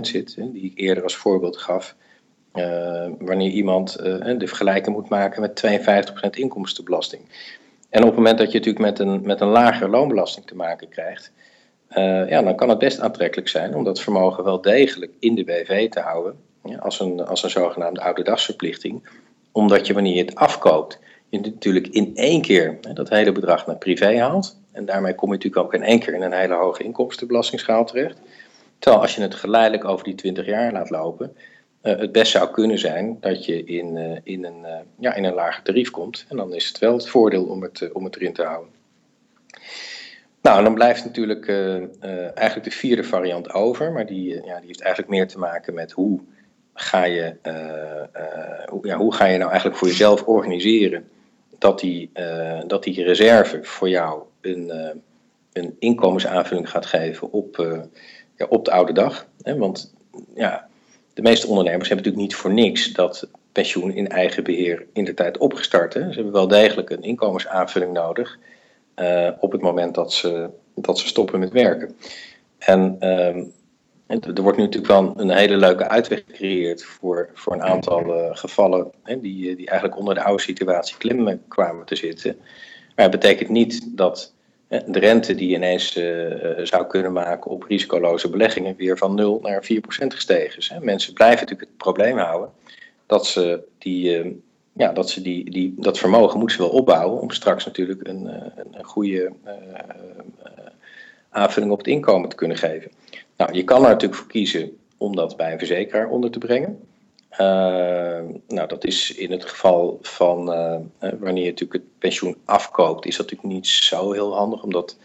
zit, 0.00 0.36
die 0.52 0.64
ik 0.64 0.72
eerder 0.74 1.02
als 1.02 1.16
voorbeeld 1.16 1.56
gaf. 1.56 1.96
wanneer 3.18 3.50
iemand 3.50 3.92
de 4.38 4.46
vergelijking 4.46 4.96
moet 4.96 5.08
maken 5.08 5.40
met 5.40 5.62
52% 6.26 6.30
inkomstenbelasting. 6.30 7.22
En 7.90 8.00
op 8.00 8.06
het 8.06 8.16
moment 8.16 8.38
dat 8.38 8.52
je 8.52 8.58
natuurlijk 8.58 8.84
met 8.84 8.98
een, 8.98 9.20
met 9.22 9.40
een 9.40 9.48
lagere 9.48 9.88
loonbelasting 9.88 10.46
te 10.46 10.56
maken 10.56 10.88
krijgt, 10.88 11.32
uh, 11.90 12.28
ja, 12.28 12.42
dan 12.42 12.56
kan 12.56 12.68
het 12.68 12.78
best 12.78 13.00
aantrekkelijk 13.00 13.48
zijn 13.48 13.74
om 13.74 13.84
dat 13.84 14.00
vermogen 14.00 14.44
wel 14.44 14.60
degelijk 14.60 15.12
in 15.18 15.34
de 15.34 15.44
BV 15.44 15.90
te 15.90 16.00
houden. 16.00 16.36
Als, 16.78 17.00
een, 17.00 17.26
als 17.26 17.42
een 17.42 17.50
zogenaamde 17.50 18.00
ouderdagsverplichting. 18.00 19.08
Omdat 19.52 19.86
je 19.86 19.94
wanneer 19.94 20.14
je 20.14 20.24
het 20.24 20.34
afkoopt, 20.34 20.98
je 21.28 21.40
natuurlijk 21.40 21.86
in 21.86 22.16
één 22.16 22.42
keer 22.42 22.78
hè, 22.82 22.92
dat 22.92 23.08
hele 23.08 23.32
bedrag 23.32 23.66
naar 23.66 23.76
privé 23.76 24.18
haalt. 24.18 24.60
En 24.78 24.84
daarmee 24.84 25.14
kom 25.14 25.28
je 25.28 25.34
natuurlijk 25.34 25.64
ook 25.64 25.74
in 25.74 25.82
één 25.82 25.98
keer 25.98 26.14
in 26.14 26.22
een 26.22 26.32
hele 26.32 26.54
hoge 26.54 26.82
inkomstenbelastingsschaal 26.82 27.84
terecht. 27.84 28.18
Terwijl 28.78 29.02
als 29.02 29.14
je 29.14 29.22
het 29.22 29.34
geleidelijk 29.34 29.84
over 29.84 30.04
die 30.04 30.14
20 30.14 30.46
jaar 30.46 30.72
laat 30.72 30.90
lopen, 30.90 31.36
uh, 31.82 31.98
het 31.98 32.12
best 32.12 32.32
zou 32.32 32.50
kunnen 32.50 32.78
zijn 32.78 33.16
dat 33.20 33.44
je 33.44 33.64
in, 33.64 33.96
uh, 33.96 34.18
in, 34.22 34.44
een, 34.44 34.60
uh, 34.62 34.74
ja, 34.98 35.14
in 35.14 35.24
een 35.24 35.34
lager 35.34 35.62
tarief 35.62 35.90
komt. 35.90 36.24
En 36.28 36.36
dan 36.36 36.54
is 36.54 36.68
het 36.68 36.78
wel 36.78 36.92
het 36.92 37.08
voordeel 37.08 37.44
om 37.44 37.62
het, 37.62 37.92
om 37.92 38.04
het 38.04 38.16
erin 38.16 38.32
te 38.32 38.42
houden. 38.42 38.70
Nou, 40.42 40.58
en 40.58 40.64
dan 40.64 40.74
blijft 40.74 41.04
natuurlijk 41.04 41.48
eigenlijk 42.34 42.64
de 42.64 42.76
vierde 42.76 43.04
variant 43.04 43.52
over, 43.52 43.92
maar 43.92 44.06
die, 44.06 44.34
ja, 44.34 44.58
die 44.58 44.66
heeft 44.66 44.80
eigenlijk 44.80 45.12
meer 45.12 45.28
te 45.28 45.38
maken 45.38 45.74
met 45.74 45.92
hoe 45.92 46.20
ga 46.74 47.04
je, 47.04 47.36
hoe, 48.68 48.86
ja, 48.86 48.96
hoe 48.96 49.14
ga 49.14 49.24
je 49.24 49.38
nou 49.38 49.50
eigenlijk 49.50 49.78
voor 49.78 49.88
jezelf 49.88 50.22
organiseren 50.22 51.08
dat 51.58 51.80
die, 51.80 52.10
dat 52.66 52.82
die 52.82 53.02
reserve 53.02 53.58
voor 53.62 53.88
jou 53.88 54.22
een, 54.40 54.72
een 55.52 55.76
inkomensaanvulling 55.78 56.70
gaat 56.70 56.86
geven 56.86 57.32
op, 57.32 57.56
ja, 58.36 58.46
op 58.48 58.64
de 58.64 58.70
oude 58.70 58.92
dag. 58.92 59.26
Hè? 59.42 59.56
Want 59.56 59.94
ja, 60.34 60.68
de 61.14 61.22
meeste 61.22 61.46
ondernemers 61.46 61.88
hebben 61.88 62.06
natuurlijk 62.06 62.32
niet 62.32 62.40
voor 62.40 62.52
niks 62.52 62.92
dat 62.92 63.28
pensioen 63.52 63.92
in 63.92 64.08
eigen 64.08 64.44
beheer 64.44 64.86
in 64.92 65.04
de 65.04 65.14
tijd 65.14 65.38
opgestart. 65.38 65.94
Hè. 65.94 66.00
Ze 66.00 66.14
hebben 66.14 66.32
wel 66.32 66.48
degelijk 66.48 66.90
een 66.90 67.02
inkomensaanvulling 67.02 67.92
nodig 67.92 68.38
op 69.40 69.52
het 69.52 69.60
moment 69.60 69.94
dat 69.94 70.12
ze, 70.12 70.50
dat 70.74 70.98
ze 70.98 71.06
stoppen 71.06 71.38
met 71.38 71.52
werken. 71.52 71.96
En 72.58 72.96
uh, 73.00 73.44
er 74.08 74.42
wordt 74.42 74.58
nu 74.58 74.64
natuurlijk 74.64 74.92
wel 74.92 75.12
een 75.16 75.30
hele 75.30 75.56
leuke 75.56 75.88
uitweg 75.88 76.22
gecreëerd 76.26 76.84
voor, 76.84 77.30
voor 77.34 77.52
een 77.52 77.62
aantal 77.62 78.06
uh, 78.06 78.36
gevallen 78.36 78.90
hè, 79.02 79.20
die, 79.20 79.56
die 79.56 79.66
eigenlijk 79.66 79.98
onder 79.98 80.14
de 80.14 80.22
oude 80.22 80.42
situatie 80.42 80.96
klimmen 80.96 81.42
kwamen 81.48 81.86
te 81.86 81.96
zitten. 81.96 82.36
Maar 82.94 83.10
het 83.10 83.20
betekent 83.20 83.48
niet 83.48 83.96
dat 83.96 84.32
de 84.68 84.98
rente 84.98 85.34
die 85.34 85.54
ineens 85.54 85.96
uh, 85.96 86.34
zou 86.62 86.86
kunnen 86.86 87.12
maken 87.12 87.50
op 87.50 87.62
risicoloze 87.62 88.30
beleggingen 88.30 88.76
weer 88.76 88.98
van 88.98 89.14
0 89.14 89.38
naar 89.42 89.64
4% 89.64 89.66
gestegen 90.06 90.58
is. 90.58 90.68
Hè. 90.68 90.80
Mensen 90.80 91.12
blijven 91.12 91.40
natuurlijk 91.40 91.68
het 91.68 91.78
probleem 91.78 92.18
houden 92.18 92.50
dat 93.06 93.26
ze, 93.26 93.60
die, 93.78 94.24
uh, 94.24 94.32
ja, 94.72 94.92
dat, 94.92 95.10
ze 95.10 95.22
die, 95.22 95.50
die, 95.50 95.74
dat 95.76 95.98
vermogen 95.98 96.38
moeten 96.38 96.56
ze 96.56 96.62
wel 96.62 96.72
opbouwen 96.72 97.20
om 97.20 97.30
straks 97.30 97.64
natuurlijk 97.64 98.08
een, 98.08 98.26
een, 98.26 98.68
een 98.72 98.84
goede 98.84 99.32
aanvulling 101.30 101.72
op 101.72 101.78
het 101.78 101.86
inkomen 101.86 102.28
te 102.28 102.36
kunnen 102.36 102.56
geven. 102.56 102.90
Nou, 103.38 103.52
je 103.52 103.64
kan 103.64 103.82
er 103.82 103.88
natuurlijk 103.88 104.20
voor 104.20 104.30
kiezen 104.30 104.78
om 104.96 105.16
dat 105.16 105.36
bij 105.36 105.52
een 105.52 105.58
verzekeraar 105.58 106.08
onder 106.08 106.30
te 106.30 106.38
brengen. 106.38 106.80
Uh, 107.32 107.38
nou, 108.48 108.68
dat 108.68 108.84
is 108.84 109.14
in 109.14 109.30
het 109.30 109.44
geval 109.44 109.98
van 110.02 110.52
uh, 110.52 110.76
wanneer 110.98 111.44
je 111.44 111.50
natuurlijk 111.50 111.72
het 111.72 111.98
pensioen 111.98 112.36
afkoopt, 112.44 113.06
is 113.06 113.16
dat 113.16 113.30
natuurlijk 113.30 113.54
niet 113.54 113.66
zo 113.66 114.12
heel 114.12 114.34
handig, 114.34 114.62
omdat 114.62 114.98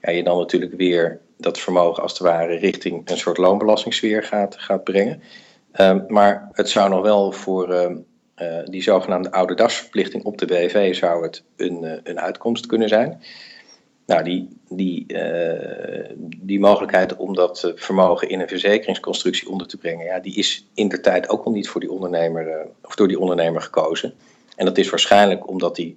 ja, 0.00 0.10
je 0.10 0.22
dan 0.22 0.38
natuurlijk 0.38 0.72
weer 0.72 1.20
dat 1.36 1.58
vermogen 1.58 2.02
als 2.02 2.12
het 2.12 2.20
ware 2.20 2.56
richting 2.56 3.10
een 3.10 3.18
soort 3.18 3.38
loonbelastingssfeer 3.38 4.22
gaat, 4.22 4.84
brengen. 4.84 5.22
Uh, 5.80 5.96
maar 6.08 6.48
het 6.52 6.68
zou 6.68 6.90
nog 6.90 7.02
wel 7.02 7.32
voor 7.32 7.96
die 8.64 8.82
zogenaamde 8.82 9.30
ouderdagsverplichting 9.30 10.24
op 10.24 10.38
de 10.38 10.46
BV 10.46 10.94
zou 10.94 11.22
het 11.22 11.42
een, 11.56 12.00
een 12.04 12.20
uitkomst 12.20 12.66
kunnen 12.66 12.88
zijn. 12.88 13.22
Nou, 14.08 14.22
die, 14.22 14.48
die, 14.68 15.04
uh, 15.08 16.10
die 16.36 16.60
mogelijkheid 16.60 17.16
om 17.16 17.34
dat 17.34 17.64
eh, 17.64 17.70
vermogen 17.74 18.28
in 18.28 18.40
een 18.40 18.48
verzekeringsconstructie 18.48 19.48
onder 19.48 19.66
te 19.66 19.76
brengen, 19.76 20.04
ja, 20.04 20.18
die 20.18 20.34
is 20.34 20.66
in 20.74 20.88
de 20.88 21.00
tijd 21.00 21.28
ook 21.28 21.44
al 21.44 21.52
niet 21.52 21.68
voor 21.68 21.80
die 21.80 21.90
ondernemer, 21.90 22.46
uh, 22.46 22.54
of 22.82 22.94
door 22.94 23.08
die 23.08 23.18
ondernemer 23.18 23.60
gekozen. 23.60 24.14
En 24.56 24.64
dat 24.64 24.78
is 24.78 24.90
waarschijnlijk 24.90 25.48
omdat 25.48 25.76
hij 25.76 25.96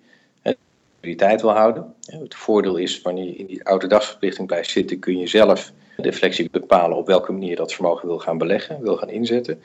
die 1.00 1.15
tijd 1.15 1.41
wil 1.41 1.52
houden. 1.52 1.93
Het 2.06 2.36
voordeel 2.36 2.78
is, 2.78 3.02
wanneer 3.02 3.26
je 3.26 3.36
in 3.36 3.45
die 3.45 3.65
oude 3.65 3.88
dagsverplichting 3.88 4.47
blijft 4.47 4.69
zitten, 4.69 5.00
kun 5.00 5.17
je 5.17 5.28
zelf 5.28 5.71
de 5.97 6.13
flexie 6.13 6.50
bepalen 6.50 6.97
op 6.97 7.08
welke 7.08 7.32
manier 7.32 7.50
je 7.50 7.56
dat 7.56 7.74
vermogen 7.74 8.08
wil 8.08 8.19
gaan 8.19 8.38
beleggen, 8.38 8.82
wil 8.82 8.97
gaan 8.97 9.10
inzetten. 9.10 9.62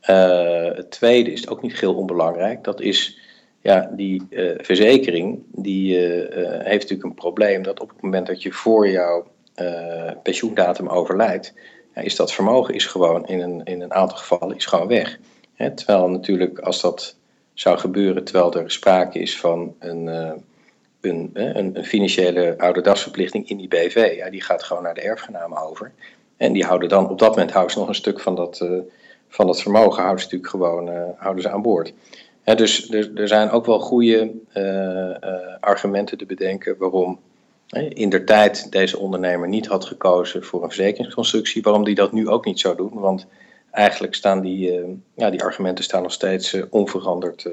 het 0.00 0.90
tweede 0.90 1.32
is 1.32 1.48
ook 1.48 1.62
niet 1.62 1.80
heel 1.80 1.94
onbelangrijk, 1.94 2.64
dat 2.64 2.80
is 2.80 3.18
ja, 3.64 3.90
die 3.96 4.22
uh, 4.30 4.50
verzekering 4.56 5.42
die, 5.64 5.96
uh, 5.96 6.28
heeft 6.58 6.82
natuurlijk 6.82 7.04
een 7.04 7.14
probleem 7.14 7.62
dat 7.62 7.80
op 7.80 7.88
het 7.88 8.02
moment 8.02 8.26
dat 8.26 8.42
je 8.42 8.52
voor 8.52 8.88
jouw 8.88 9.32
pensioendatum 10.22 10.88
overlijdt, 10.88 11.54
is 11.94 12.16
dat 12.16 12.32
vermogen 12.32 12.74
is 12.74 12.86
gewoon 12.86 13.26
in 13.26 13.40
een, 13.40 13.64
in 13.64 13.80
een 13.80 13.92
aantal 13.92 14.16
gevallen 14.16 14.56
is 14.56 14.66
gewoon 14.66 14.88
weg. 14.88 15.18
Terwijl 15.74 16.08
natuurlijk 16.08 16.58
als 16.58 16.80
dat 16.80 17.16
zou 17.52 17.78
gebeuren 17.78 18.24
terwijl 18.24 18.54
er 18.54 18.70
sprake 18.70 19.18
is 19.18 19.40
van 19.40 19.74
een, 19.78 20.06
een, 21.00 21.30
een, 21.32 21.76
een 21.76 21.84
financiële 21.84 22.54
ouderdagsverplichting 22.58 23.48
in 23.48 23.56
die 23.56 23.68
BV, 23.68 24.14
ja, 24.16 24.30
die 24.30 24.42
gaat 24.42 24.62
gewoon 24.62 24.82
naar 24.82 24.94
de 24.94 25.00
erfgenamen 25.00 25.62
over. 25.62 25.92
En 26.36 26.52
die 26.52 26.64
houden 26.64 26.88
dan, 26.88 27.10
op 27.10 27.18
dat 27.18 27.30
moment 27.30 27.50
houden 27.50 27.72
ze 27.72 27.78
nog 27.78 27.88
een 27.88 27.94
stuk 27.94 28.20
van 28.20 28.34
dat, 28.34 28.68
van 29.28 29.46
dat 29.46 29.62
vermogen, 29.62 30.02
houden 30.02 30.24
ze 30.24 30.24
natuurlijk 30.24 30.50
gewoon 30.50 31.14
houden 31.16 31.42
ze 31.42 31.50
aan 31.50 31.62
boord 31.62 31.92
dus 32.44 32.90
er, 32.90 33.10
er, 33.14 33.28
zijn 33.28 33.50
ook 33.50 33.66
wel 33.66 33.80
goede 33.80 34.32
uh, 34.54 34.64
uh, 34.64 35.16
argumenten 35.60 36.18
te 36.18 36.26
bedenken 36.26 36.76
waarom 36.78 37.20
in 37.88 38.08
der 38.08 38.24
tijd 38.24 38.72
deze 38.72 38.98
ondernemer 38.98 39.48
niet 39.48 39.66
had 39.66 39.84
gekozen 39.84 40.44
voor 40.44 40.62
een 40.62 40.68
verzekeringsconstructie, 40.68 41.62
waarom 41.62 41.84
die 41.84 41.94
dat 41.94 42.12
nu 42.12 42.28
ook 42.28 42.44
niet 42.44 42.60
zou 42.60 42.76
doen. 42.76 42.92
Want 42.92 43.26
eigenlijk 43.70 44.14
staan 44.14 44.40
die, 44.40 44.80
uh, 44.80 44.88
ja, 45.14 45.30
die 45.30 45.42
argumenten 45.42 45.84
staan 45.84 46.02
nog 46.02 46.12
steeds 46.12 46.56
onveranderd. 46.70 47.48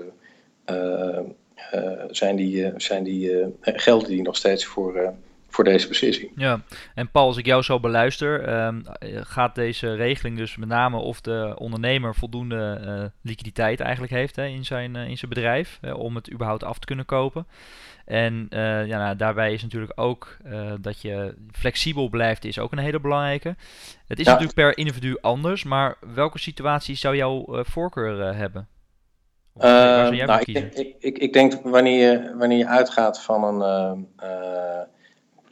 zijn 2.09 2.35
die, 2.35 2.71
zijn 2.75 3.03
die, 3.03 3.53
gelden 3.61 4.09
die 4.09 4.21
nog 4.21 4.35
steeds 4.35 4.65
voor, 4.65 5.13
voor 5.51 5.63
deze 5.63 5.87
beslissing. 5.87 6.31
Ja, 6.35 6.61
en 6.95 7.11
Paul, 7.11 7.27
als 7.27 7.37
ik 7.37 7.45
jou 7.45 7.61
zo 7.61 7.79
beluister, 7.79 8.63
um, 8.65 8.83
gaat 9.09 9.55
deze 9.55 9.95
regeling 9.95 10.37
dus 10.37 10.57
met 10.57 10.69
name 10.69 10.97
of 10.97 11.21
de 11.21 11.53
ondernemer 11.57 12.15
voldoende 12.15 12.81
uh, 12.85 13.03
liquiditeit 13.21 13.79
eigenlijk 13.79 14.13
heeft 14.13 14.35
hè, 14.35 14.45
in, 14.45 14.65
zijn, 14.65 14.95
uh, 14.95 15.07
in 15.07 15.17
zijn 15.17 15.31
bedrijf 15.31 15.79
om 15.93 16.15
het 16.15 16.31
überhaupt 16.31 16.63
af 16.63 16.79
te 16.79 16.85
kunnen 16.85 17.05
kopen. 17.05 17.47
En 18.05 18.47
ja, 18.87 18.97
nou, 18.97 19.15
daarbij 19.15 19.53
is 19.53 19.61
natuurlijk 19.61 19.91
ook 19.95 20.37
dat 20.81 21.01
je 21.01 21.35
flexibel 21.51 22.09
blijft, 22.09 22.45
is 22.45 22.59
ook 22.59 22.71
een 22.71 22.77
hele 22.77 22.99
belangrijke. 22.99 23.55
Het 24.07 24.19
is 24.19 24.25
natuurlijk 24.25 24.53
per 24.53 24.77
individu 24.77 25.17
anders, 25.21 25.63
maar 25.63 25.97
welke 26.13 26.39
situatie 26.39 26.95
zou 26.95 27.15
jouw 27.15 27.63
voorkeur 27.63 28.35
hebben? 28.35 28.67
nou, 29.53 30.15
ik, 30.15 30.47
ik, 30.47 30.95
ik, 30.99 31.17
ik, 31.17 31.33
denk 31.33 31.53
wanneer 31.63 32.11
je, 32.11 32.35
wanneer 32.37 32.57
je 32.57 32.67
uitgaat 32.67 33.21
van 33.21 33.43
een 33.43 34.07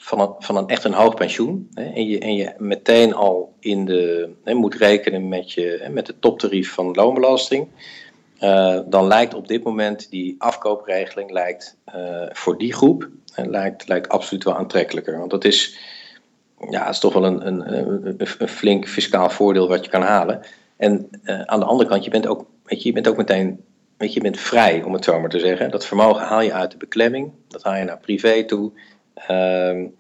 van 0.02 0.20
een, 0.20 0.34
van 0.40 0.58
een 0.58 0.68
echt 0.68 0.84
een 0.84 0.94
hoog 0.94 1.16
pensioen. 1.16 1.70
Hè, 1.74 1.84
en, 1.84 2.08
je, 2.08 2.20
en 2.20 2.36
je 2.36 2.54
meteen 2.58 3.14
al 3.14 3.54
in 3.60 3.86
de, 3.86 4.30
hè, 4.44 4.54
moet 4.54 4.76
rekenen 4.76 5.28
met, 5.28 5.52
je, 5.52 5.80
hè, 5.82 5.90
met 5.90 6.08
het 6.08 6.22
toptarief 6.22 6.74
van 6.74 6.94
loonbelasting. 6.94 7.68
Uh, 8.42 8.80
dan 8.86 9.08
lijkt 9.08 9.34
op 9.34 9.48
dit 9.48 9.64
moment 9.64 10.10
die 10.10 10.36
afkoopregeling 10.38 11.32
lijkt, 11.32 11.78
uh, 11.96 12.26
voor 12.32 12.58
die 12.58 12.74
groep 12.74 13.10
lijkt, 13.36 13.88
lijkt 13.88 14.10
absoluut 14.10 14.44
wel 14.44 14.56
aantrekkelijker. 14.56 15.18
Want 15.18 15.32
dat 15.32 15.46
is, 15.46 15.78
ja, 16.70 16.90
is 16.90 17.00
toch 17.00 17.14
wel 17.14 17.26
een, 17.26 17.48
een, 17.48 17.74
een, 18.40 18.48
flink 18.48 18.88
fiscaal 18.88 19.30
voordeel 19.30 19.68
wat 19.68 19.86
je 19.86 19.92
kan 19.92 20.02
halen. 20.02 20.42
En 20.78 21.10
uh, 21.24 21.42
aan 21.42 21.60
de 21.60 21.66
andere 21.66 21.90
kant, 21.90 22.04
je 22.04 22.10
bent 22.10 22.28
ook, 22.28 22.46
weet 22.64 22.82
je, 22.82 22.88
je 22.88 22.94
bent 22.94 23.08
ook 23.08 23.18
meteen 23.18 23.64
weet 24.00 24.14
je, 24.14 24.20
je 24.20 24.30
bent 24.30 24.40
vrij, 24.40 24.84
om 24.84 24.94
het 24.94 25.04
zo 25.04 25.20
maar 25.20 25.30
te 25.30 25.40
zeggen. 25.40 25.72
Dat 25.72 25.86
vermogen 25.86 26.26
haal 26.26 26.42
je 26.42 26.54
uit 26.54 26.72
de 26.72 26.78
beklemming, 26.78 27.32
dat 27.48 27.64
haal 27.64 27.76
je 27.76 27.84
naar 27.84 28.00
privé 28.00 28.44
toe. 28.44 28.72
Um, 29.28 29.96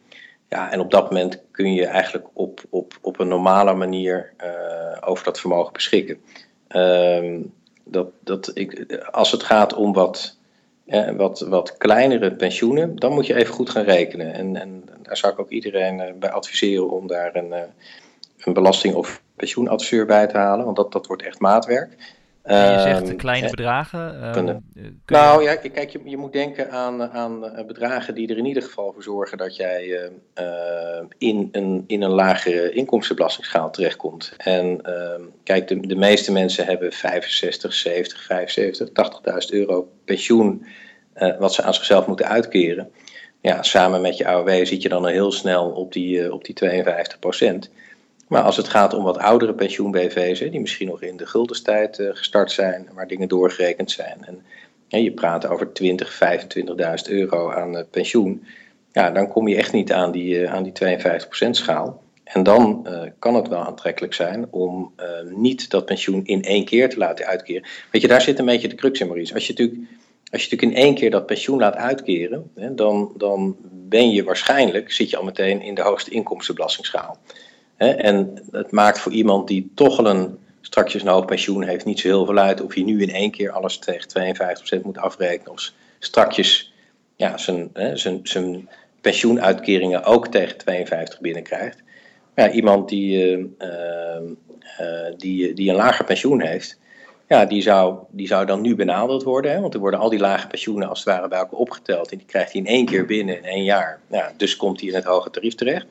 ja, 0.48 0.72
en 0.72 0.80
op 0.80 0.92
dat 0.92 1.10
moment 1.10 1.42
kun 1.52 1.74
je 1.74 1.86
eigenlijk 1.86 2.28
op, 2.34 2.62
op, 2.70 2.98
op 3.02 3.20
een 3.20 3.28
normale 3.28 3.74
manier 3.74 4.34
uh, 4.44 5.10
over 5.10 5.24
dat 5.24 5.40
vermogen 5.40 5.74
beschikken. 5.74 6.22
Um, 6.76 7.54
dat, 7.84 8.08
dat 8.20 8.52
ik, 8.54 8.96
als 9.12 9.32
het 9.32 9.44
gaat 9.44 9.74
om 9.74 9.94
wat, 9.94 10.38
eh, 10.86 11.12
wat, 11.12 11.40
wat 11.40 11.78
kleinere 11.78 12.32
pensioenen, 12.32 12.96
dan 12.96 13.14
moet 13.14 13.26
je 13.26 13.36
even 13.36 13.54
goed 13.54 13.70
gaan 13.70 13.84
rekenen. 13.84 14.34
En, 14.34 14.56
en 14.56 14.84
daar 15.02 15.18
zou 15.18 15.34
ik 15.34 15.40
ook 15.40 15.50
iedereen 15.50 16.00
uh, 16.00 16.14
bij 16.20 16.32
adviseren 16.32 16.90
om 16.90 17.08
daar 17.08 17.36
een, 17.36 17.54
een 18.38 18.54
belasting- 18.54 18.96
of 18.96 19.22
pensioenadviseur 19.36 20.06
bij 20.06 20.28
te 20.28 20.38
halen, 20.38 20.66
want 20.66 20.78
dat, 20.78 20.92
dat 20.92 21.08
wordt 21.08 21.24
echt 21.24 21.40
maatwerk. 21.40 22.18
En 22.50 22.72
je 22.72 22.80
zegt 22.80 23.08
ehm, 23.08 23.16
kleine 23.16 23.50
bedragen. 23.50 24.22
Ehm, 24.22 24.58
nou 25.06 25.44
ja, 25.44 25.56
kijk, 25.56 25.90
je, 25.90 26.00
je 26.04 26.18
moet 26.18 26.34
denken 26.34 26.72
aan, 26.72 27.12
aan 27.12 27.46
eh, 27.46 27.66
bedragen 27.66 28.16
die 28.16 28.28
er 28.28 28.38
in 28.38 28.46
ieder 28.46 28.64
geval 28.64 28.92
voor 28.94 29.04
zorgen 29.04 29.38
dat 29.38 29.56
jij 29.56 30.12
uh, 30.40 31.02
in, 31.18 31.50
een, 31.52 31.84
in 31.88 32.02
een 32.02 32.12
lagere 32.12 32.72
inkomstenbelastingsschaal 32.72 33.72
terechtkomt. 33.72 34.34
En 34.38 34.82
kijk, 35.44 35.68
de, 35.68 35.88
de 35.88 35.96
meeste 35.96 36.32
mensen 36.32 36.66
hebben 36.66 36.92
65, 36.92 37.74
70, 37.74 38.24
75, 38.24 38.90
80.000 38.90 39.50
euro 39.50 39.92
pensioen 40.06 40.66
wat 41.40 41.54
ze 41.54 41.64
aan 41.64 41.74
zichzelf 41.74 42.08
moeten 42.08 42.28
uitkeren. 42.28 42.92
Ja, 43.42 43.64
samen 43.64 44.02
met 44.02 44.18
je 44.18 44.28
AOW 44.28 44.66
zit 44.66 44.82
je 44.82 44.90
dan 44.90 45.08
heel 45.08 45.32
snel 45.32 45.70
op 45.70 45.94
die, 45.94 46.34
op 46.34 46.46
die 46.46 46.56
52 46.56 47.20
procent. 47.20 47.72
Maar 48.30 48.42
als 48.42 48.58
het 48.58 48.68
gaat 48.68 48.94
om 48.94 49.04
wat 49.04 49.18
oudere 49.18 49.54
pensioen-BV's, 49.54 50.40
die 50.40 50.60
misschien 50.60 50.88
nog 50.88 51.02
in 51.02 51.18
de 51.18 51.26
guldenstijd 51.26 52.00
uh, 52.00 52.10
gestart 52.14 52.52
zijn, 52.52 52.90
waar 52.94 53.08
dingen 53.08 53.28
doorgerekend 53.28 53.92
zijn. 53.92 54.44
En 54.90 55.04
je 55.04 55.12
praat 55.12 55.48
over 55.48 55.74
20, 55.74 56.20
25.000 57.08 57.12
euro 57.12 57.52
aan 57.52 57.76
uh, 57.76 57.82
pensioen. 57.92 58.46
Ja, 58.92 59.12
dan 59.12 59.28
kom 59.28 59.48
je 59.48 59.56
echt 59.56 59.74
niet 59.74 59.92
aan 59.92 60.12
die, 60.12 60.40
uh, 60.40 60.54
aan 60.54 60.64
die 60.64 60.74
52% 61.48 61.50
schaal. 61.50 62.04
En 62.24 62.44
dan 62.44 62.88
kan 63.20 63.36
het 63.36 63.48
wel 63.48 63.66
aantrekkelijk 63.66 64.14
zijn 64.14 64.48
om 64.50 64.94
niet 65.36 65.70
dat 65.70 65.86
pensioen 65.86 66.26
in 66.26 66.44
één 66.44 66.66
keer 66.66 66.90
te 66.90 66.98
laten 66.98 67.26
uitkeren. 67.26 67.64
Weet 67.92 68.02
je, 68.02 68.08
daar 68.08 68.22
zit 68.22 68.40
een 68.40 68.46
beetje 68.46 68.68
de 68.68 68.76
crux 68.76 69.00
in, 69.00 69.08
Maurice. 69.08 69.34
Als 69.34 69.48
je 69.48 69.54
natuurlijk, 69.54 69.80
als 70.32 70.44
je 70.44 70.50
natuurlijk 70.50 70.78
in 70.78 70.84
één 70.86 70.96
keer 70.96 71.12
dat 71.12 71.26
pensioen 71.26 71.60
laat 71.60 71.76
uitkeren, 71.76 72.52
hè, 72.56 72.76
dan, 72.76 73.14
dan 73.18 73.56
ben 73.72 74.12
je 74.12 74.24
waarschijnlijk, 74.24 74.92
zit 74.92 75.10
je 75.10 75.18
al 75.18 75.24
meteen 75.24 75.62
in 75.62 75.76
de 75.76 75.82
hoogste 75.82 76.12
inkomstenbelastingsschaal. 76.12 77.18
En 77.80 78.34
het 78.52 78.72
maakt 78.72 79.00
voor 79.00 79.12
iemand 79.12 79.48
die 79.48 79.72
toch 79.76 79.98
al 79.98 80.06
een 80.06 80.38
strakjes 80.62 81.02
een 81.02 81.08
hoog 81.08 81.26
pensioen 81.26 81.64
heeft 81.64 81.86
niet 81.86 82.00
zo 82.00 82.08
heel 82.08 82.26
veel 82.26 82.38
uit 82.38 82.62
of 82.62 82.76
je 82.76 82.84
nu 82.84 83.02
in 83.02 83.10
één 83.10 83.32
keer 83.32 83.52
alles 83.52 83.78
tegen 83.78 84.36
52% 84.80 84.82
moet 84.84 84.98
afrekenen 84.98 85.52
of 85.52 85.72
strakjes 86.00 86.74
ja, 87.16 87.38
zijn, 87.38 87.70
zijn, 87.94 88.20
zijn 88.24 88.70
pensioenuitkeringen 89.02 90.04
ook 90.04 90.28
tegen 90.28 90.58
52 90.58 91.20
binnenkrijgt. 91.20 91.84
Iemand 92.52 92.90
die, 92.90 93.38
uh, 93.38 93.46
uh, 93.60 95.14
die, 95.18 95.54
die 95.54 95.70
een 95.70 95.76
lager 95.76 96.06
pensioen 96.06 96.42
heeft, 96.42 96.80
ja, 97.28 97.46
die, 97.46 97.62
zou, 97.62 97.98
die 98.10 98.28
zou 98.28 98.46
dan 98.46 98.62
nu 98.62 98.76
benadeeld 98.76 99.24
worden. 99.24 99.52
Hè? 99.52 99.60
Want 99.60 99.74
er 99.74 99.80
worden 99.80 100.00
al 100.00 100.10
die 100.10 100.20
lage 100.20 100.48
pensioenen 100.48 100.90
als 100.90 101.00
het 101.00 101.08
ware 101.08 101.28
bij 101.28 101.38
elkaar 101.38 101.60
opgeteld. 101.60 102.12
En 102.12 102.18
die 102.18 102.28
krijgt 102.28 102.52
hij 102.52 102.62
in 102.62 102.68
één 102.68 102.86
keer 102.86 103.06
binnen 103.06 103.38
in 103.38 103.44
één 103.44 103.64
jaar. 103.64 104.00
Ja, 104.08 104.32
dus 104.38 104.56
komt 104.56 104.80
hij 104.80 104.90
in 104.90 104.96
het 104.96 105.04
hoge 105.04 105.30
tarief 105.30 105.56
terecht. 105.56 105.86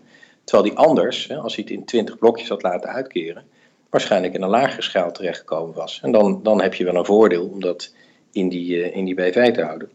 Terwijl 0.49 0.69
die 0.69 0.79
anders, 0.79 1.31
als 1.33 1.55
hij 1.55 1.65
het 1.69 1.73
in 1.77 1.85
20 1.85 2.19
blokjes 2.19 2.49
had 2.49 2.63
laten 2.63 2.91
uitkeren, 2.91 3.45
waarschijnlijk 3.91 4.35
in 4.35 4.43
een 4.43 4.49
lagere 4.49 4.83
schaal 4.83 5.13
terechtgekomen 5.13 5.75
was. 5.75 6.01
En 6.03 6.13
dan, 6.13 6.43
dan 6.43 6.63
heb 6.63 6.75
je 6.75 6.85
wel 6.85 6.95
een 6.95 7.05
voordeel 7.05 7.47
om 7.47 7.61
dat 7.61 7.95
in 8.33 8.49
die, 8.49 8.77
uh, 8.77 8.97
in 8.97 9.05
die 9.05 9.15
BV 9.15 9.53
te 9.55 9.63
houden. 9.63 9.91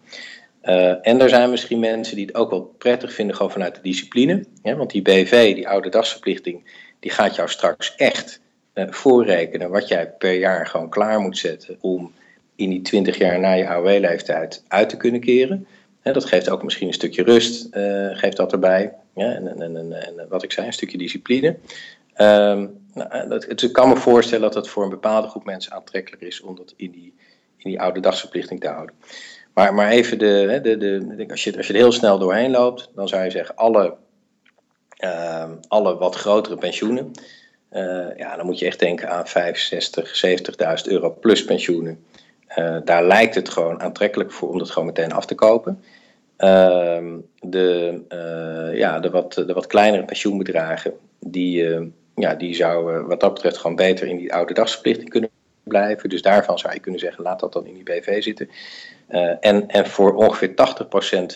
Uh, 0.64 1.08
en 1.08 1.22
er 1.22 1.30
zijn 1.30 1.50
misschien 1.50 1.80
mensen 1.80 2.16
die 2.16 2.26
het 2.26 2.36
ook 2.36 2.50
wel 2.50 2.74
prettig 2.78 3.14
vinden, 3.14 3.36
gewoon 3.36 3.52
vanuit 3.52 3.76
de 3.76 3.82
discipline. 3.82 4.46
Want 4.62 4.92
die 4.92 5.02
BV, 5.02 5.56
die 5.56 5.68
oude 5.68 5.90
dagsverplichting, 5.90 6.64
die 7.00 7.12
gaat 7.12 7.36
jou 7.36 7.50
straks 7.50 7.96
echt 7.96 8.42
uh, 8.74 8.86
voorrekenen 8.90 9.70
wat 9.70 9.88
jij 9.88 10.10
per 10.10 10.34
jaar 10.34 10.68
gewoon 10.68 10.90
klaar 10.90 11.20
moet 11.20 11.38
zetten 11.38 11.78
om 11.82 12.12
in 12.56 12.70
die 12.70 12.82
20 12.82 13.18
jaar 13.18 13.40
na 13.40 13.52
je 13.52 13.68
AOW-leeftijd 13.68 14.64
uit 14.68 14.90
te 14.90 14.98
kunnen 14.98 15.22
keren. 15.22 15.68
Hè, 16.02 16.14
dat 16.14 16.26
geeft 16.26 16.50
ook 16.50 16.64
misschien 16.64 16.88
een 16.88 16.94
stukje 16.94 17.24
rust, 17.24 17.68
geeft 18.14 18.38
dat 18.38 18.52
erbij. 18.52 18.94
Ja, 19.16 19.34
en, 19.34 19.62
en, 19.62 19.76
en, 19.78 19.94
en, 19.94 20.28
wat 20.30 20.44
ik 20.44 20.52
zei, 20.52 20.68
een 20.68 20.74
stukje 20.74 20.98
discipline. 20.98 21.48
Um, 22.18 22.82
nou, 22.94 23.28
dat, 23.30 23.46
het, 23.46 23.62
ik 23.62 23.74
kan 23.74 23.90
me 23.90 23.96
voorstellen 23.96 24.42
dat 24.42 24.56
het 24.56 24.68
voor 24.68 24.84
een 24.84 24.90
bepaalde 24.90 25.28
groep 25.28 25.46
mensen 25.46 25.72
aantrekkelijker 25.72 26.28
is 26.28 26.42
om 26.42 26.56
dat 26.56 26.74
in 26.76 26.92
die, 26.92 27.14
in 27.58 27.70
die 27.70 27.82
oude 27.82 28.00
dagsverplichting 28.00 28.60
te 28.60 28.68
houden. 28.68 28.96
Maar, 29.54 29.74
maar 29.74 29.90
even, 29.90 30.20
de, 30.20 30.60
de, 30.64 30.78
de, 30.78 31.26
als, 31.30 31.44
je, 31.44 31.58
als 31.58 31.68
je 31.68 31.74
er 31.74 31.80
heel 31.80 31.92
snel 31.92 32.20
doorheen 32.20 32.52
loopt, 32.52 32.90
dan 32.96 33.08
zou 33.08 33.24
je 33.24 33.30
zeggen, 33.30 33.56
alle, 33.56 33.96
uh, 35.00 35.50
alle 35.68 35.98
wat 35.98 36.16
grotere 36.16 36.58
pensioenen, 36.58 37.12
uh, 37.72 38.18
ja, 38.18 38.36
dan 38.36 38.46
moet 38.46 38.60
je 38.60 38.66
echt 38.66 38.80
denken 38.80 39.10
aan 39.10 39.28
65, 39.28 40.26
70.000 40.86 40.92
euro 40.92 41.18
plus 41.20 41.46
pensioenen. 41.46 42.06
Uh, 42.58 42.78
daar 42.84 43.06
lijkt 43.06 43.36
het 43.36 43.50
gewoon 43.50 43.82
aantrekkelijk 43.82 44.32
voor 44.32 44.50
om 44.50 44.58
dat 44.58 44.72
gewoon 44.72 44.88
meteen 44.88 45.12
af 45.12 45.26
te 45.26 45.36
kopen. 45.36 45.84
Ehm, 46.38 47.18
de, 47.40 48.02
uh, 48.10 48.78
ja, 48.78 49.00
de, 49.00 49.10
wat, 49.10 49.34
de 49.34 49.54
wat 49.54 49.68
kleinere 49.68 50.06
pensioenbedragen, 50.06 50.94
die, 51.20 51.64
uh, 51.64 51.82
ja, 52.16 52.36
die 52.36 52.56
zouden 52.56 53.08
wat 53.08 53.20
dat 53.20 53.34
betreft 53.34 53.58
gewoon 53.58 53.76
beter 53.76 54.08
in 54.08 54.18
die 54.18 54.34
oude 54.34 54.54
dagsverplichting 54.54 55.10
kunnen 55.10 55.30
blijven. 55.64 56.10
Dus 56.10 56.22
daarvan 56.22 56.60
zou 56.60 56.74
je 56.74 56.80
kunnen 56.80 57.00
zeggen, 57.00 57.24
laat 57.24 57.40
dat 57.40 57.54
dan 57.54 57.66
in 57.66 57.74
die 57.74 57.84
BV 57.84 58.24
zitten. 58.24 58.50
Uh, 59.10 59.36
en, 59.40 59.68
en 59.68 59.88
voor 59.88 60.14
ongeveer 60.14 60.50
80% 60.50 60.54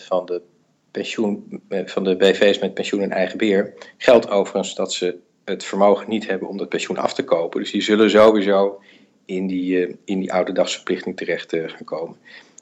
van 0.06 0.26
de, 0.26 0.42
pensioen, 0.90 1.62
van 1.68 2.04
de 2.04 2.16
BV's 2.16 2.58
met 2.58 2.74
pensioen 2.74 3.02
in 3.02 3.12
eigen 3.12 3.38
beheer 3.38 3.74
geldt 3.96 4.30
overigens 4.30 4.74
dat 4.74 4.92
ze 4.92 5.18
het 5.44 5.64
vermogen 5.64 6.08
niet 6.08 6.26
hebben 6.26 6.48
om 6.48 6.56
dat 6.56 6.68
pensioen 6.68 6.98
af 6.98 7.14
te 7.14 7.24
kopen. 7.24 7.60
Dus 7.60 7.70
die 7.70 7.82
zullen 7.82 8.10
sowieso 8.10 8.80
in 9.24 9.46
die, 9.46 9.96
in 10.04 10.20
die 10.20 10.32
oude 10.32 10.52
dagsverplichting 10.52 11.16
terecht 11.16 11.56
gaan 11.56 11.84
komen. 11.84 12.16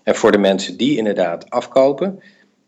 En 0.06 0.14
voor 0.14 0.32
de 0.32 0.38
mensen 0.38 0.76
die 0.76 0.96
inderdaad 0.96 1.50
afkopen, 1.50 2.22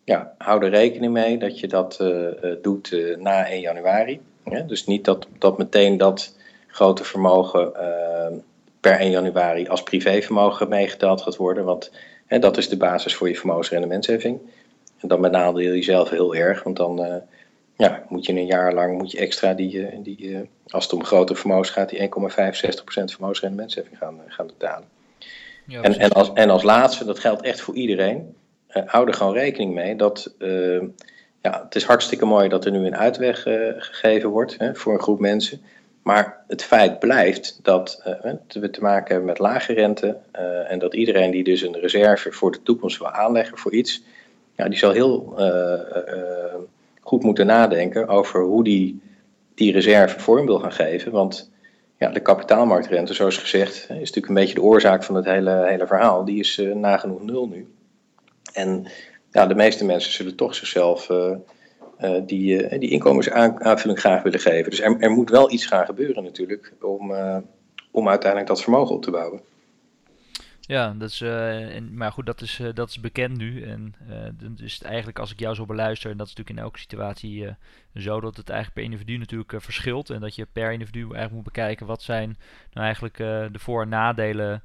ja, 0.04 0.34
hou 0.38 0.64
er 0.64 0.70
rekening 0.70 1.12
mee 1.12 1.38
dat 1.38 1.60
je 1.60 1.68
dat 1.68 1.98
uh, 2.02 2.28
doet 2.62 2.90
uh, 2.90 3.16
na 3.16 3.46
1 3.46 3.60
januari. 3.60 4.20
Ja, 4.44 4.60
dus 4.60 4.86
niet 4.86 5.04
dat, 5.04 5.26
dat 5.38 5.58
meteen 5.58 5.96
dat 5.96 6.36
grote 6.66 7.04
vermogen 7.04 7.72
uh, 7.76 8.38
per 8.80 8.98
1 8.98 9.10
januari 9.10 9.68
als 9.68 9.82
privévermogen 9.82 10.68
meegeteld 10.68 11.22
gaat 11.22 11.36
worden. 11.36 11.64
Want 11.64 11.90
hè, 12.26 12.38
dat 12.38 12.56
is 12.56 12.68
de 12.68 12.76
basis 12.76 13.14
voor 13.14 13.28
je 13.28 13.36
vermogensrendementsheffing. 13.36 14.40
En 15.00 15.08
dan 15.08 15.20
benadeel 15.20 15.60
je 15.60 15.68
jezelf 15.68 16.10
heel 16.10 16.34
erg, 16.34 16.62
want 16.62 16.76
dan 16.76 17.22
ja, 17.76 18.04
moet 18.08 18.26
je 18.26 18.32
een 18.32 18.46
jaar 18.46 18.74
lang 18.74 18.98
moet 18.98 19.10
je 19.10 19.18
extra 19.18 19.54
die, 19.54 20.02
die 20.02 20.48
als 20.68 20.84
het 20.84 20.92
om 20.92 21.04
grote 21.04 21.34
vermogens 21.34 21.70
gaat, 21.70 21.88
die 21.88 22.00
1,65% 22.00 22.08
vermogensrendementsheffing 23.04 23.98
gaan, 23.98 24.20
gaan 24.26 24.46
betalen. 24.46 24.97
Ja, 25.68 25.82
en, 25.82 25.98
en, 25.98 26.10
als, 26.10 26.32
en 26.32 26.50
als 26.50 26.62
laatste, 26.62 27.04
dat 27.04 27.18
geldt 27.18 27.42
echt 27.42 27.60
voor 27.60 27.74
iedereen 27.74 28.34
uh, 28.76 28.82
hou 28.86 29.06
er 29.06 29.14
gewoon 29.14 29.34
rekening 29.34 29.74
mee 29.74 29.96
dat 29.96 30.34
uh, 30.38 30.82
ja, 31.42 31.62
het 31.64 31.74
is 31.74 31.84
hartstikke 31.84 32.24
mooi 32.24 32.48
dat 32.48 32.64
er 32.64 32.70
nu 32.70 32.86
een 32.86 32.96
uitweg 32.96 33.46
uh, 33.46 33.54
gegeven 33.76 34.28
wordt 34.28 34.58
hè, 34.58 34.74
voor 34.74 34.92
een 34.92 35.00
groep 35.00 35.20
mensen. 35.20 35.60
Maar 36.02 36.44
het 36.46 36.64
feit 36.64 36.98
blijft 36.98 37.60
dat 37.62 38.02
we 38.48 38.70
te 38.70 38.80
maken 38.80 39.06
hebben 39.06 39.26
met 39.26 39.38
lage 39.38 39.72
rente 39.72 40.16
en 40.68 40.78
dat 40.78 40.94
iedereen 40.94 41.30
die 41.30 41.44
dus 41.44 41.62
een 41.62 41.80
reserve 41.80 42.32
voor 42.32 42.52
de 42.52 42.62
toekomst 42.62 42.98
wil 42.98 43.10
aanleggen 43.10 43.58
voor 43.58 43.72
iets, 43.72 44.02
ja, 44.56 44.68
die 44.68 44.78
zal 44.78 44.92
heel 44.92 45.34
goed 47.00 47.22
moeten 47.22 47.46
nadenken 47.46 48.08
over 48.08 48.42
hoe 48.42 48.64
die 48.64 49.00
die 49.54 49.72
reserve 49.72 50.20
vorm 50.20 50.46
wil 50.46 50.58
gaan 50.58 50.72
geven. 50.72 51.12
Want 51.12 51.50
ja, 51.98 52.08
de 52.08 52.20
kapitaalmarktrente, 52.20 53.14
zoals 53.14 53.36
gezegd, 53.36 53.74
is 53.74 53.88
natuurlijk 53.88 54.28
een 54.28 54.34
beetje 54.34 54.54
de 54.54 54.62
oorzaak 54.62 55.04
van 55.04 55.14
het 55.14 55.24
hele, 55.24 55.66
hele 55.66 55.86
verhaal. 55.86 56.24
Die 56.24 56.38
is 56.38 56.62
nagenoeg 56.74 57.22
nul 57.22 57.48
nu. 57.48 57.72
En 58.52 58.86
ja, 59.30 59.46
de 59.46 59.54
meeste 59.54 59.84
mensen 59.84 60.12
zullen 60.12 60.36
toch 60.36 60.54
zichzelf 60.54 61.10
uh, 61.10 61.36
uh, 62.00 62.20
die, 62.26 62.78
die 62.78 62.90
inkomensaanvulling 62.90 64.00
graag 64.00 64.22
willen 64.22 64.40
geven. 64.40 64.70
Dus 64.70 64.80
er, 64.80 64.96
er, 65.00 65.10
moet 65.10 65.30
wel 65.30 65.52
iets 65.52 65.66
gaan 65.66 65.84
gebeuren 65.84 66.22
natuurlijk 66.22 66.72
om, 66.82 67.12
om 67.90 68.08
uiteindelijk 68.08 68.50
dat 68.50 68.62
vermogen 68.62 68.94
op 68.94 69.02
te 69.02 69.10
bouwen. 69.10 69.40
Ja, 70.68 70.94
dat 70.98 71.10
is, 71.10 71.20
en, 71.20 71.96
maar 71.96 72.12
goed, 72.12 72.26
dat 72.26 72.40
is, 72.40 72.60
dat 72.74 72.88
is 72.88 73.00
bekend 73.00 73.36
nu. 73.36 73.62
En 73.62 73.94
dan 74.32 74.58
is 74.58 74.74
het 74.74 74.82
eigenlijk, 74.82 75.18
als 75.18 75.32
ik 75.32 75.38
jou 75.38 75.54
zo 75.54 75.66
beluister, 75.66 76.10
en 76.10 76.16
dat 76.16 76.26
is 76.26 76.34
natuurlijk 76.34 76.58
in 76.58 76.64
elke 76.64 76.78
situatie 76.78 77.56
zo, 77.94 78.20
dat 78.20 78.36
het 78.36 78.48
eigenlijk 78.48 78.80
per 78.80 78.92
individu 78.92 79.18
natuurlijk 79.18 79.62
verschilt. 79.62 80.10
En 80.10 80.20
dat 80.20 80.34
je 80.34 80.46
per 80.52 80.72
individu 80.72 81.00
eigenlijk 81.00 81.32
moet 81.32 81.44
bekijken 81.44 81.86
wat 81.86 82.02
zijn 82.02 82.36
nou 82.72 82.84
eigenlijk 82.84 83.16
de 83.52 83.58
voor- 83.58 83.82
en 83.82 83.88
nadelen 83.88 84.62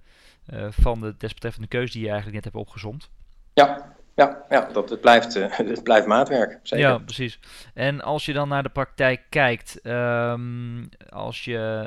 van 0.70 1.00
de 1.00 1.16
desbetreffende 1.18 1.68
keuze 1.68 1.94
die 1.94 2.02
je 2.02 2.10
eigenlijk 2.10 2.36
net 2.36 2.54
hebt 2.54 2.66
opgezomd. 2.66 3.10
Ja, 3.54 3.96
ja, 4.16 4.44
ja 4.50 4.70
dat, 4.74 4.90
het, 4.90 5.02
blijft, 5.02 5.36
uh, 5.36 5.52
het 5.58 5.84
blijft 5.84 6.08
maatwerk. 6.08 6.60
Zeker. 6.64 6.88
Ja, 6.88 6.98
precies. 6.98 7.40
En 7.74 8.02
als 8.02 8.26
je 8.26 8.34
dan 8.34 8.48
naar 8.48 8.64
de 8.64 8.70
praktijk 8.70 9.22
kijkt, 9.30 9.80
um, 9.84 10.90
als 11.10 11.46
je 11.46 11.84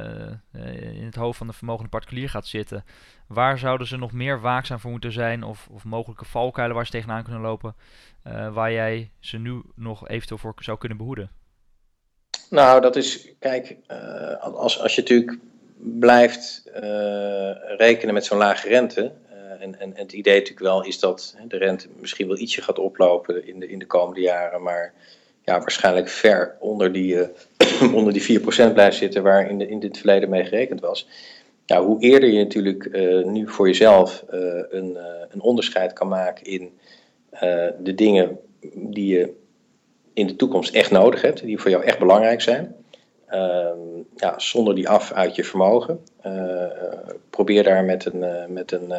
uh, 0.53 0.97
in 0.99 1.05
het 1.05 1.15
hoofd 1.15 1.39
van 1.39 1.47
de 1.47 1.53
vermogende 1.53 1.91
particulier 1.91 2.29
gaat 2.29 2.47
zitten, 2.47 2.85
waar 3.29 3.59
zouden 3.59 3.87
ze 3.87 3.97
nog 3.97 4.13
meer 4.13 4.41
waakzaam 4.41 4.79
voor 4.79 4.91
moeten 4.91 5.13
zijn 5.13 5.43
of, 5.43 5.69
of 5.71 5.85
mogelijke 5.85 6.25
valkuilen 6.25 6.77
waar 6.77 6.85
ze 6.85 6.91
tegenaan 6.91 7.23
kunnen 7.23 7.43
lopen, 7.43 7.75
uh, 8.27 8.55
waar 8.55 8.73
jij 8.73 9.11
ze 9.21 9.39
nu 9.39 9.63
nog 9.75 10.09
eventueel 10.09 10.41
voor 10.41 10.55
zou 10.57 10.79
kunnen 10.79 10.99
behoeden? 10.99 11.31
Nou, 12.51 12.81
dat 12.81 12.97
is, 12.97 13.29
kijk, 13.39 13.77
als, 14.41 14.81
als 14.81 14.95
je 14.95 15.01
natuurlijk 15.01 15.39
blijft 15.77 16.63
rekenen 17.77 18.15
met 18.15 18.25
zo'n 18.25 18.39
lage 18.39 18.69
rente, 18.69 19.13
en, 19.61 19.81
en, 19.81 19.93
het 19.95 20.13
idee 20.13 20.35
natuurlijk 20.35 20.67
wel 20.67 20.85
is 20.85 20.99
dat 20.99 21.37
de 21.49 21.57
rente 21.57 21.89
misschien 22.01 22.27
wel 22.29 22.39
ietsje 22.39 22.63
gaat 22.63 22.79
oplopen 22.79 23.47
in 23.47 23.61
de, 23.61 23.69
in 23.69 23.79
de 23.79 23.87
komende 23.87 24.21
jaren, 24.21 24.63
maar 24.63 24.95
ja, 25.45 25.59
waarschijnlijk 25.59 26.09
ver 26.09 26.57
onder 26.61 26.93
die, 26.93 27.15
uh, 27.15 27.93
onder 27.99 28.13
die 28.13 28.41
4% 28.41 28.45
blijft 28.73 28.97
zitten 28.97 29.23
waar 29.23 29.51
in, 29.51 29.59
de, 29.59 29.69
in 29.69 29.83
het 29.83 29.99
verleden 29.99 30.29
mee 30.29 30.45
gerekend 30.45 30.81
was. 30.81 31.09
ja, 31.67 31.85
hoe 31.85 32.01
eerder 32.01 32.29
je 32.29 32.39
natuurlijk 32.39 32.91
nu 33.25 33.49
voor 33.49 33.67
jezelf 33.67 34.25
een, 34.71 34.99
een 35.31 35.41
onderscheid 35.41 35.93
kan 35.93 36.09
maken 36.09 36.47
in 36.47 36.71
de 37.83 37.95
dingen 37.95 38.39
die 38.75 39.19
je 39.19 39.35
in 40.17 40.27
de 40.27 40.37
toekomst 40.37 40.75
echt 40.75 40.91
nodig 40.91 41.23
hebt, 41.23 41.43
die 41.45 41.61
voor 41.61 41.71
jou 41.71 41.85
echt 41.85 41.99
belangrijk 41.99 42.41
zijn. 42.41 42.75
Ehm, 43.27 43.79
ja, 44.17 44.39
zonder 44.39 44.75
die 44.75 44.89
af 44.89 45.13
uit 45.13 45.35
je 45.35 45.45
vermogen. 45.45 46.01
probeer 47.31 47.63
daar 47.63 47.85
met 47.85 48.05
een, 48.05 48.53
met 48.53 48.73
een, 48.73 48.93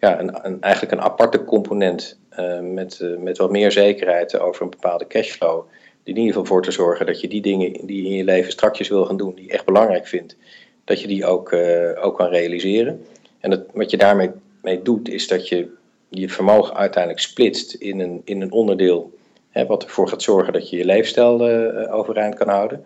ja, 0.00 0.20
een, 0.20 0.46
een, 0.46 0.60
eigenlijk 0.60 0.92
een 0.92 1.00
aparte 1.00 1.44
component 1.44 2.18
met, 2.60 3.00
met 3.18 3.38
wat 3.38 3.50
meer 3.50 3.72
zekerheid 3.72 4.38
over 4.38 4.62
een 4.62 4.70
bepaalde 4.70 5.06
cashflow 5.06 5.66
in 6.04 6.16
ieder 6.16 6.32
geval 6.32 6.44
voor 6.44 6.62
te 6.62 6.70
zorgen 6.70 7.06
dat 7.06 7.20
je 7.20 7.28
die 7.28 7.42
dingen 7.42 7.86
die 7.86 8.02
je 8.02 8.08
in 8.08 8.16
je 8.16 8.24
leven 8.24 8.52
strakjes 8.52 8.88
wil 8.88 9.04
gaan 9.04 9.16
doen, 9.16 9.34
die 9.34 9.44
je 9.44 9.50
echt 9.50 9.64
belangrijk 9.64 10.06
vindt, 10.06 10.36
dat 10.84 11.00
je 11.00 11.06
die 11.06 11.26
ook, 11.26 11.52
ook 12.00 12.16
kan 12.16 12.28
realiseren. 12.28 13.06
En 13.40 13.50
dat, 13.50 13.60
wat 13.72 13.90
je 13.90 13.96
daarmee 13.96 14.30
mee 14.62 14.82
doet, 14.82 15.08
is 15.08 15.28
dat 15.28 15.48
je 15.48 15.68
je 16.08 16.28
vermogen 16.28 16.76
uiteindelijk 16.76 17.22
splitst 17.22 17.74
in 17.74 18.00
een, 18.00 18.22
in 18.24 18.40
een 18.42 18.52
onderdeel, 18.52 19.12
hè, 19.50 19.66
wat 19.66 19.84
ervoor 19.84 20.08
gaat 20.08 20.22
zorgen 20.22 20.52
dat 20.52 20.70
je 20.70 20.76
je 20.76 20.84
leefstijl 20.84 21.42
overeind 21.90 22.34
kan 22.34 22.48
houden. 22.48 22.84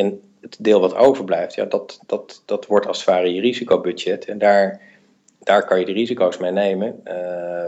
En 0.00 0.20
het 0.40 0.56
deel 0.60 0.80
wat 0.80 0.94
overblijft, 0.94 1.54
ja, 1.54 1.64
dat, 1.64 2.00
dat, 2.06 2.42
dat 2.46 2.66
wordt 2.66 2.86
als 2.86 2.98
het 2.98 3.06
ware 3.06 3.34
je 3.34 3.40
risicobudget. 3.40 4.24
En 4.24 4.38
daar, 4.38 4.80
daar 5.38 5.64
kan 5.64 5.78
je 5.78 5.84
de 5.84 5.92
risico's 5.92 6.38
mee 6.38 6.50
nemen. 6.50 7.00
Uh, 7.04 7.64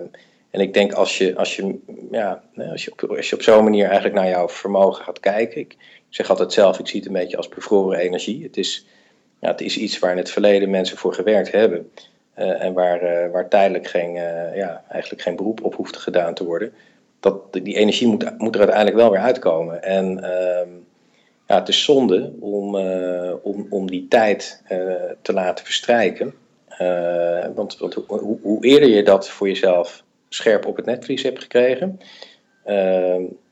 en 0.51 0.61
ik 0.61 0.75
denk 0.75 0.93
als 0.93 1.19
je, 1.19 1.37
als 1.37 1.57
je, 1.57 1.79
ja, 2.11 2.43
als 2.71 2.85
je 2.85 2.93
op, 2.93 3.17
als 3.17 3.31
je 3.31 3.37
op 3.37 3.43
zo'n 3.43 3.65
manier 3.65 3.85
eigenlijk 3.85 4.15
naar 4.15 4.29
jouw 4.29 4.49
vermogen 4.49 5.05
gaat 5.05 5.21
kijken. 5.21 5.61
Ik 5.61 5.77
zeg 6.09 6.31
altijd 6.31 6.53
zelf, 6.53 6.79
ik 6.79 6.89
zie 6.89 6.99
het 6.99 7.09
een 7.09 7.15
beetje 7.15 7.37
als 7.37 7.49
bevroren 7.49 7.99
energie. 7.99 8.43
Het 8.43 8.57
is, 8.57 8.87
ja, 9.41 9.49
het 9.49 9.61
is 9.61 9.77
iets 9.77 9.99
waar 9.99 10.11
in 10.11 10.17
het 10.17 10.31
verleden 10.31 10.71
mensen 10.71 10.97
voor 10.97 11.15
gewerkt 11.15 11.53
hebben. 11.53 11.91
Uh, 12.39 12.63
en 12.63 12.73
waar, 12.73 13.03
uh, 13.03 13.33
waar 13.33 13.49
tijdelijk 13.49 13.87
geen, 13.87 14.13
ja, 14.55 14.85
eigenlijk 14.89 15.23
geen 15.23 15.37
beroep 15.37 15.65
op 15.65 15.75
hoeft 15.75 15.97
gedaan 15.97 16.35
te 16.35 16.45
worden. 16.45 16.73
Dat, 17.21 17.53
die 17.53 17.77
energie 17.77 18.07
moet, 18.07 18.39
moet 18.39 18.55
er 18.55 18.61
uiteindelijk 18.61 18.97
wel 18.97 19.11
weer 19.11 19.21
uitkomen. 19.21 19.83
En 19.83 20.25
ehm, 20.25 20.69
het 21.59 21.69
is 21.69 21.85
zonde 21.85 22.33
om, 22.41 22.77
om, 23.43 23.67
om 23.71 23.91
die 23.91 24.09
tijd 24.09 24.63
te 25.23 25.33
laten 25.33 25.65
verstrijken. 25.65 26.35
want 27.55 27.79
want 27.79 27.95
hoe, 27.95 28.39
hoe 28.43 28.65
eerder 28.65 28.89
je 28.89 29.03
dat 29.03 29.29
voor 29.29 29.49
jezelf 29.49 30.05
scherp 30.29 30.67
op 30.67 30.77
het 30.77 30.87
netvlies 30.87 31.23
hebt 31.23 31.43
gekregen, 31.43 32.01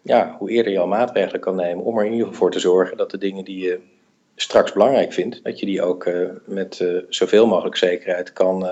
ja, 0.03 0.37
hoe 0.39 0.51
eerder 0.51 0.73
je 0.73 0.79
al 0.79 0.87
maatregelen 0.87 1.41
kan 1.41 1.57
nemen 1.57 1.85
om 1.85 1.99
er 1.99 2.05
in 2.05 2.13
ieder 2.13 2.27
geval 2.27 2.41
voor 2.41 2.51
te 2.51 2.59
zorgen 2.59 2.97
dat 2.97 3.11
de 3.11 3.19
dingen 3.19 3.45
die 3.45 3.61
je 3.61 3.81
straks 4.37 4.73
belangrijk 4.73 5.13
vindt, 5.13 5.45
dat 5.45 5.59
je 5.59 5.67
die 5.67 5.83
ook 5.83 6.11
met 6.47 6.85
zoveel 7.09 7.47
mogelijk 7.47 7.77
zekerheid 7.77 8.33
kan, 8.33 8.67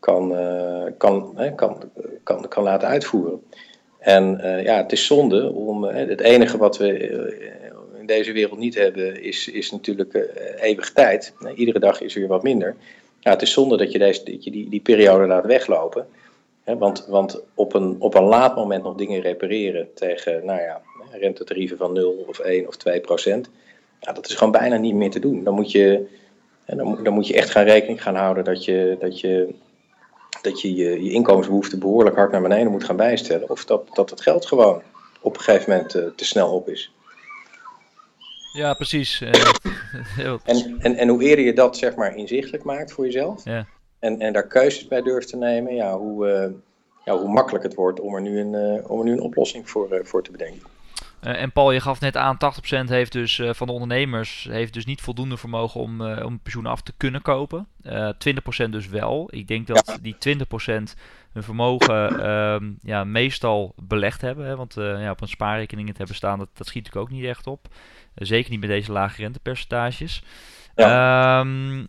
kan, 0.00 0.36
kan, 0.98 1.34
kan, 1.54 1.82
kan, 2.22 2.48
kan 2.48 2.62
laten 2.62 2.88
uitvoeren. 2.88 3.42
En 3.98 4.40
ja, 4.62 4.76
het 4.76 4.92
is 4.92 5.06
zonde 5.06 5.52
om. 5.52 5.84
het 5.84 6.20
enige 6.20 6.58
wat 6.58 6.78
we 6.78 7.65
deze 8.06 8.32
wereld 8.32 8.58
niet 8.58 8.74
hebben, 8.74 9.22
is, 9.22 9.48
is 9.48 9.70
natuurlijk 9.70 10.14
eeuwig 10.60 10.92
tijd. 10.92 11.32
iedere 11.54 11.78
dag 11.78 12.00
is 12.00 12.14
er 12.14 12.20
weer 12.20 12.28
wat 12.28 12.42
minder. 12.42 12.76
Het 13.20 13.42
is 13.42 13.52
zonde 13.52 13.76
dat 13.76 13.92
je, 13.92 13.98
deze, 13.98 14.22
die, 14.22 14.68
die 14.68 14.80
periode 14.80 15.26
laat 15.26 15.46
weglopen 15.46 16.06
want 16.74 17.06
want 17.08 17.42
op, 17.54 17.74
een, 17.74 17.96
op 17.98 18.14
een 18.14 18.24
laat 18.24 18.56
moment 18.56 18.82
nog 18.82 18.94
dingen 18.94 19.20
repareren 19.20 19.88
tegen 19.94 20.44
nou 20.44 20.60
ja, 20.60 20.82
rentetarieven 21.12 21.76
van 21.76 21.92
0 21.92 22.24
of 22.28 22.38
1 22.38 22.66
of 22.66 22.76
2 22.76 23.00
procent, 23.00 23.50
dat 24.00 24.28
is 24.28 24.34
gewoon 24.34 24.52
bijna 24.52 24.76
niet 24.76 24.94
meer 24.94 25.10
te 25.10 25.18
doen. 25.18 25.44
Dan 25.44 25.54
moet 25.54 25.70
je, 25.70 26.06
dan, 26.66 26.98
dan 27.02 27.14
moet 27.14 27.26
je 27.26 27.34
echt 27.34 27.50
gaan 27.50 27.64
rekening 27.64 28.02
gaan 28.02 28.14
houden 28.14 28.44
dat 28.44 28.64
je 28.64 28.96
dat 29.00 29.20
je, 29.20 29.54
dat 30.42 30.60
je, 30.60 30.74
je, 30.74 31.04
je 31.04 31.10
inkomensbehoefte 31.10 31.78
behoorlijk 31.78 32.16
hard 32.16 32.32
naar 32.32 32.42
beneden 32.42 32.70
moet 32.70 32.84
gaan 32.84 32.96
bijstellen. 32.96 33.50
Of 33.50 33.64
dat, 33.64 33.94
dat 33.94 34.10
het 34.10 34.20
geld 34.20 34.46
gewoon 34.46 34.82
op 35.20 35.36
een 35.36 35.42
gegeven 35.42 35.72
moment 35.72 35.94
uh, 35.94 36.06
te 36.16 36.24
snel 36.24 36.52
op 36.52 36.68
is. 36.68 36.94
Ja, 38.56 38.74
precies. 38.74 39.20
en, 40.44 40.76
en, 40.78 40.96
en 40.96 41.08
hoe 41.08 41.22
eerder 41.22 41.44
je 41.44 41.52
dat 41.52 41.76
zeg 41.76 41.94
maar 41.94 42.16
inzichtelijk 42.16 42.64
maakt 42.64 42.92
voor 42.92 43.04
jezelf, 43.04 43.44
ja 43.44 43.66
en, 43.98 44.20
en 44.20 44.32
daar 44.32 44.46
keuzes 44.46 44.88
bij 44.88 45.02
durft 45.02 45.28
te 45.28 45.36
nemen, 45.36 45.74
ja, 45.74 45.98
hoe, 45.98 46.26
uh, 46.26 46.54
ja, 47.04 47.18
hoe 47.18 47.28
makkelijk 47.28 47.64
het 47.64 47.74
wordt 47.74 48.00
om 48.00 48.14
er 48.14 48.20
nu 48.20 48.40
een, 48.40 48.52
uh, 48.52 48.90
om 48.90 48.98
er 48.98 49.04
nu 49.04 49.12
een 49.12 49.20
oplossing 49.20 49.70
voor, 49.70 50.00
voor 50.02 50.22
te 50.22 50.30
bedenken. 50.30 50.62
En 51.34 51.52
Paul, 51.52 51.72
je 51.72 51.80
gaf 51.80 52.00
net 52.00 52.16
aan, 52.16 52.38
80% 52.84 52.88
heeft 52.88 53.12
dus, 53.12 53.42
van 53.50 53.66
de 53.66 53.72
ondernemers 53.72 54.46
heeft 54.50 54.72
dus 54.72 54.84
niet 54.84 55.00
voldoende 55.00 55.36
vermogen 55.36 55.80
om, 55.80 56.00
om 56.02 56.40
pensioen 56.40 56.66
af 56.66 56.82
te 56.82 56.92
kunnen 56.96 57.22
kopen. 57.22 57.68
20% 58.66 58.70
dus 58.70 58.88
wel. 58.88 59.28
Ik 59.30 59.48
denk 59.48 59.66
dat 59.66 59.98
die 60.02 60.16
20% 60.28 60.38
hun 61.32 61.42
vermogen 61.42 62.20
ehm, 62.20 62.72
ja, 62.82 63.04
meestal 63.04 63.74
belegd 63.76 64.20
hebben. 64.20 64.46
Hè, 64.46 64.56
want 64.56 64.74
ja, 64.74 65.10
op 65.10 65.20
een 65.20 65.28
spaarrekening 65.28 65.88
het 65.88 65.98
hebben 65.98 66.16
staan, 66.16 66.38
dat, 66.38 66.48
dat 66.54 66.66
schiet 66.66 66.84
natuurlijk 66.84 67.12
ook 67.12 67.18
niet 67.18 67.28
echt 67.28 67.46
op. 67.46 67.68
zeker 68.14 68.50
niet 68.50 68.60
met 68.60 68.68
deze 68.68 68.92
lage 68.92 69.22
rentepercentages. 69.22 70.22
Ja. 70.74 71.40
Um, 71.40 71.86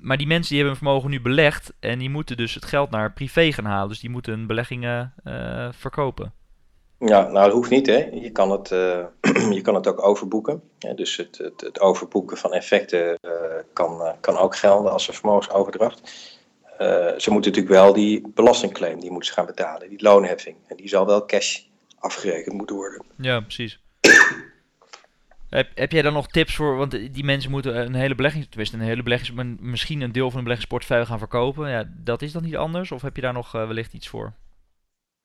maar 0.00 0.16
die 0.16 0.26
mensen 0.26 0.48
die 0.54 0.58
hebben 0.58 0.78
hun 0.78 0.86
vermogen 0.86 1.10
nu 1.10 1.20
belegd 1.20 1.72
en 1.80 1.98
die 1.98 2.10
moeten 2.10 2.36
dus 2.36 2.54
het 2.54 2.64
geld 2.64 2.90
naar 2.90 3.12
privé 3.12 3.52
gaan 3.52 3.64
halen. 3.64 3.88
Dus 3.88 4.00
die 4.00 4.10
moeten 4.10 4.32
hun 4.32 4.46
beleggingen 4.46 5.12
uh, 5.24 5.68
verkopen. 5.72 6.32
Ja, 6.98 7.20
nou 7.20 7.44
dat 7.44 7.52
hoeft 7.52 7.70
niet 7.70 7.86
hè. 7.86 8.08
Je 8.12 8.30
kan 8.30 8.50
het, 8.50 8.70
uh, 8.70 9.04
je 9.56 9.60
kan 9.60 9.74
het 9.74 9.86
ook 9.86 10.02
overboeken. 10.02 10.62
Ja, 10.78 10.92
dus 10.92 11.16
het, 11.16 11.38
het, 11.38 11.60
het, 11.60 11.80
overboeken 11.80 12.36
van 12.36 12.52
effecten 12.52 13.18
uh, 13.22 13.30
kan, 13.72 14.14
kan 14.20 14.36
ook 14.36 14.56
gelden 14.56 14.92
als 14.92 15.08
een 15.08 15.14
vermogensoverdracht. 15.14 16.00
ze 17.16 17.30
moeten 17.30 17.50
natuurlijk 17.52 17.68
wel 17.68 17.92
die 17.92 18.28
belastingclaim, 18.34 19.00
die 19.00 19.10
moeten 19.10 19.28
ze 19.28 19.34
gaan 19.34 19.46
betalen, 19.46 19.88
die 19.88 20.02
loonheffing. 20.02 20.56
En 20.66 20.76
die 20.76 20.88
zal 20.88 21.06
wel 21.06 21.26
cash 21.26 21.60
afgerekend 21.98 22.54
moeten 22.54 22.76
worden. 22.76 23.04
Ja, 23.16 23.40
precies. 23.40 23.80
Heb, 25.50 25.68
heb 25.74 25.92
jij 25.92 26.02
dan 26.02 26.12
nog 26.12 26.28
tips 26.28 26.54
voor, 26.54 26.76
want 26.76 26.90
die 26.90 27.24
mensen 27.24 27.50
moeten 27.50 27.76
een 27.76 27.94
hele 27.94 28.14
belegging, 28.14 28.46
een 28.72 28.80
hele 28.80 29.02
beleggings, 29.02 29.56
misschien 29.60 30.00
een 30.00 30.12
deel 30.12 30.26
van 30.26 30.36
een 30.36 30.42
beleggingsportefeuille 30.42 31.06
gaan 31.06 31.18
verkopen. 31.18 31.70
Ja, 31.70 31.84
dat 32.04 32.22
is 32.22 32.32
dan 32.32 32.42
niet 32.42 32.56
anders? 32.56 32.92
Of 32.92 33.02
heb 33.02 33.16
je 33.16 33.22
daar 33.22 33.32
nog 33.32 33.52
wellicht 33.52 33.92
iets 33.92 34.08
voor? 34.08 34.32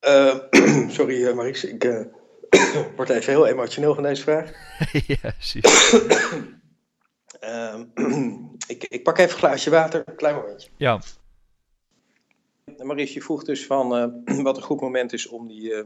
Uh, 0.08 0.36
sorry 0.98 1.22
uh, 1.22 1.34
Maries, 1.34 1.64
ik 1.64 1.84
uh, 1.84 2.06
word 2.96 3.10
even 3.10 3.34
heel 3.34 3.48
emotioneel 3.48 3.94
van 3.94 4.04
deze 4.04 4.22
vraag. 4.22 4.52
ja, 5.08 5.18
precies. 5.22 5.64
Ehm, 7.40 7.86
ik, 8.68 8.84
ik 8.84 9.04
pak 9.04 9.18
even 9.18 9.32
een 9.32 9.38
glaasje 9.38 9.70
water, 9.70 10.04
een 10.06 10.16
klein 10.16 10.36
momentje. 10.36 10.70
Ja. 10.78 11.00
Maries, 12.78 13.14
je 13.14 13.22
vroeg 13.22 13.44
dus 13.44 13.66
van 13.66 13.90
wat 14.44 14.58
een 14.58 14.64
goed 14.64 14.82
moment 14.82 15.14
is 15.14 15.28
om 15.28 15.48
die 15.48 15.84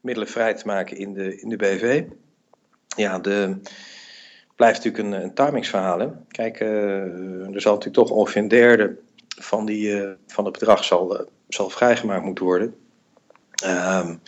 middelen 0.00 0.28
vrij 0.28 0.54
te 0.54 0.66
maken 0.66 0.96
in 0.96 1.12
de, 1.12 1.40
in 1.40 1.48
de 1.48 1.56
BV 1.56 2.04
ja, 2.96 3.18
de, 3.18 3.56
blijft 4.56 4.84
natuurlijk 4.84 5.14
een, 5.14 5.22
een 5.22 5.34
timingsverhaal. 5.34 5.98
Hè? 5.98 6.08
Kijk, 6.28 6.60
uh, 6.60 7.54
er 7.54 7.60
zal 7.60 7.74
natuurlijk 7.74 8.06
toch 8.06 8.10
ongeveer 8.10 8.42
een 8.42 8.48
derde 8.48 8.96
van, 9.38 9.66
die, 9.66 9.88
uh, 9.88 10.10
van 10.26 10.44
het 10.44 10.52
bedrag 10.52 10.84
zal, 10.84 11.20
uh, 11.20 11.26
zal 11.48 11.70
vrijgemaakt 11.70 12.24
moeten 12.24 12.44
worden. 12.44 12.74
Um, 13.66 14.20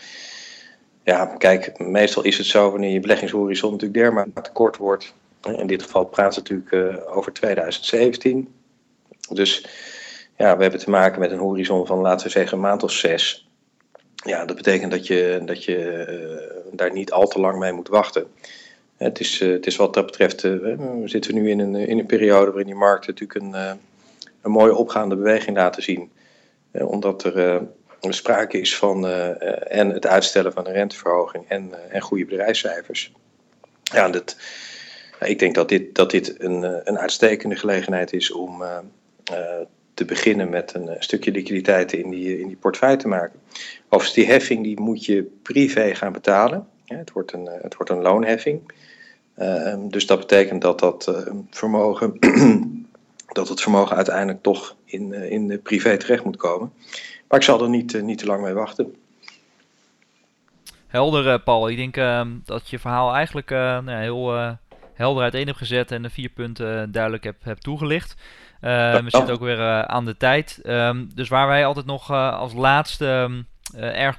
ja, 1.04 1.26
kijk, 1.26 1.78
meestal 1.78 2.22
is 2.22 2.38
het 2.38 2.46
zo 2.46 2.70
wanneer 2.70 2.90
je 2.90 3.00
beleggingshorizon 3.00 3.70
natuurlijk 3.72 4.00
dermate 4.00 4.52
kort 4.52 4.76
wordt. 4.76 5.14
In 5.56 5.66
dit 5.66 5.82
geval 5.82 6.04
praat 6.04 6.34
het 6.34 6.48
natuurlijk 6.50 7.00
over 7.08 7.32
2017. 7.32 8.54
Dus 9.30 9.66
ja, 10.36 10.56
we 10.56 10.62
hebben 10.62 10.80
te 10.80 10.90
maken 10.90 11.20
met 11.20 11.30
een 11.30 11.38
horizon 11.38 11.86
van, 11.86 11.98
laten 11.98 12.26
we 12.26 12.32
zeggen, 12.32 12.56
een 12.56 12.62
maand 12.62 12.82
of 12.82 12.92
zes. 12.92 13.48
Ja, 14.14 14.44
dat 14.44 14.56
betekent 14.56 14.90
dat 14.90 15.06
je, 15.06 15.42
dat 15.44 15.64
je 15.64 16.06
uh, 16.08 16.76
daar 16.76 16.92
niet 16.92 17.12
al 17.12 17.26
te 17.26 17.40
lang 17.40 17.58
mee 17.58 17.72
moet 17.72 17.88
wachten. 17.88 18.26
Het 18.96 19.20
is, 19.20 19.40
uh, 19.40 19.52
het 19.52 19.66
is 19.66 19.76
wat 19.76 19.94
dat 19.94 20.06
betreft, 20.06 20.42
we 20.42 21.02
zitten 21.04 21.34
nu 21.34 21.50
in 21.50 21.58
een, 21.58 21.74
in 21.74 21.98
een 21.98 22.06
periode 22.06 22.46
waarin 22.46 22.66
die 22.66 22.74
markten 22.74 23.14
natuurlijk 23.14 23.40
een, 23.40 23.78
een 24.42 24.50
mooie 24.50 24.74
opgaande 24.74 25.16
beweging 25.16 25.56
laten 25.56 25.82
zien. 25.82 26.10
omdat 26.72 27.24
er 27.24 27.66
sprake 28.12 28.60
is 28.60 28.76
van 28.76 29.06
en 29.06 29.90
het 29.90 30.06
uitstellen 30.06 30.52
van 30.52 30.66
een 30.66 30.72
renteverhoging 30.72 31.44
en, 31.48 31.90
en 31.90 32.00
goede 32.00 32.24
bedrijfscijfers. 32.24 33.12
Ja, 33.82 34.08
dat, 34.08 34.36
ik 35.20 35.38
denk 35.38 35.54
dat 35.54 35.68
dit, 35.68 35.94
dat 35.94 36.10
dit 36.10 36.34
een, 36.38 36.62
een 36.88 36.98
uitstekende 36.98 37.56
gelegenheid 37.56 38.12
is 38.12 38.32
om 38.32 38.62
te 39.94 40.04
beginnen 40.04 40.48
met 40.48 40.74
een 40.74 40.96
stukje 40.98 41.30
liquiditeit 41.30 41.92
in 41.92 42.10
die, 42.10 42.40
in 42.40 42.46
die 42.46 42.56
portefeuille 42.56 42.96
te 42.96 43.08
maken. 43.08 43.40
Overigens, 43.84 44.14
die 44.14 44.26
heffing 44.26 44.62
die 44.62 44.80
moet 44.80 45.04
je 45.04 45.30
privé 45.42 45.94
gaan 45.94 46.12
betalen. 46.12 46.66
Het, 46.84 47.12
wordt 47.12 47.32
een, 47.32 47.48
het 47.62 47.74
wordt 47.74 47.90
een 47.90 48.02
loonheffing. 48.02 48.72
Uh, 49.38 49.74
dus 49.78 50.06
dat 50.06 50.18
betekent 50.18 50.62
dat 50.62 50.78
dat 50.78 51.06
uh, 51.08 51.34
vermogen, 51.50 52.18
dat 53.38 53.48
het 53.48 53.60
vermogen 53.60 53.96
uiteindelijk 53.96 54.42
toch 54.42 54.76
in, 54.84 55.12
in 55.12 55.48
de 55.48 55.58
privé 55.58 55.96
terecht 55.96 56.24
moet 56.24 56.36
komen. 56.36 56.72
Maar 57.28 57.38
ik 57.38 57.44
zal 57.44 57.62
er 57.62 57.68
niet, 57.68 58.02
niet 58.02 58.18
te 58.18 58.26
lang 58.26 58.42
mee 58.42 58.52
wachten. 58.52 58.94
Helder, 60.86 61.40
Paul. 61.40 61.68
Ik 61.68 61.76
denk 61.76 61.96
ehm, 61.96 62.28
dat 62.44 62.68
je 62.68 62.78
verhaal 62.78 63.14
eigenlijk 63.14 63.50
nou, 63.50 63.90
heel 63.90 64.56
helder 64.94 65.22
uiteen 65.22 65.46
hebt 65.46 65.58
gezet 65.58 65.90
en 65.90 66.02
de 66.02 66.10
vier 66.10 66.28
punten 66.28 66.92
duidelijk 66.92 67.24
hebt, 67.24 67.44
hebt 67.44 67.62
toegelicht. 67.62 68.16
we 68.60 69.04
zitten 69.06 69.34
ook 69.34 69.40
weer 69.40 69.86
aan 69.86 70.04
de 70.04 70.16
tijd. 70.16 70.60
Ehm, 70.62 71.04
dus 71.14 71.28
waar 71.28 71.46
wij 71.46 71.66
altijd 71.66 71.86
nog 71.86 72.10
als 72.10 72.52
laatste 72.52 73.44
erg 73.76 74.18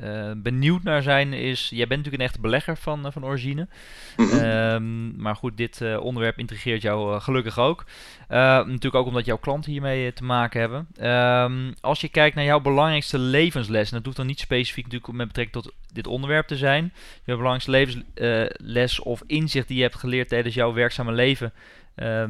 uh, 0.00 0.30
benieuwd 0.36 0.82
naar 0.82 1.02
zijn 1.02 1.32
is, 1.32 1.68
jij 1.68 1.86
bent 1.86 1.90
natuurlijk 1.90 2.16
een 2.16 2.28
echte 2.28 2.40
belegger 2.40 2.76
van, 2.76 3.06
uh, 3.06 3.12
van 3.12 3.24
origine. 3.24 3.68
Mhm. 4.16 4.38
Ehm, 4.38 5.16
maar 5.22 5.36
goed, 5.36 5.56
dit 5.56 5.80
uh, 5.80 6.00
onderwerp 6.00 6.38
intrigeert 6.38 6.82
jou 6.82 7.20
gelukkig 7.20 7.58
ook. 7.58 7.84
natuurlijk 8.28 8.94
ook 8.94 9.06
omdat 9.06 9.24
jouw 9.24 9.36
klanten 9.36 9.72
hiermee 9.72 10.12
te 10.12 10.24
maken 10.24 10.60
hebben. 10.60 10.88
Um, 11.02 11.74
als 11.80 12.00
je 12.00 12.08
kijkt 12.08 12.36
naar 12.36 12.44
jouw 12.44 12.60
belangrijkste 12.60 13.18
levensles, 13.18 13.88
en 13.88 13.94
dat 13.94 14.04
doet 14.04 14.16
dan 14.16 14.26
niet 14.26 14.40
specifiek 14.40 14.84
natuurlijk 14.84 15.12
met 15.12 15.26
betrekking 15.26 15.62
tot 15.62 15.74
dit 15.92 16.06
onderwerp 16.06 16.46
te 16.46 16.56
zijn. 16.56 16.92
Je 17.24 17.36
belangrijkste 17.36 17.70
levensles 17.70 19.00
of 19.00 19.22
inzicht 19.26 19.68
die 19.68 19.76
je 19.76 19.82
hebt 19.82 19.94
geleerd 19.94 20.28
tijdens 20.28 20.54
jouw 20.54 20.72
werkzame 20.72 21.12
leven, 21.12 21.52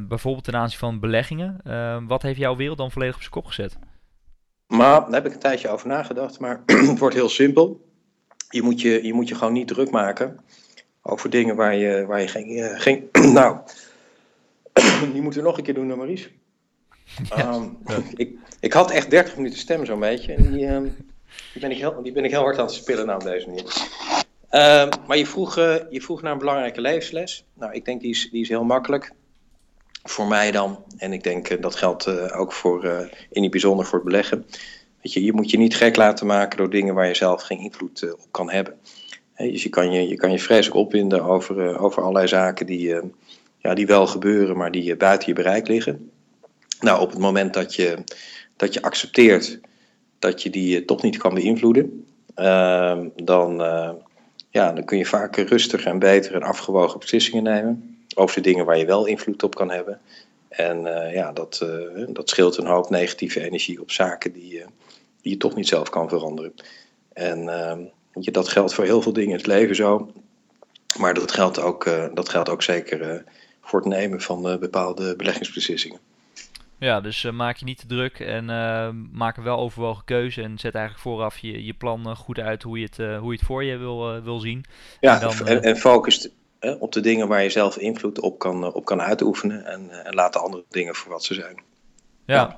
bijvoorbeeld 0.09 0.45
ten 0.45 0.57
aanzien 0.57 0.79
van 0.79 1.01
beleggingen. 1.01 1.61
wat 2.07 2.23
heeft 2.23 2.39
jouw 2.39 2.57
wereld 2.57 2.79
dan 2.79 2.91
volledig 2.91 3.15
op 3.15 3.21
zijn 3.21 3.33
kop 3.33 3.47
gezet? 3.47 3.79
Maar 4.67 5.01
daar 5.01 5.13
heb 5.13 5.27
ik 5.27 5.33
een 5.33 5.39
tijdje 5.39 5.69
over 5.69 5.89
nagedacht. 5.89 6.39
Maar 6.39 6.63
het 6.91 6.99
wordt 6.99 7.15
heel 7.15 7.29
simpel. 7.29 7.85
Je 8.49 8.63
moet 8.63 8.81
je, 8.81 9.05
je 9.05 9.13
moet 9.13 9.29
je 9.29 9.35
gewoon 9.35 9.53
niet 9.53 9.69
druk 9.69 9.91
maken 9.91 10.41
over 11.03 11.31
dingen 11.31 11.57
waar 11.57 11.75
je, 11.75 12.07
waar 12.07 12.21
je 12.21 12.29
geen. 12.29 12.51
Uh, 12.51 12.81
geen 12.81 13.09
nou, 13.39 13.59
die 15.13 15.23
moeten 15.23 15.41
we 15.41 15.47
nog 15.47 15.57
een 15.57 15.65
keer 15.65 15.75
doen, 15.75 15.97
Maries. 15.97 16.31
Ehm, 17.29 17.65
ik, 18.15 18.37
ik 18.61 18.73
had 18.73 18.91
echt 18.91 19.11
30 19.11 19.37
minuten 19.37 19.59
stem 19.59 19.85
zo'n 19.85 20.01
beetje. 20.01 20.35
En 20.35 20.53
die, 20.53 20.67
um, 20.67 20.97
die, 21.53 21.61
ben 21.61 21.71
ik 21.71 21.79
heel, 21.79 22.03
die 22.03 22.13
ben 22.13 22.25
ik 22.25 22.31
heel 22.31 22.43
hard 22.43 22.59
aan 22.59 22.65
het 22.65 22.75
spillen 22.75 23.07
nou 23.07 23.19
op 23.19 23.25
deze 23.25 23.47
manier. 23.47 23.65
Um, 24.51 24.89
maar 25.07 25.17
je 25.17 25.27
vroeg, 25.27 25.59
uh, 25.59 25.75
je 25.91 26.01
vroeg 26.01 26.23
naar 26.23 26.33
een 26.33 26.39
belangrijke 26.39 26.81
levensles. 26.81 27.45
Nou, 27.55 27.73
ik 27.73 27.85
denk 27.85 28.01
die 28.01 28.11
is, 28.11 28.31
die 28.31 28.43
is 28.43 28.49
heel 28.49 28.65
makkelijk 28.65 29.13
voor 30.11 30.27
mij 30.27 30.51
dan. 30.51 30.85
En 30.97 31.13
ik 31.13 31.23
denk 31.23 31.51
uh, 31.51 31.61
dat 31.61 31.77
geldt 31.77 32.07
uh, 32.07 32.41
ook 32.41 32.53
voor, 32.53 32.85
uh, 32.85 33.01
in 33.31 33.43
het 33.43 33.51
bijzonder 33.51 33.87
voor 33.87 33.99
het 33.99 34.09
beleggen. 34.09 34.47
Je, 35.01 35.25
je 35.25 35.33
moet 35.33 35.51
je 35.51 35.59
niet 35.59 35.77
gek 35.77 35.97
laten 35.97 36.27
maken 36.27 36.59
door 36.59 36.71
dingen 36.71 36.95
waar 36.95 37.07
je 37.07 37.15
zelf 37.15 37.43
geen 37.43 37.59
invloed 37.59 38.13
op 38.13 38.27
kan 38.31 38.51
hebben. 38.51 38.75
Dus 39.37 39.63
je 39.63 39.69
kan 39.69 39.93
je, 39.93 40.09
je 40.09 40.17
kan 40.17 40.31
je 40.31 40.39
vreselijk 40.39 40.77
opwinden 40.77 41.23
over, 41.23 41.79
over 41.79 42.03
allerlei 42.03 42.29
zaken 42.29 42.67
die, 42.67 42.95
ja, 43.59 43.75
die 43.75 43.87
wel 43.87 44.07
gebeuren, 44.07 44.57
maar 44.57 44.71
die 44.71 44.97
buiten 44.97 45.29
je 45.29 45.35
bereik 45.35 45.69
liggen. 45.69 46.11
Nou, 46.81 47.01
op 47.01 47.11
het 47.11 47.19
moment 47.19 47.55
dat 47.55 47.75
je, 47.75 47.99
dat 48.57 48.75
je 48.75 48.83
accepteert 48.83 49.61
dat 50.19 50.43
je 50.43 50.51
die 50.51 50.85
toch 50.85 51.03
niet 51.03 51.17
kan 51.17 51.35
beïnvloeden, 51.35 52.07
ehm, 52.35 53.09
dan, 53.17 53.57
ja, 54.51 54.73
dan 54.73 54.85
kun 54.85 54.99
je 54.99 55.07
vaak 55.07 55.37
rustiger 55.37 55.91
en 55.91 55.99
beter 55.99 56.35
en 56.35 56.43
afgewogen 56.43 57.01
beslissingen 57.01 57.43
nemen 57.43 57.96
over 58.17 58.35
de 58.35 58.41
dingen 58.41 58.65
waar 58.65 58.79
je 58.79 58.87
wel 58.87 59.07
invloed 59.07 59.43
op 59.43 59.55
kan 59.55 59.71
hebben. 59.71 60.01
En 60.49 60.87
uh, 60.87 61.15
ja, 61.15 61.33
dat, 61.33 61.61
uh, 61.63 62.07
dat 62.09 62.29
scheelt 62.29 62.57
een 62.57 62.67
hoop 62.67 62.91
negatieve 62.91 63.45
energie 63.45 63.81
op 63.81 63.91
zaken 63.91 64.33
die, 64.33 64.55
uh, 64.55 64.67
die 65.23 65.33
je 65.33 65.39
toch 65.39 65.55
niet 65.55 65.69
zelf 65.69 65.91
kan 65.91 66.09
veranderen. 66.09 66.55
En 67.13 67.39
je, 68.13 68.31
dat 68.31 68.49
geldt 68.49 68.75
voor 68.75 68.85
heel 68.85 69.03
veel 69.03 69.13
dingen 69.13 69.31
in 69.31 69.37
het 69.37 69.47
leven 69.47 69.77
zo. 69.77 70.13
Maar 70.99 71.15
dat 71.15 71.33
geldt 71.33 71.61
ook, 71.61 71.85
dat 72.15 72.29
geldt 72.29 72.49
ook 72.49 72.63
zeker 72.63 73.25
voor 73.61 73.79
het 73.79 73.89
nemen 73.89 74.21
van 74.21 74.43
bepaalde 74.43 75.17
beleggingsbeslissingen. 75.17 75.99
Ja, 76.79 77.01
dus 77.01 77.31
maak 77.31 77.57
je 77.57 77.65
niet 77.65 77.79
te 77.79 77.87
druk 77.87 78.21
en 78.21 78.45
maak 79.13 79.37
een 79.37 79.43
wel 79.43 79.59
overwogen 79.59 80.05
keuze. 80.05 80.43
En 80.43 80.59
zet 80.59 80.75
eigenlijk 80.75 81.05
vooraf 81.05 81.39
je, 81.39 81.65
je 81.65 81.75
plan 81.75 82.17
goed 82.17 82.39
uit 82.39 82.63
hoe 82.63 82.79
je 82.79 82.85
het, 82.85 82.97
hoe 82.97 83.33
je 83.33 83.39
het 83.39 83.47
voor 83.47 83.65
je 83.65 83.77
wil, 83.77 84.23
wil 84.23 84.39
zien. 84.39 84.65
Ja, 85.01 85.15
en, 85.15 85.21
dan, 85.21 85.47
en, 85.47 85.63
en 85.63 85.77
focus 85.77 86.31
op 86.75 86.93
de 86.93 87.01
dingen 87.01 87.29
waar 87.29 87.43
je 87.43 87.51
zelf 87.51 87.77
invloed 87.77 88.21
op 88.21 88.39
kan, 88.39 88.65
eh, 88.65 88.75
op 88.75 88.85
kan 88.85 89.01
uitoefenen. 89.01 89.67
En, 89.67 89.91
eh, 89.91 90.07
en 90.07 90.15
laat 90.15 90.33
de 90.33 90.39
andere 90.39 90.65
dingen 90.69 90.95
voor 90.95 91.13
wat 91.13 91.25
ze 91.25 91.35
zijn. 91.35 91.63
ja. 92.25 92.55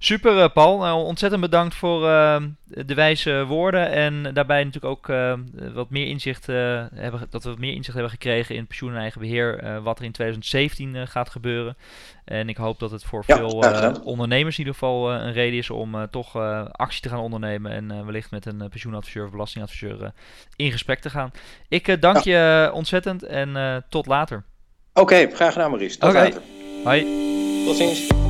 Super, 0.00 0.36
uh, 0.36 0.48
Paul. 0.52 0.78
Nou, 0.78 1.04
ontzettend 1.04 1.40
bedankt 1.40 1.74
voor 1.74 2.02
uh, 2.02 2.36
de 2.64 2.94
wijze 2.94 3.44
woorden. 3.46 3.90
En 3.90 4.34
daarbij 4.34 4.64
natuurlijk 4.64 4.92
ook 4.92 5.08
uh, 5.08 5.34
wat 5.74 5.90
meer 5.90 6.06
inzicht, 6.06 6.46
hebben, 6.46 7.26
dat 7.30 7.42
we 7.42 7.48
wat 7.48 7.58
meer 7.58 7.74
inzicht 7.74 7.94
hebben 7.94 8.12
gekregen 8.12 8.54
in 8.54 8.66
pensioen 8.66 8.90
en 8.90 9.00
eigen 9.00 9.20
beheer. 9.20 9.82
wat 9.82 9.98
er 9.98 10.04
in 10.04 10.12
2017 10.12 11.08
gaat 11.08 11.30
gebeuren. 11.30 11.76
En 12.24 12.48
ik 12.48 12.56
hoop 12.56 12.78
dat 12.78 12.90
het 12.90 13.04
voor 13.04 13.24
veel 13.24 13.64
ondernemers 14.04 14.58
in 14.58 14.64
ieder 14.64 14.78
geval 14.78 15.12
een 15.12 15.32
reden 15.32 15.58
is 15.58 15.70
om 15.70 16.08
toch 16.10 16.36
actie 16.72 17.02
te 17.02 17.08
gaan 17.08 17.18
ondernemen. 17.18 17.72
En 17.72 18.04
wellicht 18.04 18.30
met 18.30 18.46
een 18.46 18.68
pensioenadviseur 18.68 19.24
of 19.24 19.30
belastingadviseur 19.30 20.12
in 20.56 20.72
gesprek 20.72 20.98
te 20.98 21.10
gaan. 21.10 21.30
Ik 21.68 22.00
dank 22.00 22.18
je 22.18 22.70
ontzettend 22.72 23.22
en 23.22 23.84
tot 23.88 24.06
later. 24.06 24.44
Oké, 24.92 25.30
graag 25.32 25.52
gedaan 25.52 25.70
Maurice. 25.70 25.98
Tot 25.98 26.12
later. 26.12 26.40
Hoi. 26.84 27.06
Tot 27.64 27.76
ziens. 27.76 28.27